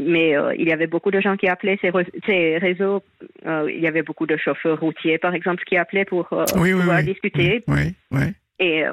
[0.05, 3.03] Mais euh, il y avait beaucoup de gens qui appelaient ces, re- ces réseaux.
[3.45, 6.73] euh, il y avait beaucoup de chauffeurs routiers, par exemple, qui appelaient pour euh, Oui,
[6.73, 7.05] pouvoir oui.
[7.05, 7.63] discuter.
[7.67, 8.23] Oui, oui.
[8.59, 8.83] Et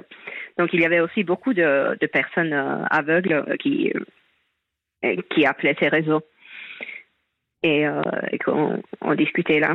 [0.58, 2.52] donc, il y avait aussi beaucoup de, de personnes
[2.90, 3.92] aveugles qui,
[5.30, 6.22] qui appelaient ces réseaux.
[7.62, 7.84] Et,
[8.32, 9.74] et qu'on on discutait là.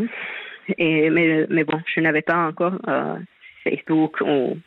[0.80, 2.80] Et, mais, mais bon, je n'avais pas encore
[3.64, 4.58] Facebook ou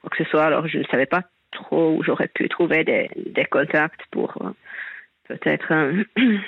[0.00, 1.22] quoi que ce soit, alors je ne savais pas
[1.52, 4.34] trop où j'aurais pu trouver des, des contacts pour
[5.38, 6.04] peut-être euh,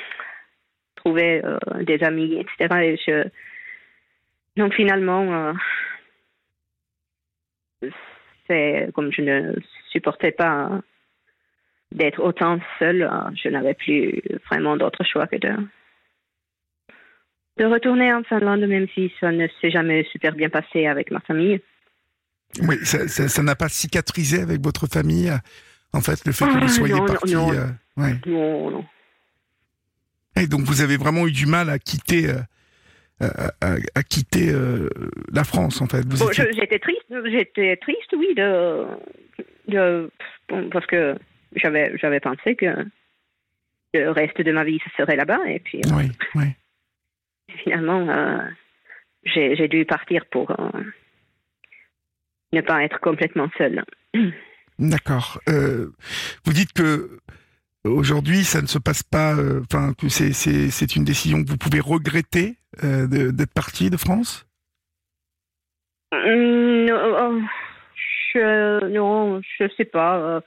[0.96, 2.80] trouver euh, des amis, etc.
[2.82, 3.28] Et je...
[4.56, 5.54] Donc finalement,
[7.82, 7.88] euh,
[8.46, 9.54] c'est comme je ne
[9.90, 10.80] supportais pas
[11.90, 13.10] d'être autant seule,
[13.42, 15.54] je n'avais plus vraiment d'autre choix que de
[17.58, 21.20] de retourner en Finlande, même si ça ne s'est jamais super bien passé avec ma
[21.20, 21.60] famille.
[22.62, 25.30] Oui, ça n'a pas cicatrisé avec votre famille,
[25.92, 27.34] en fait, le fait que Ah, vous soyez non, non, parti.
[27.36, 28.14] euh, ouais.
[28.26, 28.84] Non, non.
[30.36, 32.40] Et donc vous avez vraiment eu du mal à quitter, euh,
[33.20, 34.88] à, à- à quitter euh,
[35.32, 36.02] la France, en fait.
[36.08, 38.86] Vous Bon, étiez- je- j'étais triste, j'étais triste, oui, de,
[39.68, 40.10] de
[40.48, 41.16] bon, parce que
[41.56, 42.86] j'avais j'avais pensé que
[43.94, 45.90] le reste de ma vie ce serait là-bas et puis euh,
[46.34, 46.46] Oui,
[47.62, 48.38] finalement euh,
[49.24, 50.70] j'ai dû partir pour euh,
[52.54, 53.84] ne pas être complètement seule.
[54.78, 55.40] D'accord.
[55.48, 55.92] Euh,
[56.44, 57.18] vous dites que
[57.84, 59.34] aujourd'hui, ça ne se passe pas.
[59.34, 64.46] euh, Enfin, c'est une décision que vous pouvez regretter euh, d'être parti de France?
[66.12, 67.40] Hum, non, euh,
[68.34, 70.18] je, non, je sais pas.
[70.18, 70.40] euh,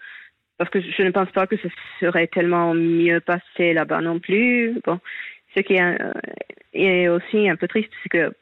[0.58, 1.68] parce que je ne pense pas que ce
[2.00, 4.80] serait tellement mieux passé là-bas non plus.
[4.86, 5.00] Bon,
[5.56, 5.74] ce qui
[6.74, 8.34] est, aussi un peu triste, c'est que,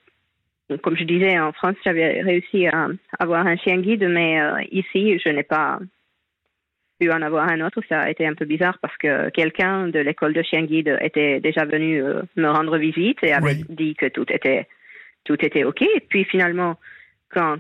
[0.78, 2.88] comme je disais, en France, j'avais réussi à
[3.20, 4.40] avoir un chien guide, mais
[4.72, 5.80] ici, je n'ai pas
[7.04, 7.82] pu en avoir un autre.
[7.90, 11.40] Ça a été un peu bizarre parce que quelqu'un de l'école de chien guide était
[11.40, 13.66] déjà venu euh, me rendre visite et avait Oui.
[13.70, 14.68] dit que tout était
[15.26, 15.82] tout était ok.
[15.82, 16.78] Et puis finalement,
[17.30, 17.58] quand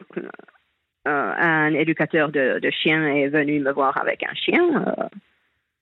[1.07, 5.07] euh, un éducateur de, de chiens est venu me voir avec un chien, euh,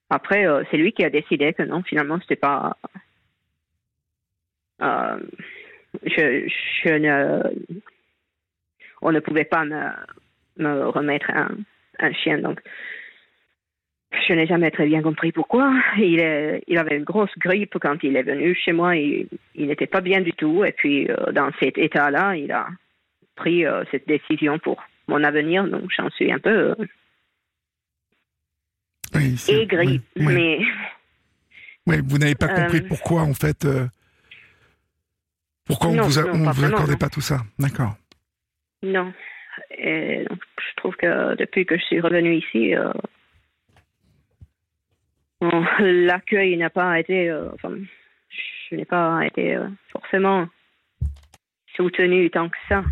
[0.09, 2.77] après euh, c'est lui qui a décidé que non, finalement c'était pas.
[6.03, 6.47] je,
[6.83, 7.43] je ne
[9.03, 9.81] on ne pouvait pas me,
[10.57, 11.49] me remettre un,
[11.99, 12.37] un chien.
[12.39, 12.59] Donc,
[14.27, 15.73] je n'ai jamais très bien compris pourquoi.
[15.97, 18.95] Il, est, il avait une grosse grippe quand il est venu chez moi.
[18.95, 20.63] Il, n'était pas bien du tout.
[20.65, 22.67] Et puis, euh, dans cet état-là, il a
[23.35, 25.65] pris euh, cette décision pour mon avenir.
[25.67, 26.75] Donc, j'en suis un peu euh,
[29.15, 30.01] Oui, aigrie.
[30.17, 30.33] oui, oui.
[30.33, 30.59] Mais
[31.87, 33.65] Oui, vous n'avez pas compris Euh, pourquoi, en fait.
[33.65, 33.87] euh,
[35.65, 36.97] pourquoi on Non, vous, a- non, on pas vous vraiment, accordait non.
[36.97, 37.95] pas tout ça D'accord.
[38.83, 39.13] non.
[39.77, 42.91] Et donc, je trouve que depuis que je suis revenue ici, euh,
[45.79, 47.29] l'accueil n'a pas été.
[47.29, 47.73] euh, enfin,
[48.69, 50.47] je n'ai pas été euh, forcément
[51.75, 52.83] soutenue tant que ça.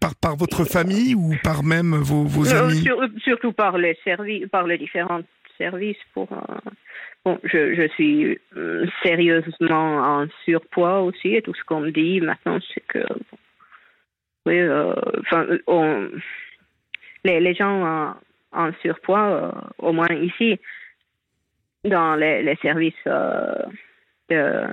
[0.00, 2.82] Par, par votre famille ou par même vos, vos Euh, amis?
[2.82, 5.20] sur- surtout par les services, par les différents
[5.58, 6.32] services pour.
[6.32, 6.70] euh,
[7.24, 8.38] bon, je, je suis
[9.02, 12.98] sérieusement en surpoids aussi et tout ce qu'on me dit maintenant, c'est que.
[13.08, 13.38] bon,
[14.46, 14.58] oui,
[15.20, 16.08] enfin, on-
[17.24, 18.14] les, les gens en,
[18.52, 20.58] en surpoids, au moins ici,
[21.84, 23.54] dans les, les services euh,
[24.28, 24.64] de,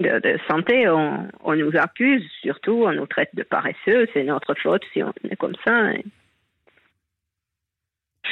[0.00, 4.54] de, de santé, on, on nous accuse, surtout, on nous traite de paresseux, c'est notre
[4.54, 5.92] faute si on est comme ça.
[5.92, 6.04] Et,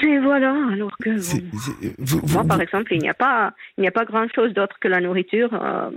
[0.02, 3.89] et voilà, alors que vous- moi, par vous- exemple, il n'y a pas, il n'y
[3.89, 5.90] a pas grand-chose d'autre que la nourriture euh,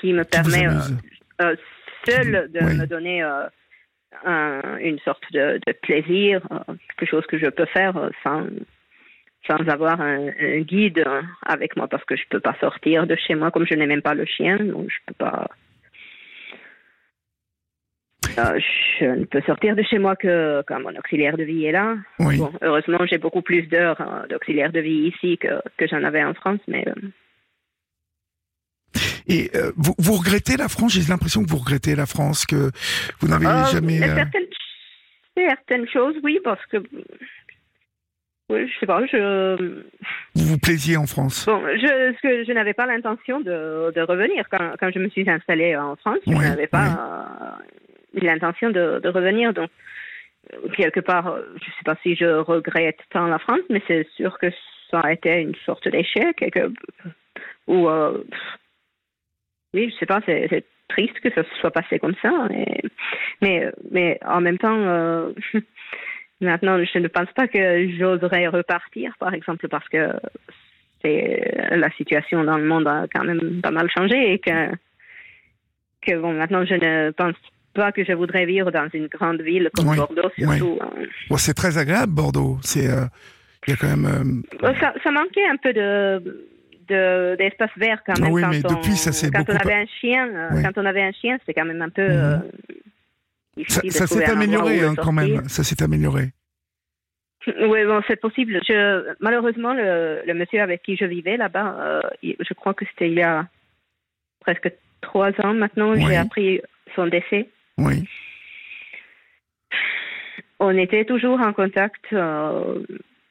[0.00, 0.72] qui me qui permet euh,
[1.42, 1.56] euh,
[2.06, 2.76] seule de Oui.
[2.78, 3.48] me donner un-
[4.80, 6.42] une sorte de, de plaisir,
[6.96, 8.44] quelque chose que je peux faire sans,
[9.46, 13.16] sans avoir un, un guide euh, avec moi parce que je peux pas sortir de
[13.16, 15.48] chez moi comme je n'ai même pas le chien, donc je peux pas.
[18.38, 18.60] Euh,
[19.00, 21.96] je ne peux sortir de chez moi que quand mon auxiliaire de vie est là.
[22.20, 22.38] Oui.
[22.38, 26.22] Bon, heureusement, j'ai beaucoup plus d'heures euh, d'auxiliaire de vie ici que, que j'en avais
[26.22, 26.94] en France, mais euh,
[29.26, 30.92] Et vous, vous regrettez la France?
[30.94, 32.70] J'ai l'impression que vous regrettez la France, que
[33.20, 33.98] vous n'avez Euh, jamais.
[33.98, 34.46] Certaines,
[35.36, 36.78] certaines choses, oui, parce que.
[38.50, 39.82] Oui, je sais pas, je.
[40.34, 41.46] vous vous plaisiez en France.
[41.46, 44.44] Bon, je, que je n'avais pas l'intention de, de revenir.
[44.50, 49.08] Quand, quand je me suis installée en France, je n'avais pas euh, l'intention de, de
[49.08, 49.52] revenir.
[49.54, 49.70] Donc,
[50.52, 53.82] euh, quelque part, euh, je ne sais pas si je regrette tant la France, mais
[53.86, 54.48] c'est sûr que
[54.90, 56.44] ça a été une sorte d'échec.
[57.68, 58.24] Ou, euh,
[59.74, 62.48] oui, je sais pas, c'est triste que ça se soit passé comme ça.
[62.52, 62.82] et-
[63.40, 65.32] mais, mais en même temps, euh,
[66.40, 70.12] maintenant, je ne pense pas que j'oserais repartir, par exemple, parce que
[71.02, 74.68] c'est la situation dans le monde a quand même pas mal changé et que,
[76.02, 77.34] que bon, maintenant, je ne pense
[77.74, 80.78] pas que je voudrais vivre dans une grande ville comme Oui, Bordeaux, surtout.
[80.82, 80.90] hein.
[81.28, 82.58] Bon, c'est très agréable, Bordeaux.
[82.62, 82.88] C'est.
[82.90, 83.04] euh,
[83.66, 84.06] Il y a quand même.
[84.06, 86.46] euh, Euh, Ça, ça manquait un peu de
[86.88, 89.62] de- d'espace vert quand même oui, quand, mais on, depuis, ça s'est quand on beaucoup-
[89.68, 90.62] avait un chien euh, Oui.
[90.64, 92.08] quand on avait un chien c'était quand même un peu Mhm.
[92.10, 92.38] euh,
[93.68, 95.48] Ça, s'est amélioré hein, quand même.
[95.48, 96.30] Ça s'est amélioré.
[97.46, 98.60] Oui, bon, c'est possible.
[98.68, 103.08] Je, malheureusement, le, le monsieur avec qui je vivais là-bas, euh, je crois que c'était
[103.08, 103.46] il y a
[104.40, 104.70] presque
[105.00, 106.04] trois ans maintenant, Oui.
[106.06, 106.60] j'ai appris
[106.94, 107.48] son décès.
[107.78, 108.06] Oui.
[110.58, 112.84] On était toujours en contact, euh,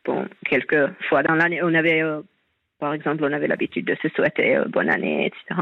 [0.05, 1.61] bon, quelques fois dans l'année.
[1.61, 2.21] On avait, euh,
[2.79, 5.61] par exemple, on avait l'habitude de se souhaiter bonne année, etc.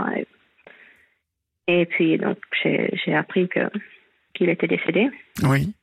[1.68, 3.70] Et, et puis, donc, j'ai appris que
[4.38, 5.10] qu'il était décédé.
[5.44, 5.74] Oui.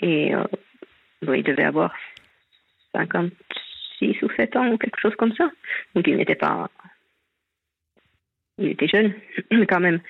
[0.00, 0.44] Et euh,
[1.22, 1.94] bon, il devait avoir
[2.94, 5.50] 56 ou 7 ans ou quelque chose comme ça.
[5.94, 6.70] Donc il n'était pas.
[8.58, 9.14] Il était jeune,
[9.68, 10.00] quand même.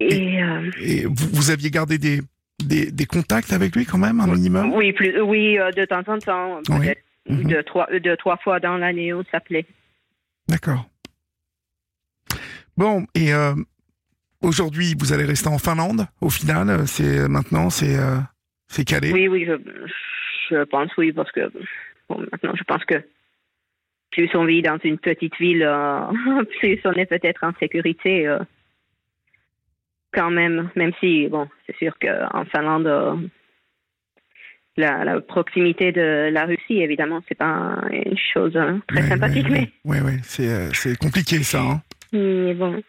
[0.00, 0.42] Et.
[0.42, 2.20] euh, Et vous, vous aviez gardé des,
[2.64, 4.72] des, des contacts avec lui quand même, un minimum?
[4.74, 6.78] Oui, plus, oui euh, de temps en temps, Oui.
[6.80, 7.42] peut-être Mhm.
[7.48, 9.66] deux, trois, deux, trois fois dans l'année, on s'appelait.
[10.46, 10.88] D'accord.
[12.76, 13.54] Bon, et euh,
[14.46, 18.18] aujourd'hui, vous allez rester en Finlande, au final euh, C'est Maintenant, c'est euh,
[18.68, 19.54] c'est calé Oui, oui, je,
[20.50, 21.50] je pense oui, parce que
[22.08, 23.02] bon, maintenant, je pense que
[24.10, 26.00] plus on vit dans une petite ville, euh,
[26.60, 28.38] plus on est peut-être en sécurité euh,
[30.12, 33.16] quand même, même si, bon, c'est sûr qu'en Finlande, euh,
[34.78, 39.48] la, la proximité de la Russie, évidemment, c'est pas une chose hein, très Ouais, sympathique,
[39.48, 41.60] ouais, ouais, ouais, c'est euh, compliqué ça.
[41.60, 41.82] Hein
[42.12, 42.82] mais, mais bon,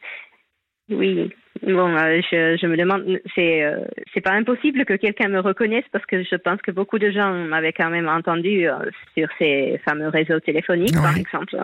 [0.89, 1.31] oui.
[1.63, 3.79] Bon, euh, je, je me demande, c'est euh,
[4.13, 7.31] c'est pas impossible que quelqu'un me reconnaisse parce que je pense que beaucoup de gens
[7.33, 8.75] m'avaient quand même entendu euh,
[9.17, 11.55] sur ces fameux réseaux téléphoniques, par exemple.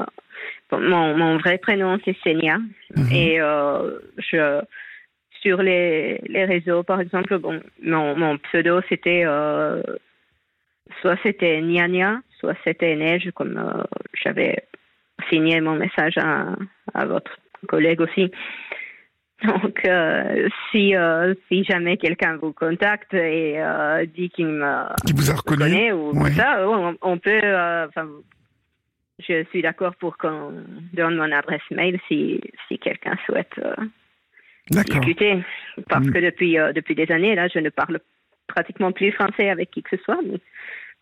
[0.72, 2.58] Mon, mon vrai prénom c'est Senia
[2.96, 3.12] Mhm.
[3.12, 4.62] et je
[5.42, 9.24] sur les, les réseaux, par exemple, bon, mon, mon pseudo c'était
[11.02, 13.84] soit c'était Nia soit c'était Neige, comme
[14.14, 14.64] j'avais
[15.30, 16.56] signé mon message à,
[16.94, 17.32] à votre
[17.68, 18.32] collègue aussi.
[19.48, 25.14] Donc, euh, si, euh, si jamais quelqu'un vous contacte et euh, dit qu'il me Qui
[25.14, 27.42] vous a reconnu connaît ou ça, on, on peut.
[29.20, 30.54] je suis d'accord pour qu'on
[30.94, 33.60] donne mon adresse mail si, si quelqu'un souhaite
[34.70, 35.44] discuter.
[35.90, 36.14] Parce Mm.
[36.14, 38.00] que depuis, depuis des années, là, je ne parle
[38.48, 40.20] pratiquement plus français avec qui que ce soit.
[40.26, 40.40] Mais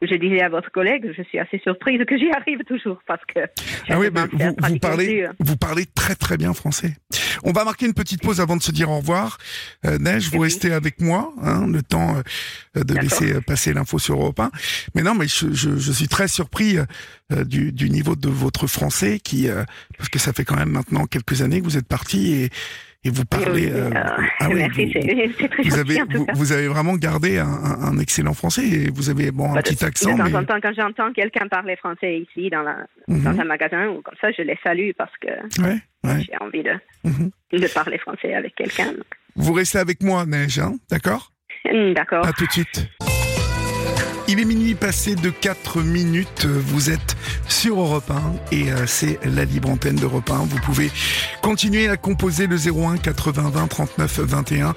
[0.02, 3.42] je disais à votre collègue, je suis assez surprise que j'y arrive toujours parce que.
[3.90, 5.30] Ah oui, m'en vous, parlez, euh.
[5.40, 6.96] vous parlez très très bien français.
[7.44, 9.38] On va marquer une petite pause avant de se dire au revoir.
[9.86, 10.48] Euh, Neige, vous Oui.
[10.48, 12.16] restez avec moi, hein, le temps
[12.78, 14.52] euh, de laisser passer l'info sur Europe 1.
[14.96, 18.68] Mais non, mais je, je, je suis très surpris euh, du, du niveau de votre
[18.68, 19.64] français, qui euh,
[19.98, 22.50] parce que ça fait quand même maintenant quelques années que vous êtes parti et,
[23.04, 23.72] et vous parlez.
[23.72, 23.92] Euh, euh,
[24.40, 24.92] ah oui, merci, vous-
[25.40, 26.34] c'est très vous gentil avez, en tout vous, cas.
[26.36, 30.14] vous avez vraiment gardé un, excellent français et vous avez bon un Bah, petit accent,
[30.14, 33.24] de temps mais en temps, quand j'entends quelqu'un parler français ici dans, la, Mhm.
[33.24, 35.28] dans un magasin ou comme ça, je les salue parce que
[35.64, 36.22] ouais, ouais.
[36.24, 36.74] j'ai envie de,
[37.04, 37.32] Mhm.
[37.52, 38.94] de parler français avec quelqu'un.
[39.36, 41.32] Vous restez avec moi, Neige, hein, d'accord?
[41.66, 42.26] Hum, D'accord.
[42.26, 42.88] À tout de suite.
[44.32, 46.46] Il est minuit passé de 4 minutes.
[46.46, 47.18] Vous êtes
[47.50, 50.46] sur Europe 1 et euh, c'est la libre antenne d'Europe 1.
[50.46, 50.90] Vous pouvez
[51.42, 54.74] continuer à composer le 01 80 20 39 21.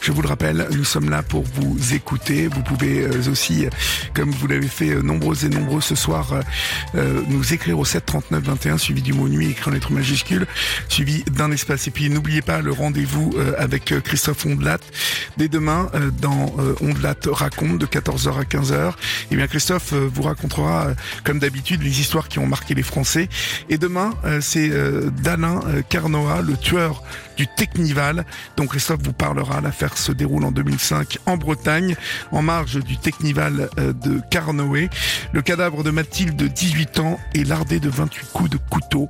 [0.00, 2.48] Je vous le rappelle, nous sommes là pour vous écouter.
[2.48, 3.66] Vous pouvez euh, aussi,
[4.12, 6.40] comme vous l'avez fait euh, nombreux et nombreux ce soir,
[6.94, 10.48] nous écrire au 7 39 21 suivi du mot nuit écrit en lettres majuscules
[10.88, 11.86] suivi d'un espace.
[11.86, 14.78] Et puis n'oubliez pas le rendez-vous avec Christophe Ondelat
[15.36, 18.95] dès demain dans Ondelat raconte de 14h à 15h.
[19.30, 20.94] Et bien Christophe euh, vous racontera euh,
[21.24, 23.28] comme d'habitude les histoires qui ont marqué les Français.
[23.68, 24.70] Et demain euh, c'est
[25.22, 27.02] d'Alain Carnoa, le tueur
[27.36, 28.24] du Technival.
[28.56, 29.60] Donc Christophe vous parlera.
[29.60, 31.96] L'affaire se déroule en 2005 en Bretagne,
[32.32, 34.88] en marge du Technival de Carnoé.
[35.32, 39.08] Le cadavre de Mathilde, 18 ans, est lardé de 28 coups de couteau.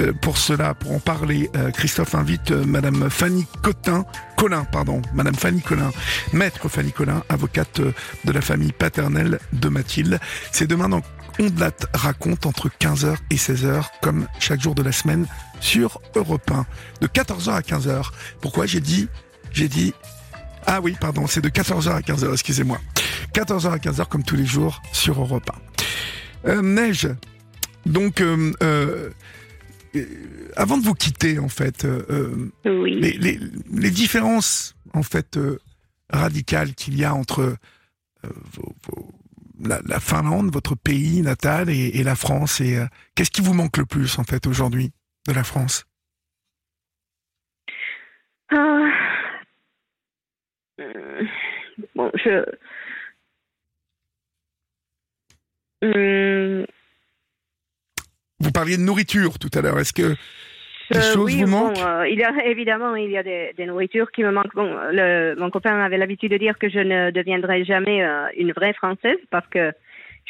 [0.00, 4.04] Euh, pour cela, pour en parler, euh, Christophe invite euh, Madame Fanny Cotin,
[4.36, 5.90] Colin, pardon, Madame Fanny Colin,
[6.32, 10.20] Maître Fanny Colin, avocate de la famille paternelle de Mathilde.
[10.52, 11.02] C'est demain dans
[11.40, 15.26] Ondelat raconte entre 15h et 16h, comme chaque jour de la semaine,
[15.60, 16.66] sur Europe 1.
[17.00, 18.10] De 14h à 15h.
[18.40, 19.08] Pourquoi j'ai dit,
[19.52, 19.94] j'ai dit,
[20.66, 22.78] ah oui, pardon, c'est de 14h à 15h, excusez-moi.
[23.34, 25.50] 14h à 15h, comme tous les jours, sur Europe
[26.44, 26.50] 1.
[26.50, 27.08] Euh, Neige,
[27.86, 28.22] donc,
[30.56, 32.94] avant de vous quitter, en fait, euh, euh, Oui.
[33.00, 33.38] les, les,
[33.72, 35.58] les différences en fait euh,
[36.10, 37.40] radicales qu'il y a entre
[38.24, 39.12] euh, vos- vos-
[39.60, 43.54] la, la Finlande, votre pays natal, et, et la France, et euh, qu'est-ce qui vous
[43.54, 44.92] manque le plus en fait aujourd'hui
[45.26, 45.84] de la France?
[48.50, 48.86] Ah.
[51.94, 52.44] Bon, je.
[55.82, 56.66] Hum,
[58.48, 59.78] Vous parliez de nourriture tout à l'heure.
[59.78, 60.14] Est-ce que
[60.90, 61.78] des Euh, choses oui, vous bon, manquent?
[61.86, 64.54] euh, il y a évidemment il y a des, des nourritures qui me manquent.
[64.54, 68.52] Bon, le, mon copain avait l'habitude de dire que je ne deviendrai jamais euh, une
[68.52, 69.72] vraie française parce que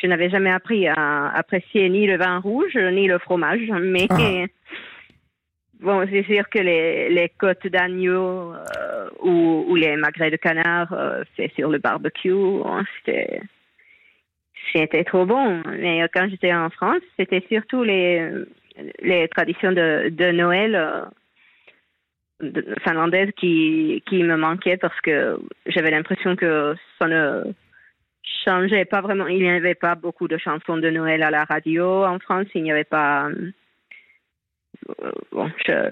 [0.03, 3.61] je n'avais jamais appris à apprécier ni le vin rouge ni le fromage.
[3.81, 4.17] Mais Ah.
[5.81, 10.93] bon, c'est sûr que les, les côtes d'agneau euh, ou, ou les magrets de canard
[10.93, 12.33] euh, fait sur le barbecue,
[12.67, 13.43] hein, c'était
[14.73, 15.63] c'était trop bon.
[15.79, 18.31] Mais quand j'étais en France, c'était surtout les
[19.03, 26.37] les traditions de, de Noël euh, finlandaises qui, qui me manquaient parce que j'avais l'impression
[26.37, 27.43] que ça ne
[28.45, 29.27] changeait pas vraiment.
[29.27, 32.47] Il n'y avait pas beaucoup de chansons de Noël à la radio en France.
[32.55, 33.29] Il n'y avait pas.
[33.29, 33.53] euh,
[35.33, 35.89] Bon, je,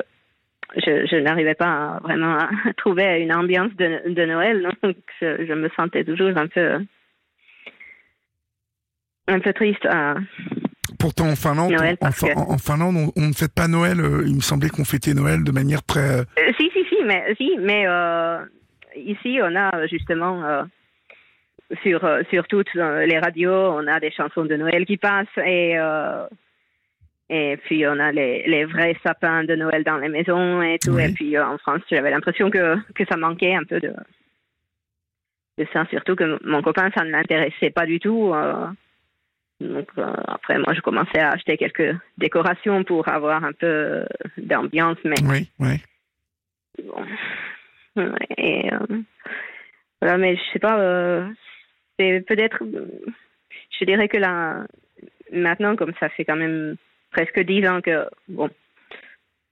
[0.76, 6.04] je, n'arrivais pas vraiment à trouver une ambiance de, de Noël, donc je me sentais
[6.04, 6.78] toujours un peu
[9.28, 9.84] un peu triste.
[9.86, 10.16] à-
[10.98, 14.00] Pourtant en Finlande, Noël, en, que- Finlande, on, on ne fête pas Noël.
[14.00, 16.20] euh, Il me semblait qu'on fêtait Noël de manière très.
[16.20, 18.38] euh, Euh, si, si, si, mais, si, mais euh,
[18.96, 20.62] ici, on a justement, euh,
[21.82, 22.00] sur,
[22.30, 25.76] sur toutes les radios, on a des chansons de Noël qui passent et,
[27.28, 30.92] et puis on a les, les vrais sapins de Noël dans les maisons et tout.
[30.92, 31.04] Oui.
[31.04, 33.92] Et puis en France, j'avais l'impression que, que ça manquait un peu de,
[35.58, 38.32] de ça, surtout que mon copain, ça ne l'intéressait pas du tout.
[39.62, 39.74] Euh.
[39.74, 44.04] donc euh, après, moi, je commençais à acheter quelques décorations pour avoir un peu
[44.38, 45.82] d'ambiance, mais Oui, oui.
[46.84, 47.04] Bon.
[48.36, 48.78] Et, euh,
[50.00, 51.26] voilà, mais je sais pas, euh,
[51.98, 52.62] c'est peut-être,
[53.78, 54.66] je dirais que là,
[55.32, 56.76] maintenant, comme ça fait quand même
[57.10, 58.50] presque dix ans que, bon,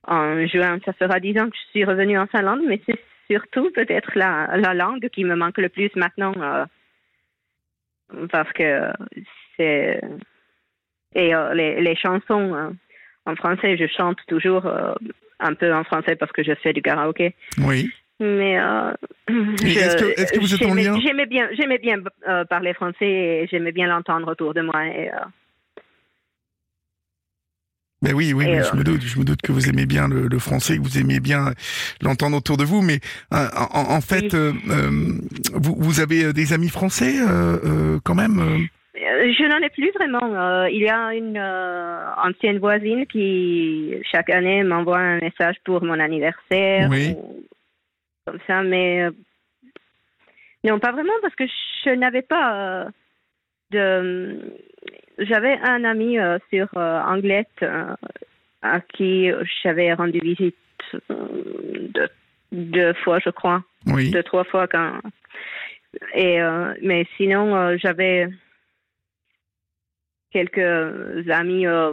[0.07, 2.99] en juin, ça fera dix ans que je suis revenue en Finlande, mais c'est
[3.29, 6.65] surtout peut-être la, la langue qui me manque le plus maintenant, euh,
[8.31, 8.91] parce que
[9.57, 10.01] c'est,
[11.15, 12.69] et euh, les, les chansons euh,
[13.25, 14.93] en français, je chante toujours euh,
[15.39, 17.35] un peu en français parce que je fais du karaoké.
[17.59, 17.89] Oui.
[18.19, 18.93] Mais euh,
[19.27, 20.97] est-ce que- est-ce que vous êtes en lien?
[21.01, 21.97] J'aimais bien, j'aimais bien
[22.49, 24.85] parler français et j'aimais bien l'entendre autour de moi.
[24.87, 25.09] Et,
[28.01, 30.39] Ben oui, oui, je me doute, je me doute que vous aimez bien le, le
[30.39, 31.53] français, que vous aimez bien
[32.01, 32.99] l'entendre autour de vous, mais
[33.31, 35.19] en, en fait, Oui.
[35.53, 37.15] vous, vous avez des amis français
[38.03, 38.67] quand même
[39.31, 40.33] Je n'en ai plus vraiment.
[40.35, 45.83] Euh, il y a une euh, ancienne voisine qui, chaque année, m'envoie un message pour
[45.83, 46.89] mon anniversaire.
[46.89, 47.15] Oui.
[47.17, 47.43] ou
[48.25, 49.11] comme ça, mais euh,
[50.63, 51.45] non, pas vraiment parce que
[51.85, 52.87] je n'avais pas
[53.71, 54.39] de.
[55.19, 56.17] J'avais un ami
[56.51, 57.63] sur Anglette
[58.61, 59.31] à qui
[59.63, 60.55] j'avais rendu visite
[61.09, 62.09] deux,
[62.51, 64.11] deux fois, je crois Oui.
[64.11, 64.99] deux trois fois quand
[66.13, 68.27] et euh, mais sinon euh, j'avais
[70.35, 71.91] quelques amis euh,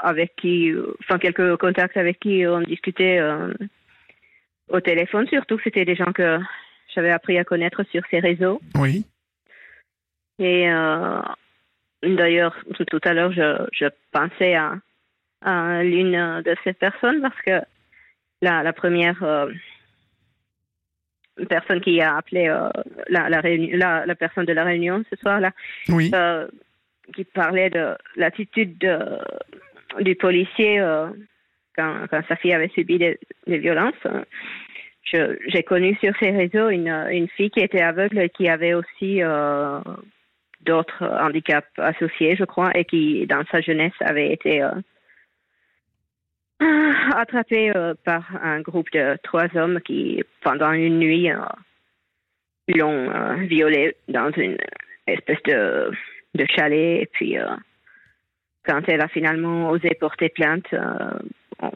[0.00, 3.54] avec qui enfin quelques contacts avec qui on discutait euh,
[4.68, 6.38] au téléphone surtout c'était des gens que
[6.94, 9.06] j'avais appris à connaître sur ces réseaux Oui.
[10.38, 11.20] et euh,
[12.02, 14.74] d'ailleurs tout, tout à l'heure je, je pensais à,
[15.42, 17.56] à l'une de ces personnes parce que
[18.42, 19.50] la, la première euh,
[21.48, 22.68] personne qui a appelé euh,
[23.08, 25.52] la, la, réuni- la, la personne de la réunion ce soir-là,
[25.88, 26.10] Oui.
[27.14, 29.18] Qui parlait de l'attitude de-
[30.00, 31.08] du policier euh,
[31.76, 33.94] quand, quand sa fille avait subi des, violences.
[35.12, 39.80] J'ai connu sur ces réseaux une, fille qui était aveugle et qui avait aussi euh,
[40.60, 44.70] d'autres handicaps associés, je crois, et qui, dans sa jeunesse, avait été euh,
[47.16, 51.30] attrapée euh, par un groupe de trois hommes qui, pendant une nuit,
[52.68, 54.58] l'ont violée dans une
[55.06, 55.90] espèce de,
[56.38, 57.02] de chalet.
[57.02, 57.44] Et puis, euh,
[58.64, 61.18] quand elle a finalement osé porter plainte, euh,
[61.60, 61.70] on-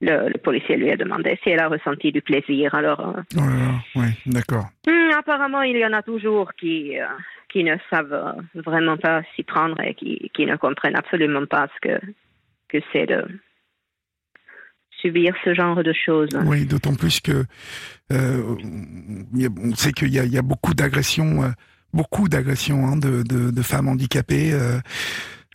[0.00, 2.74] le, le policier lui a demandé si elle a ressenti du plaisir.
[2.74, 3.72] Alors, euh, Oh là là.
[3.94, 4.06] Oui.
[4.26, 4.66] D'accord.
[4.86, 6.94] Hmm, apparemment, il y en a toujours qui,
[7.50, 11.88] qui ne savent vraiment pas s'y prendre et qui, qui ne comprennent absolument pas ce
[11.88, 12.00] que,
[12.68, 13.24] que c'est de
[15.00, 16.30] subir ce genre de choses.
[16.46, 17.44] Oui, d'autant plus que
[18.10, 21.42] on sait qu'il y a, il y a beaucoup d'agressions,
[21.92, 24.52] beaucoup d'agressions hein, de, de, de femmes handicapées.
[24.52, 24.78] euh,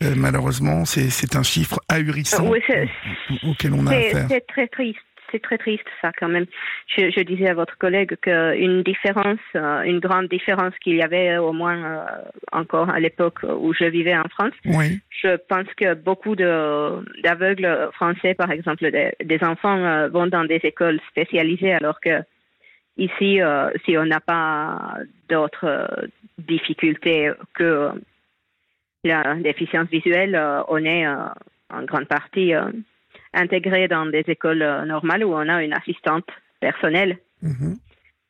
[0.02, 2.60] euh, malheureusement, c'est un chiffre ahurissant Oui,
[3.42, 4.26] auquel on a affaire.
[4.28, 4.98] c'est très triste.
[5.30, 6.46] C'est très triste ça quand même.
[6.96, 11.36] Je, je disais à votre collègue qu'une différence, euh, une grande différence qu'il y avait
[11.36, 12.04] au moins euh,
[12.52, 17.90] encore à l'époque où je vivais en France, Oui, Je pense que beaucoup de- d'aveugles
[17.92, 22.22] français, par exemple, des, des enfants euh, vont dans des écoles spécialisées, alors que
[22.98, 24.98] ici, euh, si on n'a pas
[25.28, 26.06] d'autres euh,
[26.38, 27.90] difficultés que
[29.04, 32.52] la déficience visuelle, euh, on est en grande partie
[33.32, 36.28] intégré dans des écoles normales où on a une assistante
[36.60, 37.78] personnelle Mhm.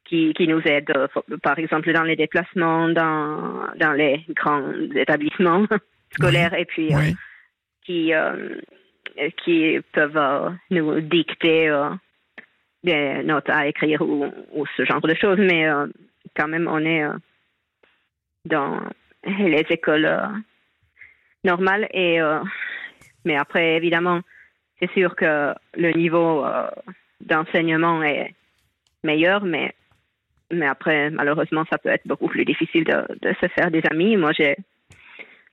[0.04, 0.92] qui, qui nous aide,
[1.42, 5.66] par exemple, dans les déplacements, dans, dans les grands établissements
[6.12, 7.00] scolaires, et puis euh,
[7.84, 8.56] qui, euh,
[9.44, 11.68] qui peuvent euh, nous dicter
[12.88, 15.38] des notes à écrire ou, ce genre de choses.
[15.38, 15.86] Mais euh,
[16.36, 17.12] quand même, on est euh,
[18.44, 18.80] dans
[19.24, 20.26] les écoles euh,
[21.44, 21.88] normales.
[21.92, 22.18] Et,
[23.24, 24.20] mais après, évidemment,
[24.80, 26.44] c'est sûr que le niveau
[27.20, 28.34] d'enseignement est
[29.04, 29.74] meilleur, mais,
[30.50, 34.16] mais après, malheureusement, ça peut être beaucoup plus difficile de, se faire des amis.
[34.16, 34.56] Moi, j'ai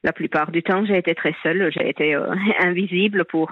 [0.04, 1.72] la plupart du temps, j'ai été très seule.
[1.72, 2.16] J'ai été
[2.60, 3.50] invisible pour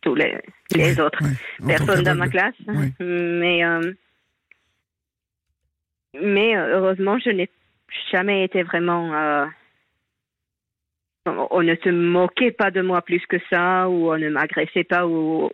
[0.00, 0.38] tous les,
[0.74, 1.66] les Oui, autres oui.
[1.66, 2.54] Personnes dans ma classe.
[2.66, 2.92] Oui.
[3.00, 3.92] Mais, euh,
[6.20, 7.50] mais euh, heureusement, je n'ai
[8.12, 9.12] jamais été vraiment.
[9.14, 9.46] euh,
[11.26, 15.06] on ne se moquait pas de moi plus que ça, ou on ne m'agressait pas,
[15.06, 15.50] ou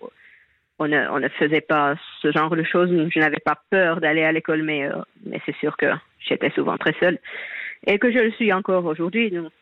[0.78, 2.90] on ne, on ne faisait pas ce genre de choses.
[3.12, 5.86] Je n'avais pas peur d'aller à l'école, mais, euh, mais c'est sûr que
[6.20, 7.18] j'étais souvent très seule.
[7.86, 9.30] Et que je le suis encore aujourd'hui.
[9.30, 9.52] Donc,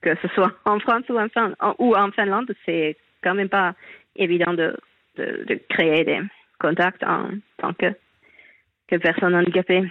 [0.00, 3.74] que ce soit en France en, ou en Finlande, c'est quand même pas
[4.16, 4.76] évident de,
[5.16, 6.20] de, de créer des
[6.58, 7.28] contacts en
[7.58, 7.86] tant que,
[8.88, 9.82] que personne handicapée.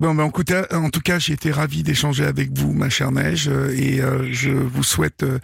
[0.00, 2.88] Bon, ben, en, tout cas, en tout cas, j'ai été ravi d'échanger avec vous, ma
[2.90, 5.38] chère Neige, euh, et euh, je vous souhaite euh,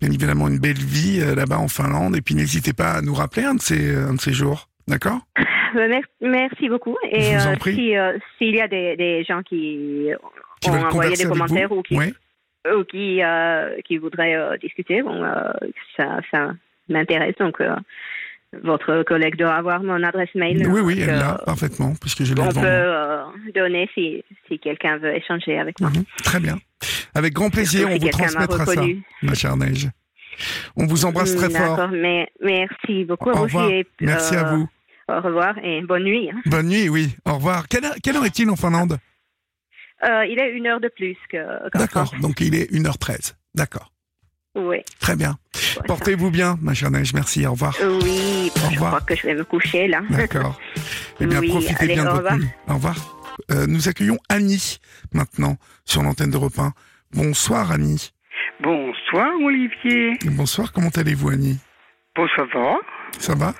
[0.00, 2.16] bien évidemment une belle vie là-bas en Finlande.
[2.16, 5.20] Et puis, n'hésitez pas à nous rappeler un de ces, un de ces jours, d'accord?
[5.74, 6.96] Mer- Merci beaucoup.
[7.08, 7.74] Et Je vous en euh, prie.
[7.76, 10.08] si, euh, s'il y a des, des gens qui
[10.60, 12.12] Qui ont envoyé des commentaires ou qui, Oui,
[12.66, 15.50] ou qui, euh, qui voudraient euh, discuter, bon, euh,
[15.96, 16.52] ça, ça
[16.88, 17.34] m'intéresse.
[17.38, 17.58] Donc,
[18.62, 20.66] votre collègue doit avoir mon adresse mail.
[20.68, 23.22] oui, oui, elle l'a parfaitement, puisque je l'ai On devant peut euh,
[23.54, 25.90] donner si, si quelqu'un veut échanger avec moi.
[25.90, 26.56] Mhm, Très bien.
[27.14, 28.82] Avec grand plaisir, Surtout on si vous transmettra ça,
[29.22, 29.88] ma chère Neige.
[30.76, 31.76] On vous embrasse très fort.
[31.76, 33.70] D'accord, mais merci beaucoup Au revoir.
[33.70, 34.68] et, Merci à vous.
[35.08, 36.30] Au revoir et bonne nuit.
[36.30, 36.40] hein.
[36.46, 37.08] Bonne nuit, oui.
[37.26, 37.68] Au revoir.
[37.68, 38.96] Quelle heure, quelle heure est-il en Finlande?
[40.04, 41.38] Euh, il est une heure de plus que.
[41.76, 42.12] D'accord.
[42.20, 43.34] Donc il est 1h13.
[43.54, 43.92] D'accord.
[44.56, 44.78] Oui.
[44.98, 45.36] Très bien.
[45.74, 45.86] voilà.
[45.86, 47.12] Portez-vous bien, ma chère Neige.
[47.14, 47.46] Merci.
[47.46, 47.76] Au revoir.
[47.80, 48.90] Oui, Au je revoir.
[48.92, 50.00] crois que je vais me coucher là.
[50.10, 50.58] D'accord.
[51.20, 52.38] Eh bien, Oui, profitez allez, bien de au votre revoir.
[52.38, 52.48] nuit.
[52.68, 52.96] Au revoir.
[53.52, 54.78] Euh, nous accueillons Annie
[55.12, 56.72] maintenant sur l'antenne d'Europe 1.
[57.12, 58.10] Bonsoir Annie.
[58.60, 60.18] Bonsoir Olivier.
[60.26, 61.58] Bonsoir, comment allez-vous Annie?
[62.16, 62.74] Bon, ça va
[63.18, 63.54] Ça va?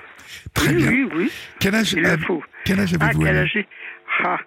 [0.53, 0.89] Très oui, bien.
[0.91, 2.43] oui, oui, Quel âge, il le avez- faut.
[2.65, 2.93] quel âge
[4.23, 4.37] Ah,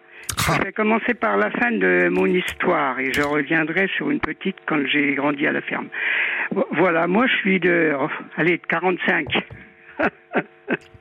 [0.46, 4.10] j'ai Ah, Je vais commencer par la fin de mon histoire et je reviendrai sur
[4.10, 5.88] une petite quand j'ai grandi à la ferme.
[6.52, 7.92] Vo- Voilà, moi je suis de,
[8.36, 9.26] allez, de 45.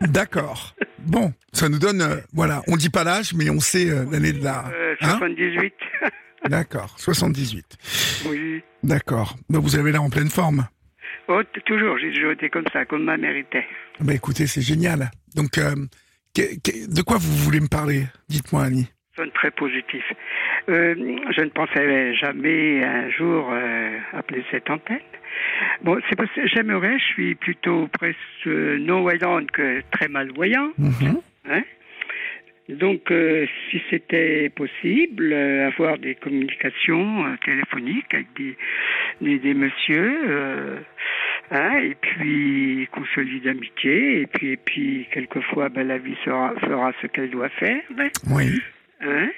[0.01, 0.75] D'accord.
[0.99, 4.33] Bon, ça nous donne, euh, voilà, on dit pas l'âge, mais on sait euh, l'année
[4.33, 4.65] de la...
[4.73, 5.73] Euh, Hein 78.
[6.49, 7.65] D'accord, 78.
[8.29, 8.61] oui.
[8.83, 9.35] D'accord.
[9.49, 10.67] Bah, vous avez l'air en pleine forme.
[11.29, 13.65] Oh, toujours, j'ai toujours été comme ça, comme ma mère était.
[14.01, 15.09] Bah écoutez, c'est génial.
[15.35, 15.79] Donc, que-
[16.35, 18.03] que- de quoi vous voulez me parler?
[18.27, 18.87] Dites-moi Annie.
[19.15, 20.03] Très positif.
[20.69, 20.95] Euh,
[21.35, 24.97] je ne pensais jamais un jour euh, appeler cette antenne.
[25.83, 30.71] Bon, c'est parce que j'aimerais, je suis plutôt presque non-voyante que très malvoyant.
[30.79, 31.21] Mhm.
[31.47, 31.61] Hein
[32.69, 38.57] Donc, euh, si c'était possible, euh, avoir des communications euh, téléphoniques avec des,
[39.21, 40.79] des, des messieurs,
[41.51, 46.17] hein, et puis qu'on se lie d'amitié, et puis, et puis quelquefois, ben, la vie
[46.25, 47.81] sera, fera ce qu'elle doit faire.
[48.31, 48.59] Oui.
[49.05, 49.29] Hein?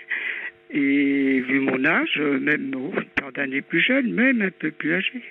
[0.72, 4.94] Et vu mon âge, même oh, une paire d'années plus jeune, même un peu plus
[4.94, 5.22] âgé.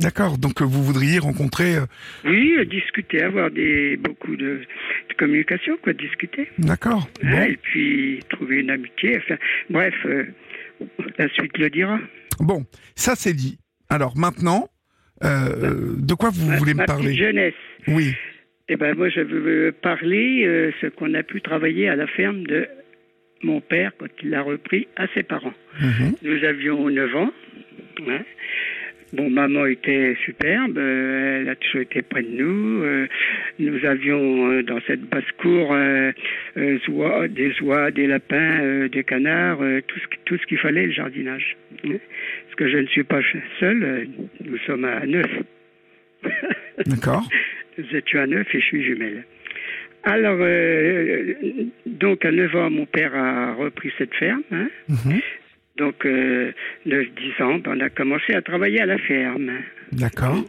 [0.00, 0.38] D'accord.
[0.38, 1.76] Donc, euh, vous voudriez rencontrer...
[1.76, 1.84] euh,
[2.24, 4.60] Oui, euh, discuter, avoir des beaucoup de,
[5.08, 6.48] de communication, quoi, discuter.
[6.58, 7.08] D'accord.
[7.22, 7.42] Hein, Bon.
[7.44, 9.18] et puis trouver une amitié.
[9.18, 9.36] Enfin,
[9.68, 10.24] bref, euh,
[11.18, 12.00] la suite le dira.
[12.40, 12.64] Bon,
[12.94, 13.58] ça c'est dit.
[13.90, 14.68] Alors maintenant,
[15.22, 17.14] euh, de quoi vous Ma- voulez me parler?
[17.14, 17.52] jeunesse.
[17.86, 18.14] Oui.
[18.70, 22.46] Eh ben moi, je veux parler euh, ce qu'on a pu travailler à la ferme
[22.46, 22.66] de
[23.42, 25.54] mon père quand il l'a repris à ses parents.
[25.80, 26.14] Mhm.
[26.22, 27.32] Nous avions 9 ans.
[28.08, 28.20] hein.
[29.12, 32.82] Bon, maman était superbe, euh, elle a toujours été près de nous.
[32.84, 33.08] euh,
[33.58, 36.12] nous avions euh, dans cette basse-cour euh,
[36.54, 36.80] des
[37.62, 39.58] oies, des lapins, des canards,
[39.88, 41.56] tout ce, qui- tout ce qu'il fallait, le jardinage.
[41.84, 41.96] hein.
[42.44, 43.20] Parce que je ne suis pas
[43.58, 44.06] seul,
[44.44, 45.26] nous sommes à neuf.
[46.86, 47.28] D'accord.
[47.78, 49.24] Nous étions à neuf et je suis jumelle.
[50.04, 51.34] Alors, euh,
[51.86, 54.42] donc à 9 ans, mon père a repris cette ferme.
[54.52, 54.68] hein.
[54.88, 55.20] Mhm.
[55.76, 56.52] Donc, euh,
[56.86, 59.50] 9-10 ans, ben, on a commencé à travailler à la ferme.
[59.92, 60.44] D'accord.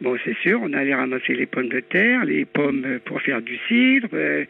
[0.00, 3.56] Bon, c'est sûr, on allait ramasser les pommes de terre, les pommes pour faire du
[3.68, 4.44] cidre, euh,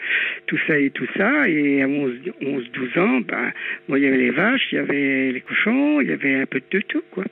[0.47, 1.49] tout ça et tout ça.
[1.49, 3.53] Et à 11-12 ans, ben,
[3.89, 6.47] bon, il y avait les vaches, il y avait les cochons, il y avait un
[6.47, 7.25] peu de tout, quoi.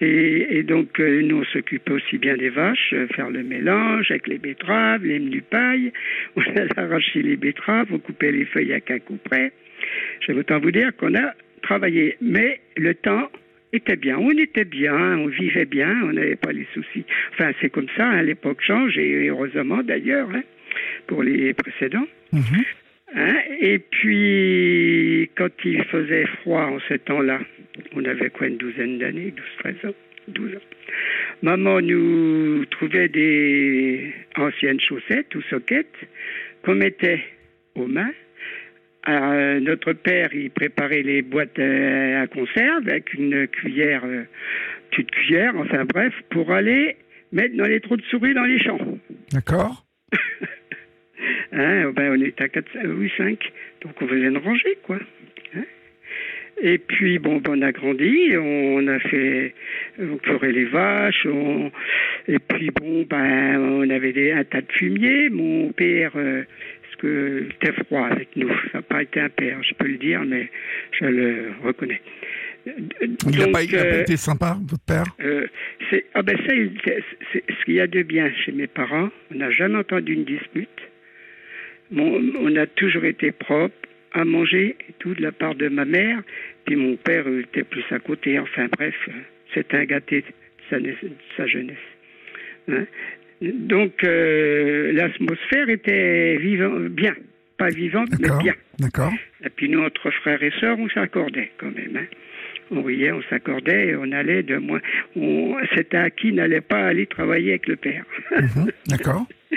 [0.00, 4.10] Et, et donc, euh, nous, on s'occupait aussi bien des vaches, euh, faire le mélange
[4.10, 5.92] avec les betteraves, les menus pailles.
[6.36, 9.52] On allait arracher les betteraves, on coupait les feuilles à qu'un coup près.
[10.20, 12.16] Je veux autant vous dire qu'on a travaillé.
[12.20, 13.30] Mais le temps
[13.72, 14.18] était bien.
[14.18, 17.04] On était bien, on vivait bien, on n'avait pas les soucis.
[17.32, 20.42] Enfin, c'est comme ça, hein, l'époque change, et heureusement d'ailleurs, hein,
[21.06, 22.06] pour les précédents.
[22.32, 22.64] Mhm.
[23.14, 27.40] Hein, et puis, quand il faisait froid en ce temps-là,
[27.94, 29.94] on avait quoi, une douzaine d'années, 12, 13 ans,
[30.28, 30.58] 12 ans.
[31.42, 35.96] Maman nous trouvait des anciennes chaussettes ou soquettes
[36.62, 37.20] qu'on mettait
[37.74, 38.12] aux mains.
[39.06, 44.24] Notre père, il préparait les boîtes euh, à conserve avec une cuillère, euh,
[44.90, 46.96] petite cuillère, enfin bref, pour aller
[47.32, 48.78] mettre dans les trous de souris dans les champs.
[49.32, 49.84] D'accord.
[51.52, 52.64] Hein, ben, on était à 4,
[52.96, 53.52] oui, 5.
[53.82, 54.98] Donc on faisait une rangée, quoi.
[55.56, 55.64] Hein.
[56.62, 59.54] Et puis, bon, ben, on a grandi, on a fait,
[59.98, 61.70] on curait les vaches, on,
[62.28, 65.30] et puis, bon, ben, on avait des, un tas de fumier.
[65.30, 66.42] Mon père, euh,
[66.82, 69.88] parce que il était froid avec nous, ça n'a pas été un père, je peux
[69.88, 70.50] le dire, mais
[70.98, 72.00] je le reconnais.
[72.66, 75.04] Il n'a pas, euh, été sympa, votre père?
[75.24, 75.46] euh,
[76.14, 76.52] ah ben ça,
[77.32, 79.08] c'est ce qu'il y a de bien chez mes parents.
[79.32, 80.68] On n'a jamais entendu une dispute.
[81.96, 83.74] On a toujours été propre
[84.12, 86.20] à manger et tout de la part de ma mère.
[86.66, 88.38] Puis mon père était plus à côté.
[88.38, 88.94] Enfin bref,
[89.54, 90.26] c'est un gâté de
[90.68, 91.76] sa, naiss- de sa jeunesse.
[92.68, 92.84] Hein.
[93.42, 97.14] Donc euh, l'atmosphère était vivant, bien,
[97.56, 98.54] pas vivante mais bien.
[98.78, 99.12] D'accord.
[99.44, 101.96] Et puis nous, entre frères et sœurs, on s'accordait quand même.
[101.96, 102.06] hein.
[102.72, 104.80] On riait, on s'accordait, et on allait de moins.
[105.16, 108.04] On, c'était à qui n'allait pas aller travailler avec le père.
[108.30, 108.70] Mhm.
[108.88, 109.26] D'accord.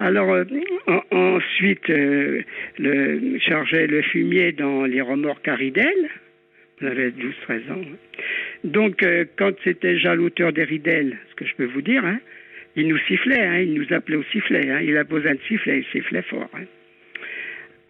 [0.00, 0.44] Alors euh,
[0.86, 2.42] en- ensuite, euh,
[2.78, 6.08] le, fumier dans les remorques à ridelles.
[6.80, 7.82] On avait 12-13 ans.
[7.82, 7.96] hein.
[8.62, 12.20] Donc, euh, quand c'était déjà l'auteur des ridelles, ce que je peux vous dire, hein,
[12.76, 14.84] il nous sifflait, hein, il nous appelait au sifflet.
[14.84, 16.48] Il a besoin de sifflet, il sifflait fort.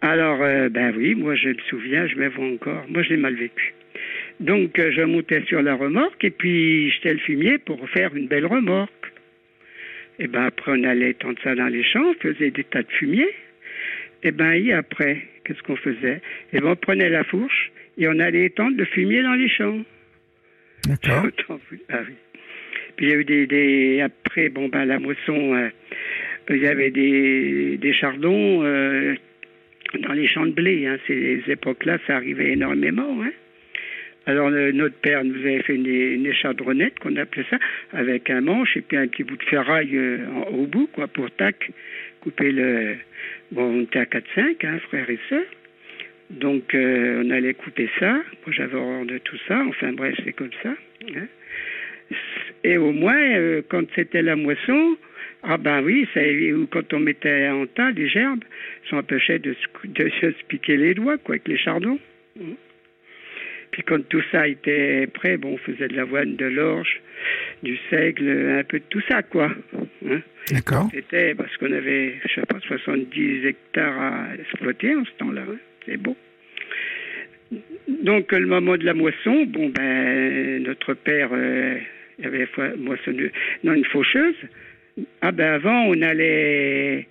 [0.01, 2.85] Alors, euh, ben oui, moi je me souviens, je me vois encore.
[2.89, 3.73] Moi, je l'ai mal vécu.
[4.39, 8.45] Donc, je montais sur la remorque et puis jetais le fumier pour faire une belle
[8.45, 9.11] remorque.
[10.19, 12.91] Et ben après, on allait tendre ça dans les champs, on faisait des tas de
[12.91, 13.27] fumier.
[14.23, 16.21] Et ben et après, qu'est-ce qu'on faisait?
[16.51, 19.79] Et ben on prenait la fourche et on allait étendre le fumier dans les champs.
[20.87, 21.27] D'accord.
[21.89, 22.13] Ah oui.
[22.95, 25.69] Puis il y a eu des, des après, bon ben la moisson, euh,
[26.49, 29.15] il y avait des, des chardons euh,
[30.01, 30.85] dans les champs de blé.
[30.85, 30.97] Hein.
[31.07, 33.21] Ces époques-là, ça arrivait énormément.
[33.23, 33.31] Hein.
[34.29, 37.57] Alors le- notre père nous avait fait une, une échardronnette qu'on appelait ça,
[37.93, 41.07] avec un manche et puis un petit bout de ferraille euh, en- au bout, quoi,
[41.07, 41.71] pour tac,
[42.21, 42.95] couper le.
[43.51, 45.51] Bon, on était à 4-5, hein, frères et sœurs.
[46.29, 48.11] Donc euh, on allait couper ça.
[48.13, 49.63] Moi j'avais horreur de tout ça.
[49.67, 50.75] Enfin bref, c'est comme ça.
[51.15, 51.27] hein.
[52.63, 54.97] Et au moins, euh, quand c'était la moisson,
[55.43, 58.43] ah ben oui, ça, ou quand on mettait en tas des gerbes,
[58.89, 61.97] ça empêchait de, de se piquer les doigts, quoi, avec les chardons.
[63.71, 67.01] Puis quand tout ça était prêt, bon, on faisait de l'avoine, de l'orge,
[67.63, 69.51] du seigle, un peu de tout ça, quoi.
[70.07, 70.21] Hein.
[70.51, 70.89] D'accord.
[70.93, 75.43] C'était parce qu'on avait, je sais pas, 70 hectares à exploiter en ce temps-là.
[75.49, 75.57] hein.
[75.85, 76.15] C'est beau.
[78.03, 81.77] Donc, le moment de la moisson, bon, ben, notre père, euh,
[82.23, 82.47] avait
[82.77, 83.31] moissonneuse,
[83.63, 84.35] non, une faucheuse.
[85.21, 87.07] Ah, ben, avant, on allait,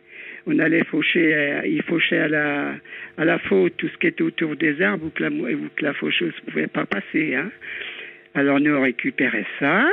[0.48, 2.74] on allait faucher, euh, il fauchait à la,
[3.18, 5.92] à la faute tout ce qui était autour des arbres où que la, que la
[5.94, 7.50] faucheuse ne pouvait pas passer, hein.
[8.34, 9.86] Alors, nous, on récupérait ça,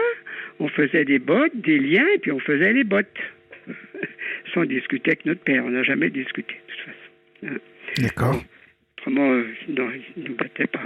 [0.60, 3.18] on faisait des bottes, des liens, et puis on faisait les bottes.
[4.54, 5.64] Sans discuter avec notre père.
[5.66, 7.56] On n'a jamais discuté, de toute façon.
[7.56, 7.60] hein.
[8.02, 8.44] D'accord.
[9.00, 10.84] Autrement, euh, non, il ne nous battait pas.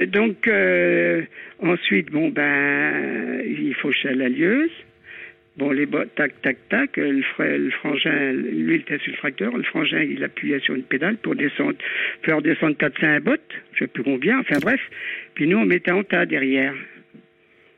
[0.00, 1.22] Euh, Donc, euh,
[1.60, 4.70] ensuite, bon, ben, il fauchait la lieuse.
[5.58, 6.96] Bon, les bottes, tac, tac, tac.
[6.96, 9.56] Le, fra- le frangin, lui, il était sur le tracteur.
[9.56, 11.74] Le frangin, il appuyait sur une pédale pour descendre,
[12.22, 13.40] faire descendre 4-5 bottes.
[13.72, 14.38] Je ne sais plus combien.
[14.38, 14.80] Enfin, bref.
[15.34, 16.74] Puis nous, on mettait en tas derrière.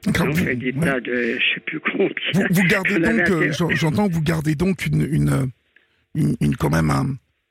[0.04, 0.26] D'accord.
[0.28, 0.80] On Vous, fait des ouais.
[0.84, 2.08] tas de, je ne sais plus combien.
[2.34, 5.50] Vous- vous gardez On donc, euh, j'entends, que vous gardez donc une, une,
[6.14, 7.06] une, une- quand même un,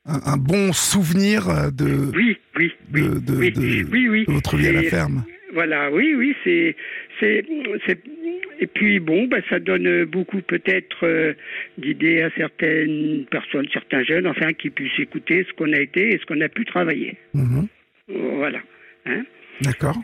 [0.05, 4.25] un, un bon souvenir euh, de, Oui, oui, oui, de, de- oui, de- oui, oui.
[4.27, 5.23] de votre vie à la ferme.
[5.53, 6.75] Voilà, oui, oui, c'est,
[7.19, 7.43] c'est,
[7.87, 8.03] c'est-
[8.59, 11.33] et puis bon, ben, ça donne beaucoup peut-être euh,
[11.77, 16.17] d'idées à certaines personnes, certains jeunes, enfin, qui puissent écouter ce qu'on a été et
[16.19, 17.15] ce qu'on a pu travailler.
[17.33, 17.67] Mhm.
[18.09, 18.59] Voilà.
[19.05, 19.23] Hein.
[19.61, 19.97] D'accord.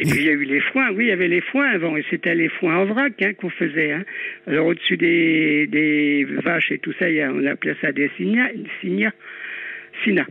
[0.00, 1.96] Et puis il y a eu les foins, oui, il y avait les foins avant,
[1.96, 3.90] et c'était les foins en vrac hein, qu'on faisait.
[3.90, 4.04] Hein.
[4.46, 8.48] Alors au-dessus des, des vaches et tout ça, on appelait ça des signas,
[8.80, 10.26] sinas.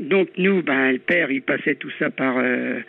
[0.00, 2.80] Donc nous, ben, le père, il passait tout ça par, euh,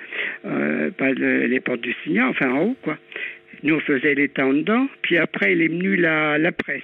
[0.46, 2.98] euh, par le- les portes du signat, enfin en haut, quoi.
[3.64, 6.82] Nous, on faisait les temps dedans, puis après, il est venu la, la presse.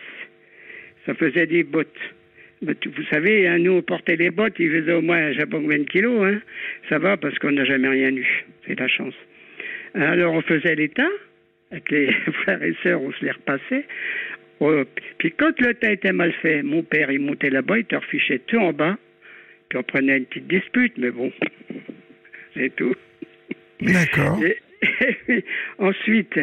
[1.06, 1.88] Ça faisait des bottes.
[2.62, 5.58] Vous savez, hein, nous, on portait les bottes, il faisait au moins, je sais pas
[5.58, 6.42] combien de kilos, hein.
[6.90, 8.46] Ça va parce qu'on n'a jamais rien eu.
[8.66, 9.14] C'est la chance.
[9.94, 11.10] Alors, on faisait les tas.
[11.72, 12.12] Avec les
[12.44, 13.86] frères et sœurs, on se les repassait.
[14.60, 14.84] Oh,
[15.18, 18.40] Puis quand le tas était mal fait, mon père, il montait là-bas, il te refichait
[18.40, 18.98] tout en bas.
[19.70, 21.32] Puis on prenait une petite dispute, mais bon,
[22.54, 22.96] c'est tout.
[23.82, 24.40] D'accord.
[25.80, 26.40] Ensuite,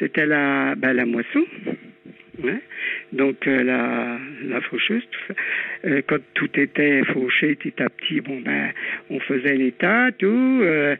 [0.00, 1.44] c'était la, ben, la moisson.
[3.12, 5.06] Donc euh, la, la faucheuse.
[5.84, 8.72] Euh, quand tout était fauché petit à petit, bon ben
[9.10, 10.26] on faisait les tas, tout.
[10.62, 10.96] euh,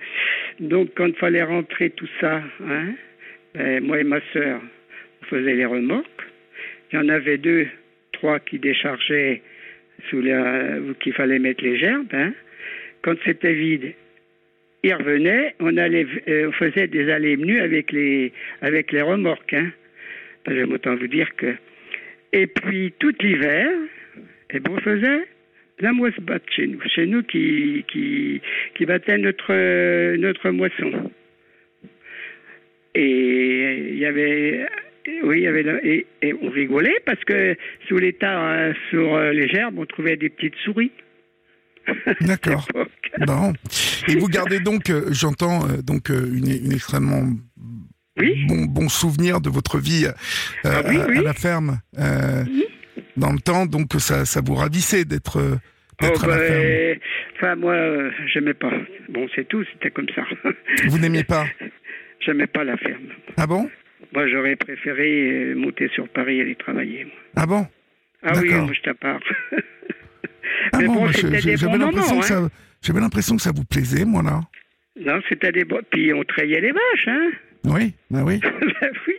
[0.59, 2.93] donc quand il fallait rentrer tout ça, hein,
[3.55, 4.61] ben, moi et ma sœur,
[5.23, 6.07] on faisait les remorques.
[6.93, 7.67] Il y en avait deux,
[8.13, 9.41] trois qui déchargeaient
[10.11, 12.13] sous la, qu'il fallait mettre les gerbes.
[12.13, 12.33] Hein.
[13.03, 13.95] Quand c'était vide,
[14.83, 18.33] ils revenaient, on allait, euh, faisait des allées et venues avec les,
[18.63, 19.53] avec les remorques.
[19.53, 19.73] Hein.
[20.47, 21.55] J'aime autant vous dire que.
[22.33, 23.69] Et puis tout l'hiver,
[24.51, 25.27] eh ben, on faisait
[25.81, 28.41] la moisse batte chez nous, chez nous qui, qui,
[28.75, 31.11] qui battait notre, notre moisson.
[32.95, 34.67] Et il y avait.
[35.25, 37.57] Oui, il y avait et, on rigolait parce que
[37.89, 40.93] sous les euh, sur euh, les gerbes, on trouvait des petites souris.
[42.21, 42.67] D'accord.
[43.27, 43.53] Bon.
[44.09, 47.23] Et vous gardez donc, euh, j'entends, euh, donc euh, une, une extrêmement
[48.19, 48.45] Oui.
[48.47, 50.13] bon, bon souvenir de votre vie euh,
[50.65, 51.19] Ah oui, à, oui.
[51.19, 51.81] à la ferme
[53.17, 55.59] dans le temps, donc ça, ça vous ravissait d'être
[56.03, 56.31] Oh, à la ferme.
[56.31, 56.99] ben,
[57.37, 57.77] enfin, moi,
[58.33, 58.73] j'aimais pas.
[59.11, 60.23] Bon, c'est tout, c'était comme ça.
[60.89, 61.45] Vous n'aimiez pas?
[62.25, 63.05] J'aimais pas la ferme.
[63.37, 63.71] Ah bon?
[64.15, 67.07] Moi, j'aurais préféré monter sur Paris et aller travailler.
[67.37, 67.67] Ah bon?
[68.23, 68.81] Ah oui, moi, je
[70.73, 73.37] Ah Mais bon, bon, j'avais bons l'impression que hein.
[73.37, 74.41] que ça vous plaisait, moi là.
[75.01, 77.31] Non, c'était des bo- Puis on trayait les vaches, hein
[77.65, 78.41] Oui, bah oui.
[78.43, 79.15] Ben oui.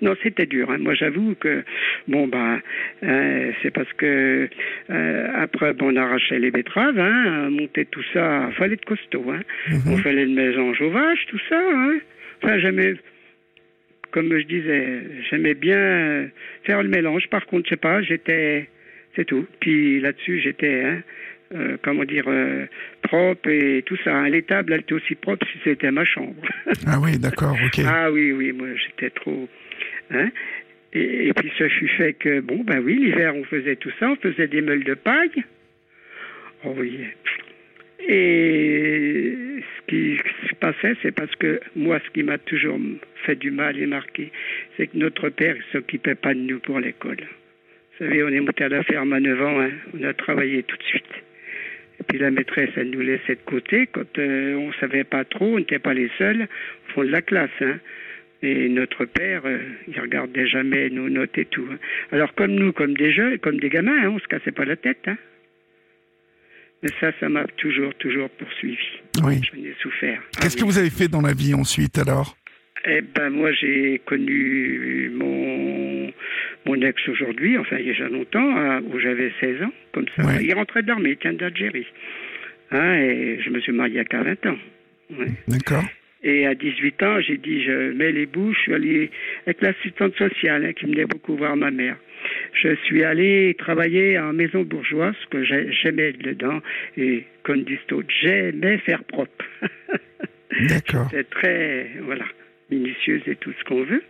[0.00, 0.70] Non, c'était dur.
[0.70, 0.78] hein.
[0.78, 1.64] Moi, j'avoue que
[2.06, 2.60] bon ben,
[3.02, 4.48] euh, c'est parce que
[4.90, 8.48] euh, après, bon, on arrachait les betteraves, hein, on montait tout ça.
[8.56, 9.40] Fallait être costaud, hein.
[9.86, 11.58] On fallait le mélange aux vaches, tout ça.
[11.60, 11.98] Hein.
[12.42, 12.94] Enfin, j'aimais,
[14.12, 16.26] comme je disais, j'aimais bien euh,
[16.64, 17.26] faire le mélange.
[17.28, 18.68] Par contre, je sais pas, j'étais,
[19.18, 19.46] c'est tout.
[19.60, 21.02] Puis là-dessus, j'étais, hein,
[21.54, 22.66] euh, comment dire, euh,
[23.02, 24.14] propre et tout ça.
[24.14, 24.28] hein.
[24.28, 26.36] Les tables, elles étaient aussi propres si c'était ma chambre.
[26.86, 27.80] Ah oui, d'accord, ok.
[27.84, 29.48] Ah oui, oui, moi j'étais trop.
[30.10, 30.30] Hein
[30.92, 34.10] et, et puis ce fut fait que, bon, ben oui, l'hiver on faisait tout ça,
[34.10, 35.42] on faisait des meules de paille.
[36.64, 37.00] Oh oui.
[38.08, 40.18] Et ce qui
[40.48, 42.78] se passait, c'est parce que moi, ce qui m'a toujours
[43.26, 44.30] fait du mal et marqué,
[44.76, 47.18] c'est que notre père ne s'occupait pas de nous pour l'école.
[47.98, 50.62] Vous savez, on est monté à la ferme à 9 ans, hein, on a travaillé
[50.62, 51.04] tout de suite.
[52.00, 55.54] Et puis la maîtresse, elle nous laissait de côté quand euh, on savait pas trop,
[55.54, 57.50] on n'était pas les seuls au fond de la classe.
[57.60, 57.78] Hein.
[58.40, 59.58] Et notre père, euh,
[59.88, 61.66] il regardait jamais nos notes et tout.
[61.72, 61.78] hein.
[62.12, 64.76] Alors comme nous, comme des jeunes, comme des gamins, hein, on se cassait pas la
[64.76, 65.08] tête.
[65.08, 65.16] Hein.
[66.84, 68.78] Mais ça, ça m'a toujours, toujours poursuivi.
[69.24, 69.40] Oui.
[69.52, 70.20] J'en ai souffert.
[70.36, 70.68] Ah Qu'est-ce que oui.
[70.68, 72.36] vous avez fait dans la vie ensuite alors?
[72.84, 76.12] Eh ben moi j'ai connu mon
[76.68, 80.06] mon ex aujourd'hui, enfin il y a déjà longtemps, hein, où j'avais 16 ans, comme
[80.14, 80.24] ça.
[80.24, 80.44] Ouais.
[80.44, 81.86] Il rentrait d'armée, il tient d'Algérie.
[82.70, 84.58] Hein, et je me suis marié à 40 ans.
[85.18, 85.26] Ouais.
[85.48, 85.84] D'accord.
[86.22, 89.10] Et à 18 ans, j'ai dit, je mets les bouches, je suis allé
[89.46, 91.96] avec l'assistante sociale hein, qui venait beaucoup voir ma mère.
[92.52, 96.60] Je suis allé travailler en maison bourgeoise, que j'ai- j'aimais dedans,
[96.96, 99.44] et comme disent d'autres, j'aimais faire propre.
[100.68, 101.08] D'accord.
[101.12, 102.24] C'est très, voilà,
[102.70, 104.02] minutieuse et tout ce qu'on veut.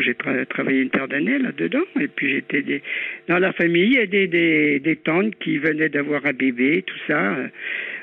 [0.00, 2.82] J'ai tra- travaillé une paire d'années là-dedans, et puis j'étais des...
[3.28, 7.36] dans la famille, il y des, des, tantes qui venaient d'avoir un bébé, tout ça.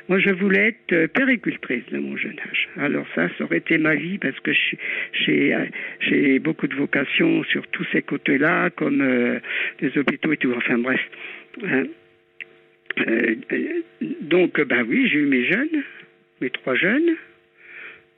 [0.10, 2.70] Moi, je voulais être euh, péricultrice de mon jeune âge.
[2.78, 5.66] Alors ça, ça aurait été ma vie, parce que euh,
[6.02, 9.40] j'ai beaucoup de vocations sur tous ces côtés-là, comme euh,
[9.82, 10.54] les hôpitaux et tout.
[10.56, 11.02] Enfin bref.
[11.66, 11.84] Hein.
[13.08, 13.36] Euh,
[14.22, 15.84] donc, ben oui, j'ai eu mes jeunes,
[16.42, 17.16] mes trois jeunes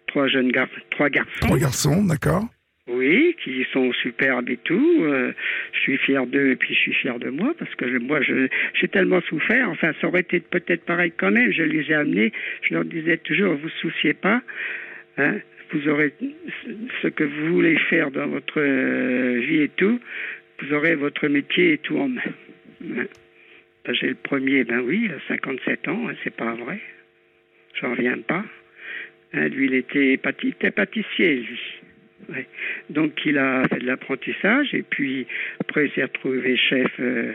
[0.07, 1.31] trois jeunes gar trois garçons.
[1.41, 2.45] Trois garçons, d'accord.
[2.87, 4.97] Oui, qui sont superbes et tout.
[5.01, 5.33] Euh,
[5.73, 8.19] je suis fier d'eux et puis je suis fier de moi parce que je- moi,
[8.21, 9.69] j'ai tellement souffert.
[9.71, 11.51] Enfin, ça aurait été peut-être pareil quand même.
[11.51, 12.31] Je les ai amenés.
[12.61, 14.41] Je leur disais toujours, vous souciez pas.
[15.17, 15.39] Hein,
[15.71, 16.13] vous aurez
[17.01, 19.99] ce que vous voulez faire dans votre euh, vie et tout.
[20.59, 22.21] Vous aurez votre métier et tout en main.
[22.83, 23.05] Hein.
[23.83, 26.07] Ben, j'ai le premier, ben oui, a 57 ans.
[26.07, 26.79] Hein, c'est pas vrai.
[27.81, 28.45] J'en reviens pas.
[29.33, 31.59] Lui, il était, pâti- il était pâtissier, lui.
[32.29, 32.47] Ouais.
[32.89, 35.27] Donc, il a fait de l'apprentissage et puis
[35.61, 37.33] après, il s'est retrouvé chef euh,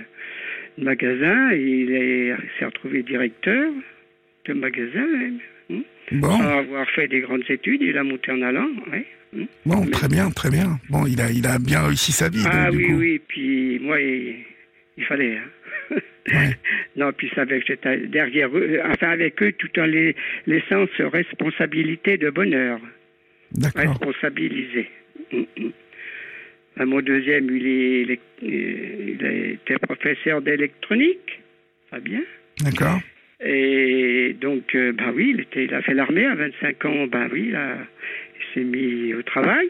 [0.78, 3.70] de magasin et il est- il s'est retrouvé directeur
[4.46, 5.38] de magasin même.
[5.70, 5.82] hein.
[6.12, 8.68] Bon, Sans avoir fait des grandes études, il a monté en allant.
[8.90, 9.04] Ouais.
[9.38, 9.44] hein.
[9.66, 10.78] bon, Mais- très bien, très bien.
[10.88, 12.44] Bon, il a, il a bien réussi sa vie.
[12.50, 12.98] Ah donc, du oui, coup.
[12.98, 14.36] oui, puis moi, il,
[14.96, 15.36] il fallait.
[15.38, 15.96] hein.
[16.32, 16.56] Ouais.
[16.96, 20.14] Non, puis ça avec j'étais derrière eux, enfin avec eux, tout en les
[20.46, 22.80] laissant ce responsabilité de bonheur.
[23.52, 23.98] D'accord.
[24.00, 24.88] responsabilisé.
[25.32, 25.70] Mm, mm.
[26.76, 31.40] Ben, mon deuxième, il, est, il, est- il été professeur d'électronique.
[31.90, 32.22] Pas bien.
[32.62, 33.00] D'accord.
[33.42, 37.06] Et donc, euh, ben oui, il, était, il a fait l'armée à 25 ans.
[37.06, 37.78] Ben oui, il, a-
[38.36, 39.68] il s'est mis au travail.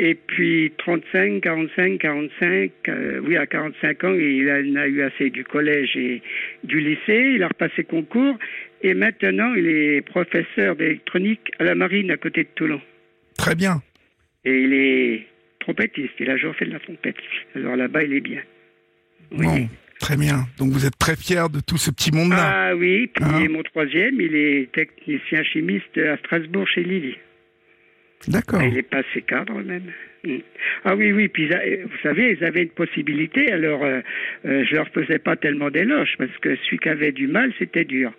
[0.00, 5.28] Et puis 35, 45, 45, euh, oui, à 45 ans, il en a eu assez
[5.30, 6.22] du collège et
[6.62, 7.32] du lycée.
[7.34, 8.38] Il a repassé concours.
[8.82, 12.80] Et maintenant, il est professeur d'électronique à la marine à côté de Toulon.
[13.36, 13.82] Très bien.
[14.44, 15.26] Et il est
[15.60, 16.14] trompettiste.
[16.20, 17.16] Il a toujours fait de la trompette.
[17.54, 18.40] Alors là-bas, il est bien.
[19.32, 19.46] Oui.
[19.46, 19.68] Bon,
[20.00, 20.46] très bien.
[20.58, 22.68] Donc vous êtes très fier de tout ce petit monde-là.
[22.70, 27.16] Ah oui, puis Hein mon troisième, il est technicien chimiste à Strasbourg chez Lily.
[28.26, 28.62] D'accord.
[28.62, 29.92] Il est passé cadre même.
[30.24, 30.38] Mm.
[30.84, 34.00] Ah oui, oui, puis a- vous savez, ils avaient une possibilité, alors euh,
[34.44, 37.84] euh, je leur faisais pas tellement d'éloges, parce que celui qui avait du mal, c'était
[37.84, 38.12] dur.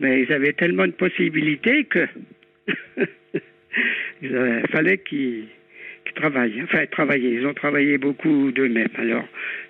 [0.00, 2.06] Mais ils avaient tellement de possibilités que
[4.22, 5.44] il euh, fallait qu'ils
[6.04, 6.62] qu'ils travaillent.
[6.62, 7.30] Enfin, travailler.
[7.34, 8.88] Ils ont travaillé beaucoup d'eux-mêmes.
[8.96, 9.26] Alors,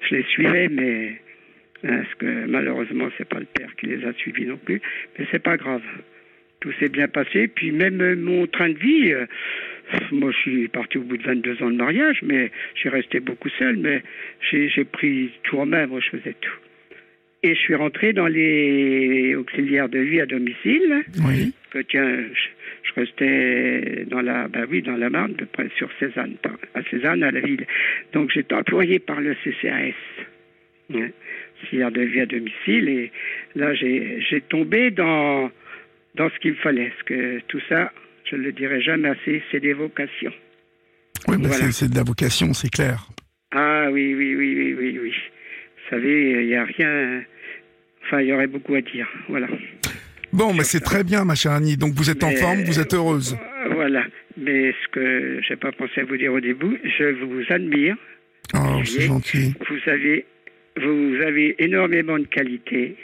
[0.09, 1.13] je les suivais, mais
[1.85, 4.81] hein, parce que malheureusement, c'est pas le père qui les a suivis non plus.
[5.19, 5.83] Mais c'est pas grave.
[6.61, 7.49] Tout s'est bien passé.
[7.49, 9.27] Puis même euh, mon train de vie, euh,
[10.13, 13.49] moi, je suis parti au bout de 22 ans de mariage, mais suis resté beaucoup
[13.59, 13.77] seul.
[13.77, 14.03] Mais
[14.51, 15.87] j'ai j'ai pris tout en main.
[15.87, 16.59] Moi, je faisais tout.
[17.45, 21.53] Et je suis rentré dans les auxiliaires de vie à domicile Oui.
[21.71, 22.49] que tiens, je,
[22.83, 26.35] je restais dans la, bah oui, dans la Marne, de près sur Cézanne,
[26.75, 27.65] à Cézanne, à la ville.
[28.13, 29.95] Donc j'étais employé par le CCAS,
[30.95, 31.09] hein,
[31.63, 33.13] auxiliaire de vie à domicile, et
[33.55, 35.51] là j'ai j'ai tombé dans
[36.15, 36.89] dans ce qu'il fallait.
[36.91, 37.93] Parce que tout ça,
[38.31, 40.33] je ne le dirai jamais assez, c'est des vocations.
[41.29, 41.71] Oui, Voilà.
[41.73, 43.07] c'est- de la vocation, c'est clair.
[43.53, 45.11] Ah oui, oui, oui, oui, oui, oui.
[45.13, 47.23] Vous savez, il n'y a rien.
[48.05, 49.09] Enfin, il y aurait beaucoup à dire.
[49.29, 49.49] Voilà.
[50.33, 51.77] Bon, bah, c'est très bien, ma chère Annie.
[51.77, 53.35] Donc, vous êtes en Mais- forme, vous êtes heureuse.
[53.65, 54.05] Euh, Voilà.
[54.37, 57.97] Mais ce que j'ai pas pensé à vous dire au début, je vous admire.
[58.55, 59.55] Oh, c'est gentil.
[59.69, 60.25] Vous avez,
[60.77, 62.97] vous avez énormément de qualités,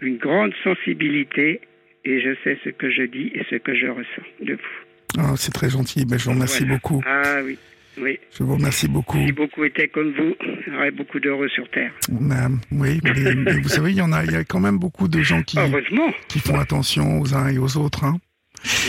[0.00, 1.60] une grande sensibilité,
[2.04, 5.18] et je sais ce que je dis et ce que je ressens de vous.
[5.18, 6.04] Oh, c'est très gentil.
[6.04, 6.74] Ben, je vous remercie Voilà.
[6.74, 7.02] beaucoup.
[7.06, 7.58] Ah oui,
[7.98, 8.18] oui.
[8.36, 9.18] Je vous remercie beaucoup.
[9.26, 10.34] Si beaucoup étaient comme vous,
[10.66, 11.92] il y aurait beaucoup d'heureux sur Terre.
[12.10, 12.18] Oui,
[12.70, 13.00] mais,
[13.36, 15.42] mais vous savez, il y en a, il y a quand même beaucoup de gens
[15.42, 15.58] qui,
[16.28, 18.04] qui font attention aux uns et aux autres.
[18.04, 18.18] Hein.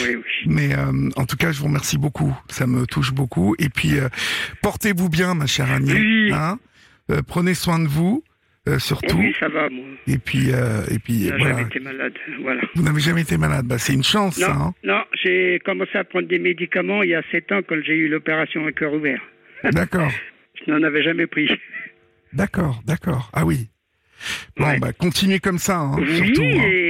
[0.04, 0.24] Oui, oui.
[0.46, 2.34] Mais euh, en tout cas, je vous remercie beaucoup.
[2.50, 3.56] Ça me touche beaucoup.
[3.60, 4.08] Et puis, euh,
[4.62, 5.94] portez-vous bien, ma chère Annie.
[5.94, 6.32] Oui.
[6.34, 6.60] Hein
[7.12, 8.24] Euh, prenez soin de vous,
[8.68, 9.18] euh, surtout.
[9.18, 9.86] oui, ça va, moi.
[10.08, 11.46] Et puis, euh, et puis, voilà.
[11.50, 12.14] jamais été malade.
[12.42, 12.62] Voilà.
[12.76, 13.66] Vous n'avez jamais été malade.
[13.66, 14.54] Bah, c'est une chance, Non, ça.
[14.54, 17.94] Hein non, j'ai commencé à prendre des médicaments il y a 7 ans quand j'ai
[17.96, 19.22] eu l'opération à cœur ouvert.
[19.72, 20.12] D'accord,
[20.66, 21.50] Je n'en avais jamais pris.
[22.34, 23.30] d'accord, d'accord.
[23.34, 23.70] Ah oui.
[24.58, 24.80] Bon, Ouais.
[24.80, 26.42] bah, continuez comme ça, hein, oui, surtout.
[26.44, 26.64] hein.
[26.66, 26.83] et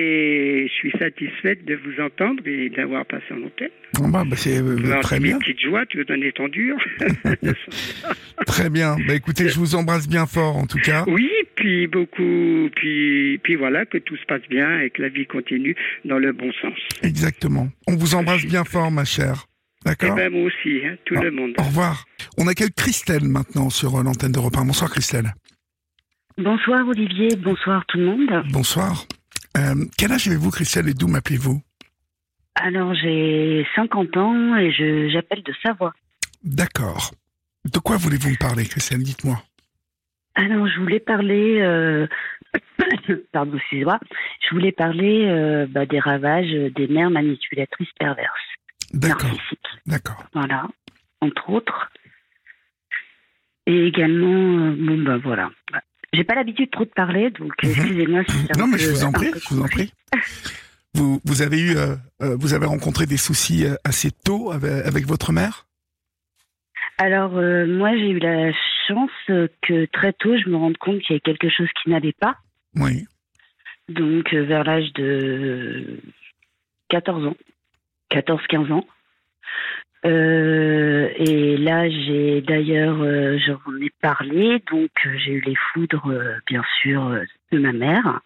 [1.03, 3.69] satisfaite de vous entendre et d'avoir passé en antenne.
[3.99, 6.77] Bon, bah, bah, c'est euh, très bien, Mes petites joies, tu veux donner ton dur.
[8.45, 8.95] très bien.
[9.07, 11.03] Bah, écoutez, je vous embrasse bien fort, en tout cas.
[11.07, 15.25] oui, puis beaucoup, puis, puis voilà, que tout se passe bien et que la vie
[15.25, 15.75] continue
[16.05, 16.77] dans le bon sens.
[17.01, 17.67] Exactement.
[17.87, 19.45] On vous embrasse bien fort, ma chère.
[19.85, 21.23] Et D'accord ben moi aussi, hein, tout Ah.
[21.23, 21.53] le monde.
[21.59, 22.05] Au revoir.
[22.37, 24.63] On accueille Christelle maintenant sur euh, l'antenne de repas.
[24.63, 25.33] Bonsoir Christelle.
[26.37, 28.43] Bonsoir Olivier, bonsoir tout le monde.
[28.51, 29.05] Bonsoir.
[29.57, 31.61] Euh, quel âge avez-vous Christelle et d'où m'appelez-vous?
[32.55, 35.93] Alors j'ai 50 ans et je j'appelle de Savoie.
[36.43, 37.11] D'accord.
[37.65, 39.41] De quoi voulez-vous me parler Christelle Dites-moi.
[40.35, 42.07] Alors je voulais parler, euh...
[43.31, 43.99] pardon excusez-moi,
[44.41, 48.31] je voulais parler euh, bah, des ravages des mères manipulatrices perverses,
[48.93, 49.29] D'accord,
[49.85, 50.23] d'accord.
[50.33, 50.67] voilà,
[51.21, 51.91] entre autres.
[53.65, 55.51] Et également, euh, bon bah voilà.
[56.13, 57.71] J'ai pas l'habitude trop de parler, donc Mhm.
[57.71, 59.91] excusez-moi si Non mais je vous en prie, je vous en prie.
[60.93, 64.85] Vous, vous avez eu, euh, euh, vous avez rencontré des soucis euh, assez tôt avec,
[64.85, 65.65] avec votre mère?
[66.99, 68.51] Alors, euh, moi, j'ai eu la
[68.87, 71.89] chance euh, que très tôt, je me rende compte qu'il y avait quelque chose qui
[71.89, 72.37] n'allait pas.
[72.75, 73.07] Oui.
[73.89, 75.99] Donc, euh, vers l'âge de
[76.89, 77.35] 14 ans,
[78.11, 78.85] 14-15 ans.
[80.05, 86.11] Euh, et là, j'ai d'ailleurs, euh, j'en ai parlé, donc euh, j'ai eu les foudres,
[86.11, 87.17] euh, bien sûr,
[87.51, 88.19] de ma mère.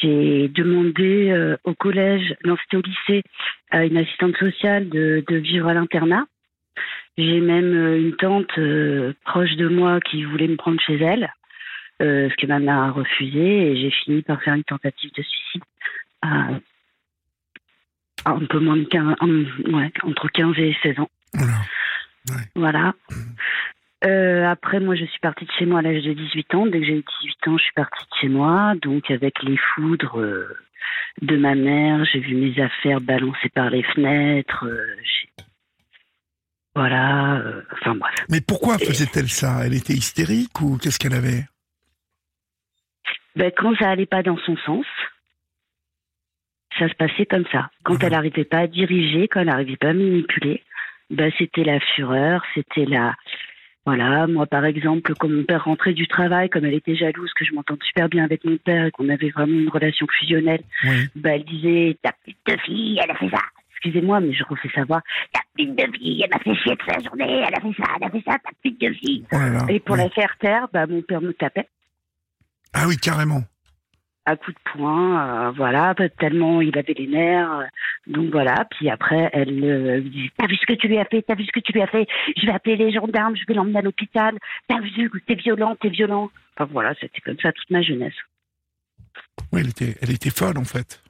[0.00, 3.22] J'ai demandé au collège, non, c'était au lycée,
[3.70, 6.26] à une assistante sociale de, vivre à l'internat.
[7.16, 8.60] J'ai même une tante
[9.24, 11.32] proche de moi qui voulait me prendre chez elle,
[12.00, 15.62] ce que ma mère a refusé, et j'ai fini par faire une tentative de suicide
[18.34, 21.10] un peu moins de 15, en- ouais, entre 15 et 16 ans.
[21.34, 21.54] Voilà.
[22.54, 22.94] Voilà.
[24.04, 26.66] Euh, après, moi, je suis partie de chez moi à l'âge de 18 ans.
[26.66, 28.74] Dès que j'ai eu 18 ans, je suis partie de chez moi.
[28.82, 30.46] Donc, avec les foudres euh,
[31.22, 34.64] de ma mère, j'ai vu mes affaires balancées par les fenêtres.
[34.66, 34.96] euh,
[36.74, 37.42] voilà.
[37.72, 38.14] enfin, bref.
[38.28, 39.60] Mais pourquoi faisait-elle ça?
[39.64, 41.44] Elle était hystérique ou qu'est-ce qu'elle avait?
[43.34, 44.86] Ben, quand ça allait pas dans son sens,
[46.78, 47.70] ça se passait comme ça.
[47.84, 48.00] Quand Mhm.
[48.02, 50.62] elle n'arrivait pas à diriger, quand elle n'arrivait pas à manipuler,
[51.10, 53.14] ben, c'était la fureur, c'était la...
[53.84, 57.44] Voilà, moi par exemple, quand mon père rentrait du travail, comme elle était jalouse que
[57.44, 61.08] je m'entende super bien avec mon père et qu'on avait vraiment une relation fusionnelle, Oui.
[61.14, 63.38] ben, elle disait Ta petite de fille, elle a fait ça.
[63.70, 67.00] Excusez-moi, mais je refais savoir Ta petite de fille, elle m'a fait chier toute la
[67.00, 69.24] journée, elle a fait ça, elle a fait ça, ta petite de fille.
[69.30, 69.66] Oh là là.
[69.68, 70.02] Et pour oui.
[70.02, 71.68] la faire taire, ben, mon père me tapait.
[72.74, 73.42] Ah oui, carrément.
[74.26, 77.52] À coups de poing, euh, voilà, tellement il avait les nerfs.
[77.60, 77.64] euh,
[78.06, 81.04] donc voilà, puis après, elle euh, lui dit T'as vu ce que tu lui as
[81.06, 83.44] fait T'as vu ce que tu lui as fait Je vais appeler les gendarmes, je
[83.46, 84.36] vais l'emmener à l'hôpital.
[84.68, 84.90] T'as vu
[85.26, 86.30] T'es violent, t'es violent.
[86.58, 88.14] Enfin voilà, c'était comme ça toute ma jeunesse.
[89.52, 91.00] Oui, elle était, elle était folle en fait.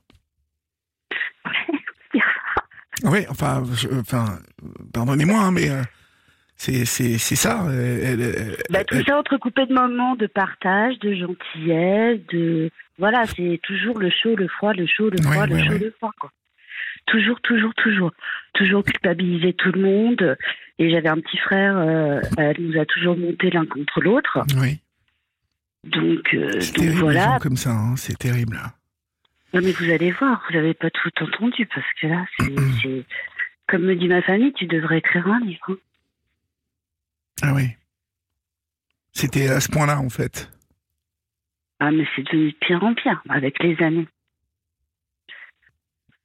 [3.04, 4.38] Oui, enfin, je- enfin,
[4.94, 5.82] pardonnez-moi, hein, mais euh,
[6.56, 7.66] c'est, c'est, c'est ça.
[7.68, 12.70] euh, Elle, elle- Bah, tout elle- ça entrecoupé de moments de partage, de gentillesse, de.
[12.98, 15.90] Voilà, c'est toujours le chaud, le froid, le chaud, le froid, le ouais, chaud, le
[15.98, 16.30] froid, quoi.
[17.06, 18.10] Toujours, toujours, toujours.
[18.54, 20.36] Toujours culpabiliser tout le monde.
[20.78, 24.38] Et j'avais un petit frère, euh, elle nous a toujours monté l'un contre l'autre.
[24.60, 24.78] oui,
[25.84, 27.38] Donc, euh, donc terrible voilà.
[27.40, 27.70] comme ça.
[27.70, 28.58] hein, c'est terrible.
[29.54, 32.54] Non, mais vous allez voir, vous n'avez pas tout entendu parce que là, c'est.
[32.82, 33.04] c'est-
[33.68, 35.60] Comme me dit ma famille, tu devrais écrire un livre.
[35.70, 35.76] hein.
[37.42, 37.68] Ah oui.
[39.12, 40.50] C'était à ce point-là en fait.
[41.80, 44.08] Ah, mais c'est devenu de pire en pire avec les années.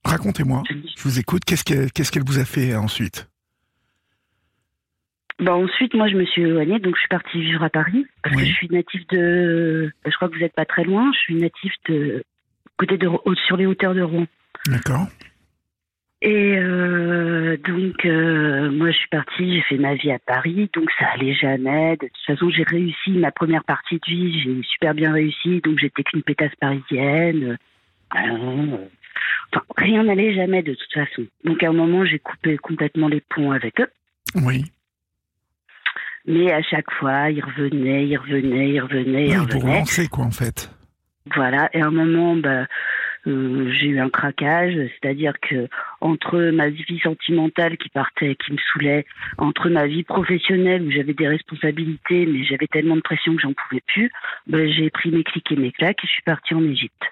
[0.03, 1.43] Racontez-moi, je vous écoute.
[1.45, 3.27] Qu'est-ce qu'elle qu'est-ce qu'elle vous a fait ensuite?
[5.39, 8.35] Bah, ensuite, moi, je me suis éloignée, donc je suis partie vivre à Paris, parce
[8.35, 8.43] Oui.
[8.43, 9.91] que je suis native de...
[10.05, 12.23] Je crois que vous n'êtes pas très loin, je suis native de...
[12.77, 13.09] côté de...
[13.47, 14.27] sur les hauteurs de Rouen.
[14.67, 15.07] D'accord.
[16.23, 20.89] Et euh, donc, euh, moi, je suis partie, j'ai fait ma vie à Paris, donc
[20.99, 21.97] ça allait jamais.
[21.97, 25.79] De toute façon, j'ai réussi ma première partie de vie, j'ai super bien réussi, donc
[25.79, 27.57] j'étais qu'une pétasse parisienne.
[28.15, 28.77] Euh,
[29.51, 31.25] enfin, rien n'allait jamais de toute façon.
[31.43, 33.89] Donc, à un moment, j'ai coupé complètement les ponts avec eux.
[34.35, 34.65] Oui.
[36.27, 39.79] Mais à chaque fois, ils revenaient, ils revenaient, ils revenaient, ils Oui, pour revenaient.
[39.79, 40.69] lancer, quoi, en fait.
[41.35, 41.67] Voilà.
[41.73, 42.67] Et à un moment, bah,
[43.27, 45.67] euh, j'ai eu un craquage, c'est-à-dire que
[45.99, 49.05] entre ma vie sentimentale qui partait, qui me saoulait,
[49.37, 53.53] entre ma vie professionnelle où j'avais des responsabilités, mais j'avais tellement de pression que j'en
[53.53, 54.11] pouvais plus,
[54.47, 57.03] bah, j'ai pris mes clics et mes claques et je suis partie en Égypte.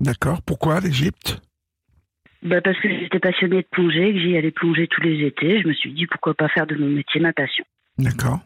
[0.00, 0.40] D'accord.
[0.42, 1.40] Pourquoi l'Égypte?
[2.42, 5.62] Bah, parce que j'étais passionnée de plongée, que j'y allais plonger tous les étés.
[5.62, 7.64] Je me suis dit pourquoi pas faire de mon métier ma passion.
[7.98, 8.40] D'accord.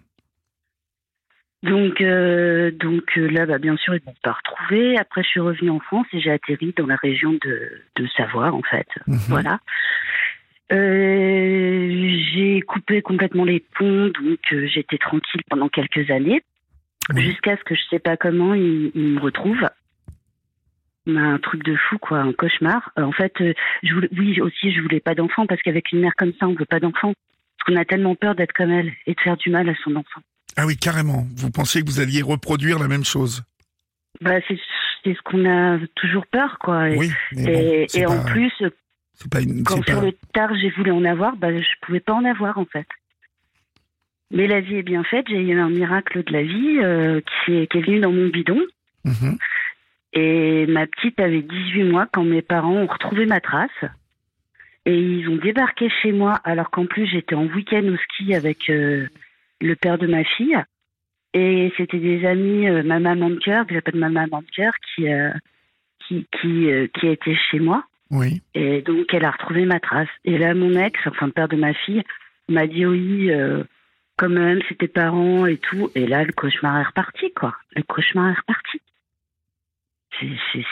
[1.62, 4.96] Donc, euh, donc euh, là, bah, bien sûr, ils m'ont pas retrouvé.
[4.96, 8.52] Après, je suis revenue en France et j'ai atterri dans la région de, de Savoie,
[8.52, 8.86] en fait.
[9.06, 9.18] Mhm.
[9.28, 9.58] Voilà.
[10.70, 16.42] Euh, j'ai coupé complètement les ponts, donc euh, j'étais tranquille pendant quelques années,
[17.16, 19.68] jusqu'à ce que je sais pas comment ils, ils me retrouvent.
[21.06, 22.92] Un truc de fou, quoi, un cauchemar.
[22.98, 23.32] En fait,
[23.82, 26.52] je voulais, oui, aussi, je voulais pas d'enfant parce qu'avec une mère comme ça, on
[26.52, 27.14] veut pas d'enfant.
[27.14, 29.96] Parce qu'on a tellement peur d'être comme elle et de faire du mal à son
[29.96, 30.20] enfant.
[30.56, 31.26] Ah oui, carrément.
[31.36, 33.44] Vous pensiez que vous alliez reproduire la même chose
[34.20, 34.58] Bah, c'est
[35.04, 36.90] c'est ce qu'on a toujours peur, quoi.
[36.90, 38.52] Et, Oui, mais bon, et, en plus,
[39.14, 39.62] c'est pas une.
[39.62, 42.58] quand sur pas- le tard j'ai voulu en avoir, bah, je pouvais pas en avoir
[42.58, 42.86] en fait.
[44.32, 45.26] Mais la vie est bien faite.
[45.28, 48.28] J'ai eu un miracle de la vie euh, qui, est, qui est venu dans mon
[48.28, 48.60] bidon.
[49.04, 49.38] Mhm.
[50.14, 53.70] Et ma petite avait 18 mois quand mes parents ont retrouvé ma trace.
[54.84, 58.68] Et ils ont débarqué chez moi alors qu'en plus j'étais en week-end au ski avec
[58.70, 59.06] euh,
[59.60, 60.56] le père de ma fille.
[61.34, 64.72] Et c'était des amis, euh, ma maman de cœur, que j'appelle ma maman de cœur,
[64.94, 65.06] qui,
[66.06, 67.84] qui, qui, euh, qui était chez moi.
[68.10, 68.40] Oui.
[68.54, 70.08] Et donc, elle a retrouvé ma trace.
[70.24, 72.02] Et là, mon ex, enfin le père de ma fille,
[72.48, 73.62] m'a dit oui, euh,
[74.16, 75.90] quand même, c'est tes parents et tout.
[75.94, 77.54] Et là, le cauchemar est reparti, quoi.
[77.76, 78.80] Le cauchemar est reparti.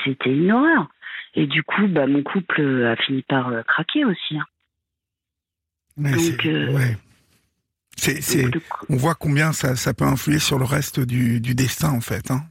[0.05, 0.89] C'était une horreur.
[1.35, 4.39] Et du coup, bah, mon couple euh, a fini par craquer aussi.
[4.39, 4.47] hein.
[5.99, 6.97] Mais Donc, euh, ouais.
[7.97, 8.51] C'est- c'est-
[8.89, 12.31] on voit combien ça, ça peut influer sur le reste du, du destin, en fait.
[12.31, 12.43] Hein.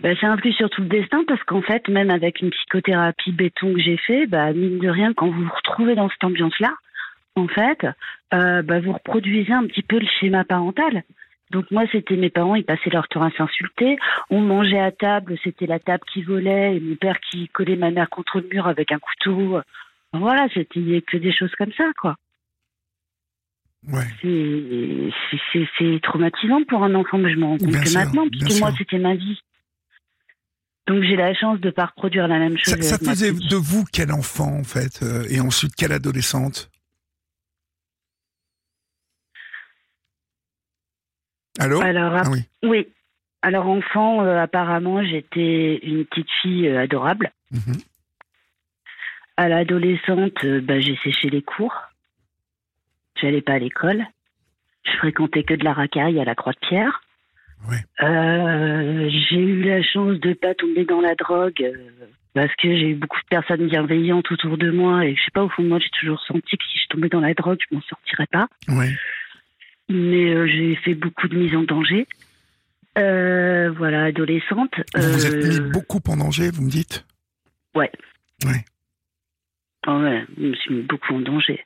[0.00, 3.74] Bah, ça influe sur tout le destin parce qu'en fait, même avec une psychothérapie béton
[3.74, 6.72] que j'ai fait, bah, mine de rien, quand vous vous retrouvez dans cette ambiance-là,
[7.34, 7.86] en fait,
[8.34, 11.02] euh, bah, vous reproduisez un petit peu le schéma parental.
[11.50, 13.98] Donc moi, c'était mes parents, ils passaient leur temps à s'insulter.
[14.30, 17.90] On mangeait à table, c'était la table qui volait et mon père qui collait ma
[17.90, 19.60] mère contre le mur avec un couteau.
[20.14, 22.16] Voilà, c'était que des choses comme ça, quoi.
[23.88, 24.06] Ouais.
[24.22, 28.60] C'est- traumatisant pour un enfant, mais je me rends compte Bien que sûr, maintenant, puisque
[28.60, 29.40] moi, c'était ma vie.
[30.86, 32.80] Donc j'ai la chance de pas reproduire la même chose.
[32.80, 36.70] Ça, faisait de vous quel enfant, en fait, euh, et ensuite quelle adolescente?
[41.58, 41.80] Allô?
[41.80, 42.40] Alors, Ah oui.
[42.62, 42.88] oui.
[43.42, 47.32] Alors enfant, euh, apparemment, j'étais une petite fille euh, adorable.
[47.50, 47.74] Mhm.
[49.36, 51.74] À l'adolescente, bah, j'ai séché les cours.
[53.22, 54.04] J'allais pas à l'école.
[54.84, 57.02] Je fréquentais que de la racaille à la Croix-de-Pierre.
[57.70, 57.84] Ouais.
[58.04, 61.76] Euh, j'ai eu la chance de pas tomber dans la drogue euh,
[62.34, 65.44] parce que j'ai eu beaucoup de personnes bienveillantes autour de moi et je sais pas
[65.44, 67.76] au fond de moi j'ai toujours senti que si je tombais dans la drogue je
[67.76, 68.48] m'en sortirais pas.
[68.66, 68.86] Oui.
[69.88, 72.08] Mais euh, j'ai fait beaucoup de mise en danger.
[72.96, 74.74] Voilà, adolescente.
[74.96, 77.06] Vous vous êtes mis beaucoup en danger, vous me dites?
[79.86, 81.64] Ah ouais, je me suis mis beaucoup en danger.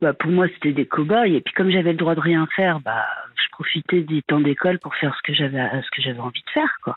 [0.00, 1.28] Bah, pour moi, c'était des cow-boys.
[1.28, 3.06] Et puis, comme j'avais le droit de rien faire, bah,
[3.36, 6.50] je profitais du temps d'école pour faire ce que j'avais, ce que j'avais envie de
[6.50, 6.96] faire, quoi.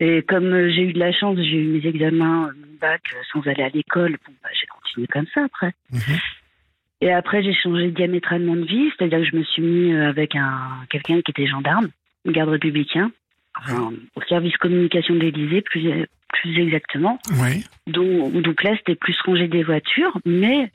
[0.00, 3.02] Et comme euh, j'ai eu de la chance, j'ai eu mes examens, euh, mon bac,
[3.14, 5.72] euh, sans aller à l'école, bon, bah, j'ai continué comme ça après.
[5.92, 6.18] Mhm.
[7.02, 10.34] Et après, j'ai changé diamétralement de vie, c'est-à-dire que je me suis mis euh, avec
[10.34, 10.58] un
[10.90, 11.88] quelqu'un qui était gendarme,
[12.26, 13.12] garde républicain,
[13.58, 17.18] enfin, au service communication de l'Élysée, plus, plus exactement.
[17.40, 17.64] Oui.
[17.86, 20.70] Donc, donc là, c'était plus ranger des voitures, mais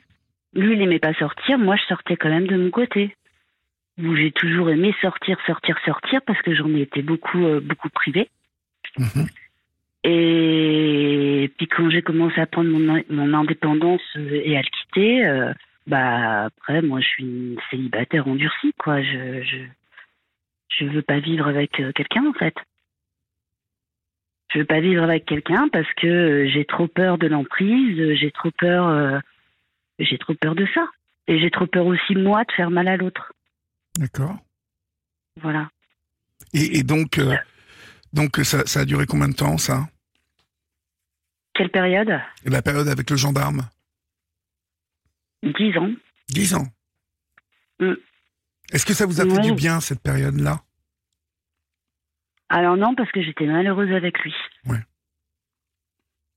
[0.54, 1.58] lui, il n'aimait pas sortir.
[1.58, 3.14] Moi, je sortais quand même de mon côté.
[3.98, 8.30] J'ai toujours aimé sortir, sortir, sortir, parce que j'en ai été beaucoup, euh, beaucoup privée.
[8.96, 9.26] Mhm.
[10.04, 15.26] Et puis quand j'ai commencé à prendre mon, mon indépendance euh, et à le quitter,
[15.26, 15.52] euh,
[15.88, 19.02] bah après, moi, je suis une célibataire endurcie, quoi.
[19.02, 19.56] Je, je,
[20.68, 22.54] je veux pas vivre avec quelqu'un, en fait.
[24.52, 28.50] Je veux pas vivre avec quelqu'un parce que j'ai trop peur de l'emprise, j'ai trop
[28.52, 29.20] peur,
[29.98, 30.86] j'ai trop peur de ça.
[31.26, 33.32] Et j'ai trop peur aussi, moi, de faire mal à l'autre.
[33.98, 34.36] D'accord.
[35.42, 35.70] Voilà.
[36.54, 37.36] Et, et donc, euh,
[38.12, 39.88] donc ça, ça a duré combien de temps, ça?
[41.54, 42.18] Quelle période?
[42.44, 43.68] La période avec le gendarme?
[45.42, 45.90] Dix ans.
[46.28, 46.66] Dix ans.
[47.80, 47.94] Mm.
[48.72, 50.62] Est-ce que ça vous a fait du bien, cette période-là?
[52.48, 54.34] Alors non, parce que j'étais malheureuse avec lui.
[54.66, 54.80] Ouais.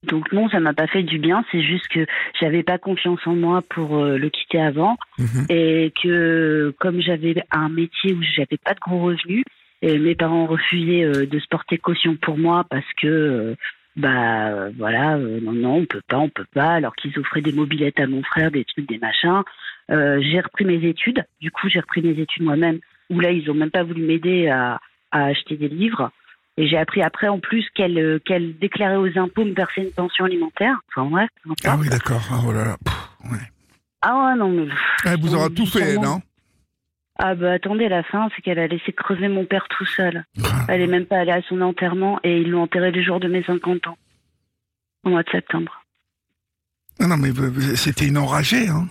[0.03, 1.45] Donc non, ça m'a pas fait du bien.
[1.51, 2.05] C'est juste que
[2.39, 5.45] j'avais pas confiance en moi pour euh, le quitter avant Mhm.
[5.49, 9.43] et que comme j'avais un métier où j'avais pas de gros revenus,
[9.83, 13.55] et mes parents refusaient euh, de se porter caution pour moi parce que euh,
[13.95, 17.99] bah voilà non non on peut pas on peut pas alors qu'ils offraient des mobilettes
[17.99, 19.41] à mon frère des trucs des machins.
[19.89, 21.25] J'ai repris mes études.
[21.41, 22.79] Du coup j'ai repris mes études moi-même
[23.09, 24.79] où là ils ont même pas voulu m'aider à,
[25.11, 26.09] à acheter des livres.
[26.57, 29.91] Et j'ai appris après en plus qu'elle euh, qu'elle déclarait aux impôts me verser une
[29.91, 30.79] pension alimentaire.
[30.89, 31.29] Enfin bref.
[31.45, 31.59] importe.
[31.65, 32.21] Ah oui, d'accord.
[32.29, 32.77] Ah, oh là là.
[32.83, 33.37] Pff, ouais.
[34.01, 34.67] Ah ouais non mais.
[35.05, 36.21] Elle vous aura tout fait, hein
[37.17, 40.25] Ah bah attendez, la fin, c'est qu'elle a laissé crever mon père tout seul.
[40.43, 43.19] Ah, Elle est même pas allée à son enterrement et ils l'ont enterré le jour
[43.19, 43.97] de mes 50 ans.
[45.03, 45.83] Au mois de septembre.
[46.99, 47.29] Non, non, mais
[47.75, 48.87] c'était une enragée, hein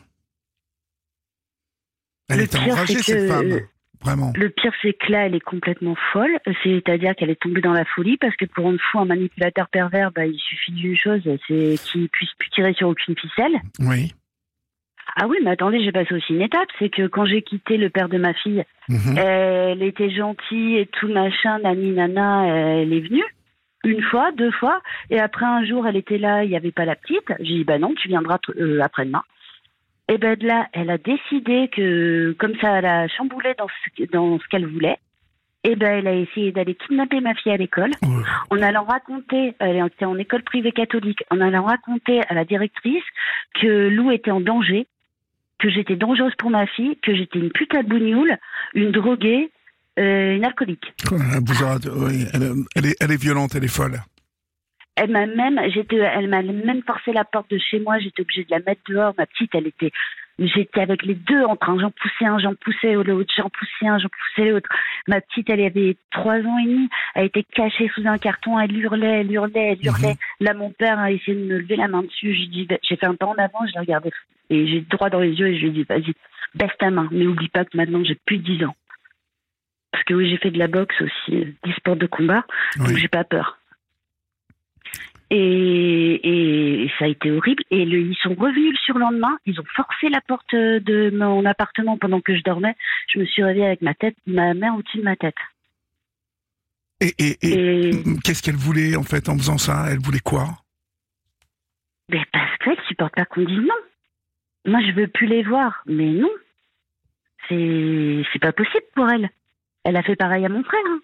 [2.29, 3.61] Elle Le était pire, enragée, c'est cette que- femme.
[4.03, 4.33] Vraiment.
[4.35, 6.39] Le pire, c'est que là, elle est complètement folle.
[6.63, 10.11] C'est-à-dire qu'elle est tombée dans la folie parce que pour une fois, un manipulateur pervers,
[10.11, 13.61] bah, il suffit d'une chose, c'est qu'il puisse plus tirer sur aucune ficelle.
[13.81, 14.13] Oui.
[15.17, 16.69] Ah oui, mais attendez, j'ai passé aussi une étape.
[16.79, 19.19] C'est que quand j'ai quitté le père de ma fille, Mhm.
[19.19, 23.25] Elle était gentille et tout machin, nani nana, elle est venue.
[23.85, 26.85] Une fois, deux fois, et après un jour, elle était là, il n'y avait pas
[26.85, 27.33] la petite.
[27.39, 29.23] J'ai dit, bah non, tu viendras euh, après-demain.
[30.11, 34.05] Et ben de là, elle a décidé que, comme ça, elle a chamboulé dans ce,
[34.11, 34.99] dans ce qu'elle voulait.
[35.63, 37.93] Et ben elle a essayé d'aller kidnapper ma fille à l'école.
[38.51, 43.05] En allant raconter, elle était en école privée catholique, en allant raconter à la directrice
[43.61, 44.89] que Lou était en danger,
[45.61, 48.37] que j'étais dangereuse pour ma fille, que j'étais une putain de bougnoule,
[48.75, 49.51] une droguée,
[50.01, 50.93] euh, une alcoolique.
[52.87, 54.01] est, elle est violente, elle est folle.
[55.03, 57.99] Elle m'a même, j'étais, elle m'a même forcé la porte de chez moi.
[57.99, 59.15] J'étais obligée de la mettre dehors.
[59.17, 59.91] Ma petite, elle était,
[60.39, 61.79] j'étais avec les deux en train.
[61.81, 64.69] J'en poussais un, j'en poussais l'autre, j'en poussais un, j'en poussais l'autre.
[65.09, 66.89] Ma petite, elle avait trois ans et demi.
[67.15, 68.61] Elle était cachée sous un carton.
[68.61, 70.17] Elle hurlait, elle hurlait, elle hurlait.
[70.41, 72.35] Là, mon père a essayé de me lever la main dessus.
[72.35, 73.67] J'ai dit, j'ai fait un pas en avant.
[73.67, 74.11] Je l'ai regardé
[74.51, 76.13] et j'ai droit dans les yeux et je lui ai dit, vas-y,
[76.55, 77.09] baisse ta main.
[77.11, 78.77] Mais oublie pas que maintenant j'ai plus de 10 ans.
[79.93, 82.45] Parce que oui, j'ai fait de la boxe aussi, euh, des sports de combat.
[82.77, 82.97] Donc Oui.
[82.99, 83.60] j'ai pas peur.
[85.33, 87.63] Et, et ça a été horrible.
[87.71, 89.39] Et le- ils sont revenus le surlendemain.
[89.47, 92.75] Ils ont forcé la porte de mon appartement pendant que je dormais.
[93.09, 95.37] Je me suis réveillée avec ma tête, ma mère au-dessus de ma tête.
[97.01, 97.91] Et, et, et
[98.25, 99.87] qu'est-ce qu'elle voulait, en fait, en faisant ça?
[99.91, 100.49] Elle voulait quoi?
[102.09, 103.75] Ben, parce qu'elle supporte pas qu'on dise non.
[104.67, 106.31] Moi, je veux plus les voir, mais non.
[107.49, 109.31] C'est c'est pas possible pour elle.
[109.85, 110.83] Elle a fait pareil à mon frère.
[110.89, 111.01] hein.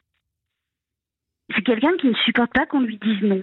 [1.54, 3.42] C'est quelqu'un qui ne supporte pas qu'on lui dise non.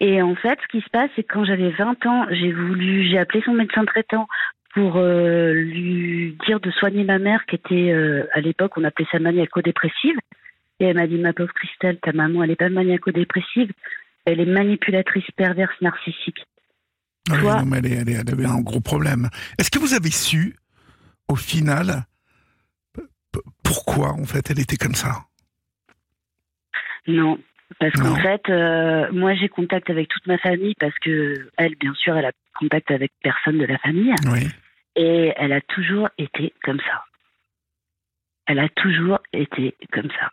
[0.00, 3.08] Et en fait, ce qui se passe, c'est que quand j'avais 20 ans, j'ai voulu,
[3.08, 4.28] j'ai appelé son médecin traitant
[4.74, 9.06] pour euh, lui dire de soigner ma mère, qui était euh, à l'époque, on appelait
[9.10, 10.16] ça maniaco-dépressive.
[10.80, 13.70] Et elle m'a dit, ma pauvre Christelle, ta maman, elle est pas maniaco-dépressive,
[14.24, 16.44] elle est manipulatrice perverse narcissique.
[17.30, 19.28] Ah oui, non, mais elle, est- elle est- elle avait un gros problème.
[19.58, 20.54] Est-ce que vous avez su,
[21.28, 22.04] au final,
[23.64, 25.24] pourquoi, en fait, elle était comme ça?
[27.06, 27.38] Non,
[27.78, 31.94] parce qu'en fait, euh, moi j'ai contact avec toute ma famille parce que elle, bien
[31.94, 34.48] sûr, elle a contact avec personne de la famille Oui.
[34.96, 37.04] et elle a toujours été comme ça.
[38.46, 40.30] Elle a toujours été comme ça.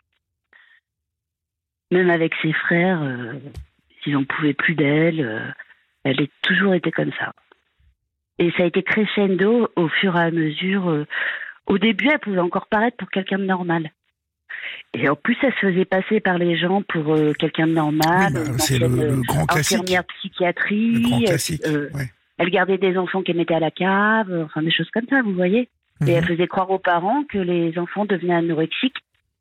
[1.90, 3.34] Même avec ses frères, euh,
[4.06, 5.20] ils n'en pouvaient plus d'elle.
[5.20, 5.46] euh,
[6.04, 7.32] elle a toujours été comme ça.
[8.38, 10.88] Et ça a été crescendo au fur et à mesure.
[10.88, 11.06] euh,
[11.66, 13.90] au début, elle pouvait encore paraître pour quelqu'un de normal.
[14.94, 18.32] Et en plus, elle se faisait passer par les gens pour euh, quelqu'un de normal.
[18.34, 18.88] Oui, bah, c'est le,
[19.22, 19.78] grand classique.
[19.78, 20.92] infirmière psychiatrie.
[20.92, 21.62] Le grand euh, classique.
[21.66, 22.10] euh, ouais.
[22.38, 25.22] elle gardait des enfants qu'elle mettait à la cave, euh, enfin des choses comme ça,
[25.22, 25.68] vous voyez.
[26.06, 26.28] Et elle Mhm.
[26.28, 28.96] faisait croire aux parents que les enfants devenaient anorexiques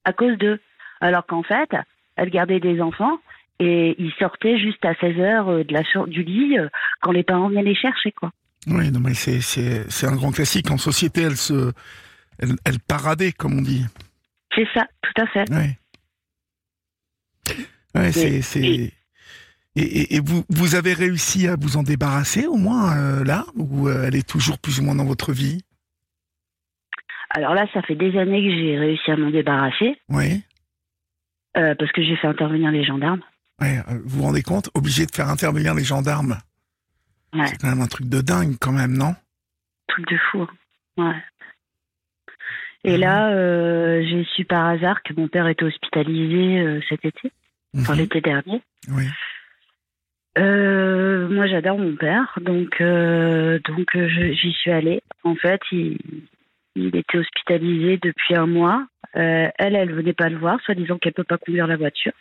[0.05, 0.59] à cause d'eux.
[1.01, 1.69] Alors qu'en fait,
[2.15, 3.17] elle gardait des enfants
[3.59, 6.67] et ils sortaient juste à 16 heures euh, de la chambre- du lit euh,
[7.01, 8.31] quand les parents venaient les chercher, quoi.
[8.67, 10.71] Oui, non, mais c'est, un grand classique.
[10.71, 11.71] En société, elle se,
[12.39, 13.85] elle, elle paradait, comme on dit.
[14.55, 15.49] C'est ça, tout à fait.
[15.51, 15.77] Ouais.
[17.93, 18.61] Ouais, c'est, c'est...
[18.61, 18.93] Et,
[19.75, 23.87] et- et vous, vous avez réussi à vous en débarrasser au moins euh, là ou
[23.89, 25.61] euh, elle est toujours plus ou moins dans votre vie?
[27.31, 30.41] Alors là, ça fait des années que j'ai réussi à m'en débarrasser Oui.
[31.57, 33.21] euh, parce que j'ai fait intervenir les gendarmes.
[33.61, 34.69] Ouais, vous vous rendez compte?
[34.73, 36.37] Obligé de faire intervenir les gendarmes.
[37.33, 37.47] Ouais.
[37.47, 39.13] C'est quand même un truc de dingue, quand même, non?
[39.87, 40.41] Truc de fou.
[40.43, 40.47] hein.
[40.97, 41.21] Ouais.
[42.87, 43.01] Et Mhm.
[43.01, 47.31] là, euh, j'ai su par hasard que mon père était hospitalisé euh, cet été,
[47.75, 47.99] enfin Mhm.
[47.99, 48.61] l'été dernier.
[48.89, 49.05] Oui.
[50.37, 55.01] Euh, moi, j'adore mon père, donc donc j'y suis allée.
[55.23, 55.97] En fait, il,
[56.75, 58.85] il était hospitalisé depuis un mois.
[59.13, 62.11] Elle, elle venait pas le voir, soit disant qu'elle peut pas conduire la voiture.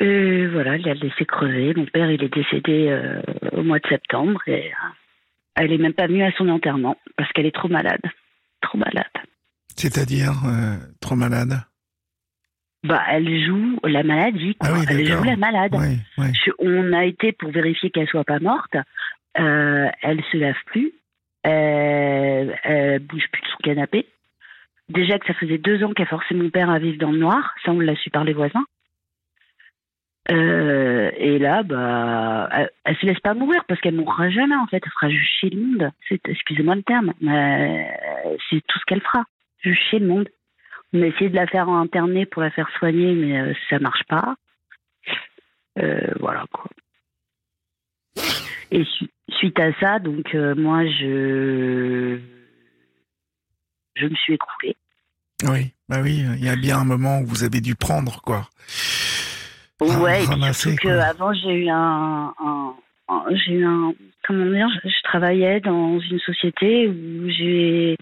[0.00, 1.74] Et voilà, elle l'a laissé crever.
[1.74, 2.98] Mon père, il est décédé
[3.52, 4.72] au mois de septembre et
[5.56, 8.00] elle est même pas venue à son enterrement parce qu'elle est trop malade,
[8.60, 9.04] trop malade.
[9.76, 11.60] C'est-à-dire, euh, trop malade?
[12.84, 14.68] Bah, elle joue la maladie, quoi.
[14.70, 15.72] Ah oui, elle joue la malade.
[15.74, 16.26] Oui, oui.
[16.44, 18.76] Je- on a été pour vérifier qu'elle soit pas morte.
[19.38, 20.92] Euh, elle se lave plus.
[21.46, 24.06] Euh, elle bouge plus de son canapé.
[24.88, 27.54] Déjà que ça faisait deux ans qu'elle forçait mon père à vivre dans le noir.
[27.64, 28.64] Ça, on l'a su par les voisins.
[30.30, 34.66] Euh, et là, bah, elle, elle se laisse pas mourir parce qu'elle mourra jamais, en
[34.66, 34.82] fait.
[34.84, 35.90] Elle fera juste chier le monde.
[36.10, 37.96] Excusez-moi le terme, mais
[38.50, 39.24] c'est tout ce qu'elle fera.
[39.60, 40.28] Juste chier le monde.
[40.92, 44.04] On a essayé de la faire interner pour la faire soigner, mais euh, ça marche
[44.08, 44.34] pas.
[45.78, 46.70] Euh, voilà quoi.
[48.70, 52.18] Et su- suite à ça, donc euh, moi je
[53.94, 54.76] je me suis écroulée.
[55.44, 58.48] Oui, bah oui, il y a bien un moment où vous avez dû prendre, quoi.
[59.80, 62.74] Ah, ouais, puis ramasser, que avant j'ai eu un, un-
[63.08, 63.92] un- j'ai eu un
[64.26, 67.96] comment dire, je, je travaillais dans une société où j'ai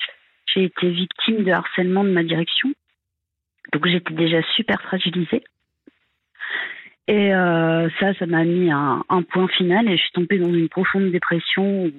[0.54, 2.72] j'ai été victime de harcèlement de ma direction.
[3.72, 5.42] Donc j'étais déjà super fragilisée.
[7.08, 10.52] Et euh, ça, ça m'a mis un, un point final et je suis tombée dans
[10.52, 11.86] une profonde dépression.
[11.86, 11.90] où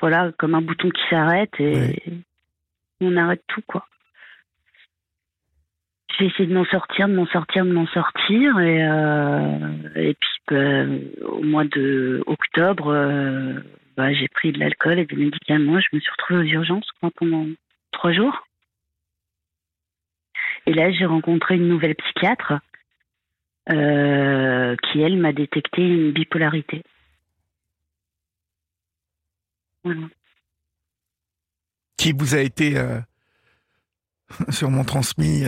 [0.00, 1.94] voilà, comme un bouton qui s'arrête et
[3.00, 3.86] on arrête tout, quoi.
[6.18, 8.58] J'ai essayé de m'en sortir, de m'en sortir, de m'en sortir.
[8.58, 13.62] Et, euh, et puis, ben, au mois de euh,
[13.96, 15.78] bah, j'ai pris de l'alcool et des médicaments.
[15.80, 17.46] Je me suis retrouvée aux urgences pendant
[17.92, 18.46] trois jours.
[20.66, 22.54] Et là, j'ai rencontré une nouvelle psychiatre
[23.70, 26.82] euh, qui, elle, m'a détecté une bipolarité.
[29.84, 30.08] Voilà.
[31.98, 32.76] Qui vous a été
[34.50, 35.44] sûrement transmis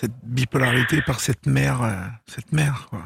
[0.00, 1.90] cette bipolarité par cette mère, euh,
[2.26, 3.02] cette mère, quoi.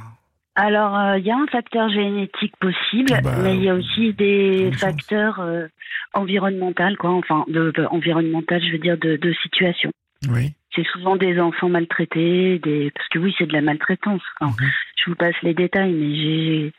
[0.54, 4.12] Alors, euh, il y a un facteur génétique possible, Bah, mais il y a aussi
[4.12, 5.66] des facteurs euh,
[6.12, 7.12] environnementaux, quoi.
[7.12, 9.90] Enfin, de, de- environnemental, je veux dire, de, de situation.
[10.28, 10.52] Oui.
[10.76, 14.20] C'est souvent des enfants maltraités, des parce que oui, c'est de la maltraitance.
[14.40, 14.70] Enfin, Mhm.
[14.96, 16.72] Je vous passe les détails, mais j'ai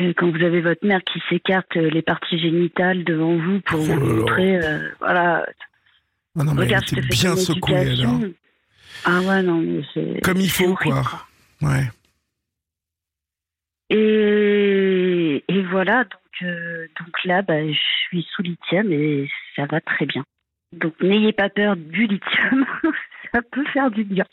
[0.00, 3.80] euh, quand vous avez votre mère qui s'écarte euh, les parties génitales devant vous pour
[3.80, 5.46] Oh vous montrer, euh, voilà,
[6.38, 7.94] Ah non, mais regarde, elle était bien secouée.
[9.08, 11.26] Ah ouais, non, mais c'est Comme il faut, horrible, quoi.
[11.62, 11.88] Ouais.
[13.88, 17.78] Et, et voilà, donc, euh, donc là, bah, je
[18.08, 20.24] suis sous lithium et ça va très bien.
[20.72, 22.66] Donc n'ayez pas peur du lithium,
[23.32, 24.26] ça peut faire du bien.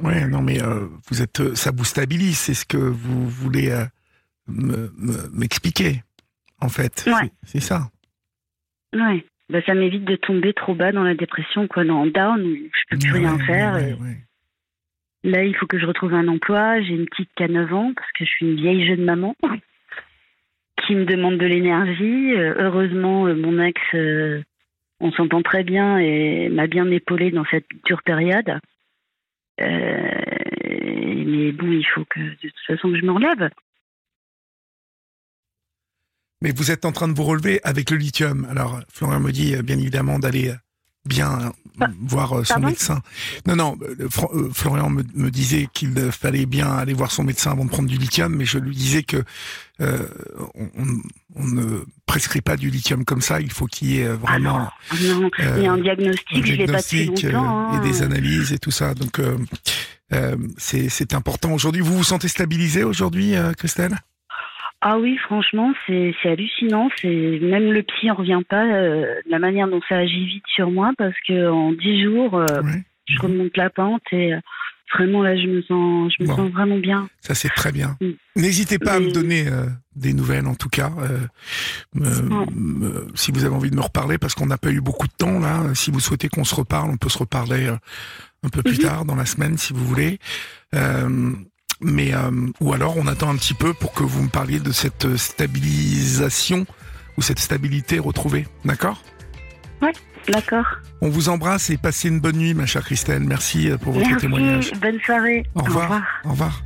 [0.00, 3.70] Ouais, non, mais euh, vous êtes, euh, ça vous stabilise, c'est ce que vous voulez
[3.70, 3.84] euh,
[4.46, 6.02] me- me- m'expliquer,
[6.60, 7.04] en fait.
[7.06, 7.12] Ouais.
[7.44, 7.90] C'est- C'est ça.
[8.94, 12.54] Ouais, bah, ça m'évite de tomber trop bas dans la dépression, quoi, dans down où
[12.54, 13.74] je peux plus rien faire.
[13.74, 14.16] ouais, et ouais.
[15.24, 16.82] Là, il faut que je retrouve un emploi.
[16.82, 19.34] J'ai une petite qui a 9 ans parce que je suis une vieille jeune maman
[20.86, 22.34] qui me demande de l'énergie.
[22.34, 24.42] Euh, heureusement, euh, mon ex, euh,
[25.00, 28.58] on s'entend très bien et m'a bien épaulée dans cette dure période.
[29.58, 33.48] Mais bon, il faut que de toute façon que je me relève.
[36.44, 38.46] Mais vous êtes en train de vous relever avec le lithium.
[38.50, 40.54] Alors, Florian me dit, euh, bien évidemment, d'aller euh,
[41.06, 41.48] bien euh,
[41.78, 43.00] Pa- voir son médecin.
[43.46, 43.78] Non, non,
[44.52, 47.96] Florian me, me disait qu'il fallait bien aller voir son médecin avant de prendre du
[47.96, 49.24] lithium, mais je lui disais que
[49.80, 50.06] euh,
[51.34, 53.40] on, ne prescrit pas du lithium comme ça.
[53.40, 56.66] Il faut qu'il y ait Ah non, vraiment ah non, un un diagnostic, je l'ai
[56.66, 57.58] pas depuis diagnostic longtemps.
[57.72, 57.82] hein.
[57.82, 58.92] et des analyses et tout ça.
[58.94, 61.80] Donc, euh, c'est important aujourd'hui.
[61.80, 63.96] Vous vous sentez stabilisé aujourd'hui, Christelle?
[64.86, 66.90] Ah oui, franchement, c'est hallucinant.
[67.00, 70.44] C'est même le psy en revient pas euh, de la manière dont ça agit vite
[70.54, 72.82] sur moi parce que en dix jours, euh, Ouais.
[73.08, 74.40] je remonte la pente et euh,
[74.94, 76.36] vraiment là, je me sens, je me Bon.
[76.36, 77.08] sens vraiment bien.
[77.20, 77.96] Ça, c'est très bien.
[78.02, 78.10] Mm.
[78.36, 79.46] N'hésitez pas à me donner
[79.96, 80.90] des nouvelles, en tout cas,
[81.94, 82.46] me- Ouais.
[82.54, 85.12] me- si vous avez envie de me reparler, parce qu'on n'a pas eu beaucoup de
[85.16, 85.62] temps là.
[85.74, 87.68] Si vous souhaitez qu'on se reparle, on peut se reparler
[88.42, 88.84] un peu plus Mhm.
[88.84, 90.18] tard dans la semaine, si vous voulez.
[91.84, 92.30] Mais euh,
[92.60, 96.66] ou alors, on attend un petit peu pour que vous me parliez de cette stabilisation
[97.18, 98.46] ou cette stabilité retrouvée.
[98.64, 99.02] D'accord?
[99.82, 99.92] Ouais,
[100.28, 100.64] d'accord.
[101.04, 103.24] On vous embrasse et passez une bonne nuit, ma chère Christelle.
[103.24, 104.72] Merci euh, pour votre Merci, témoignage.
[104.80, 105.44] bonne soirée.
[105.54, 106.00] Au revoir.
[106.24, 106.62] Au revoir.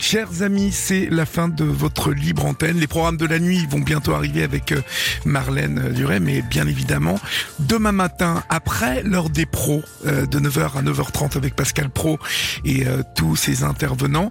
[0.00, 2.78] Chers amis, c'est la fin de votre libre antenne.
[2.78, 4.82] Les programmes de la nuit vont bientôt arriver avec euh,
[5.24, 7.18] Marlène Duret, mais bien évidemment,
[7.60, 12.18] demain matin, après l'heure des pros, euh, de 9h à 9h30 avec Pascal Pro
[12.64, 14.30] et euh, tous ses intervenants,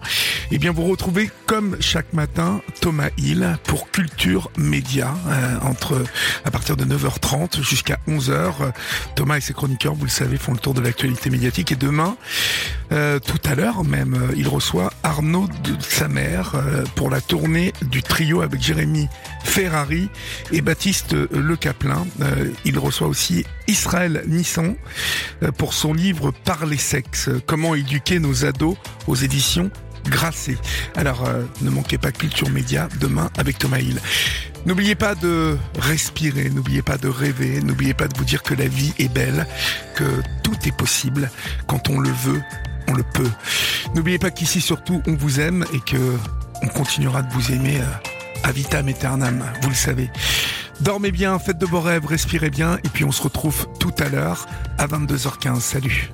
[0.52, 5.14] eh bien, vous retrouvez comme chaque matin Thomas Hill pour Culture Média
[5.62, 6.02] entre
[6.46, 8.72] à partir de 9h30 jusqu'à 11h.
[9.16, 12.18] Thomas ses chroniqueurs, vous le savez, font le tour de l'actualité médiatique et demain,
[12.90, 18.04] tout à l'heure même, il reçoit Arnaud de sa mère euh, pour la tournée du
[18.04, 19.08] trio avec Jérémy
[19.44, 20.10] Ferrari
[20.52, 22.06] et Baptiste Le Caplin.
[22.22, 24.76] Euh, il reçoit aussi Israël Nissan
[25.44, 28.78] euh, pour son livre Par les sexes, comment éduquer nos ados
[29.08, 29.72] aux éditions
[30.08, 30.58] Grasset.
[30.96, 31.28] Alors
[31.62, 34.00] ne manquez pas Culture Média demain avec Thomas Hill.
[34.66, 38.68] N'oubliez pas de respirer, n'oubliez pas de rêver, n'oubliez pas de vous dire que la
[38.68, 39.46] vie est belle,
[39.96, 40.06] que
[40.44, 41.30] tout est possible
[41.68, 42.42] quand on le veut
[42.88, 43.32] on le peut.
[43.94, 46.18] N'oubliez pas qu'ici surtout on vous aime et que
[46.62, 47.80] on continuera de vous aimer
[48.44, 50.10] à vitam aeternam, vous le savez.
[50.82, 54.10] Dormez bien, faites de beaux rêves, respirez bien et puis on se retrouve tout à
[54.10, 54.46] l'heure
[54.78, 55.60] à 22h15.
[55.60, 56.12] Salut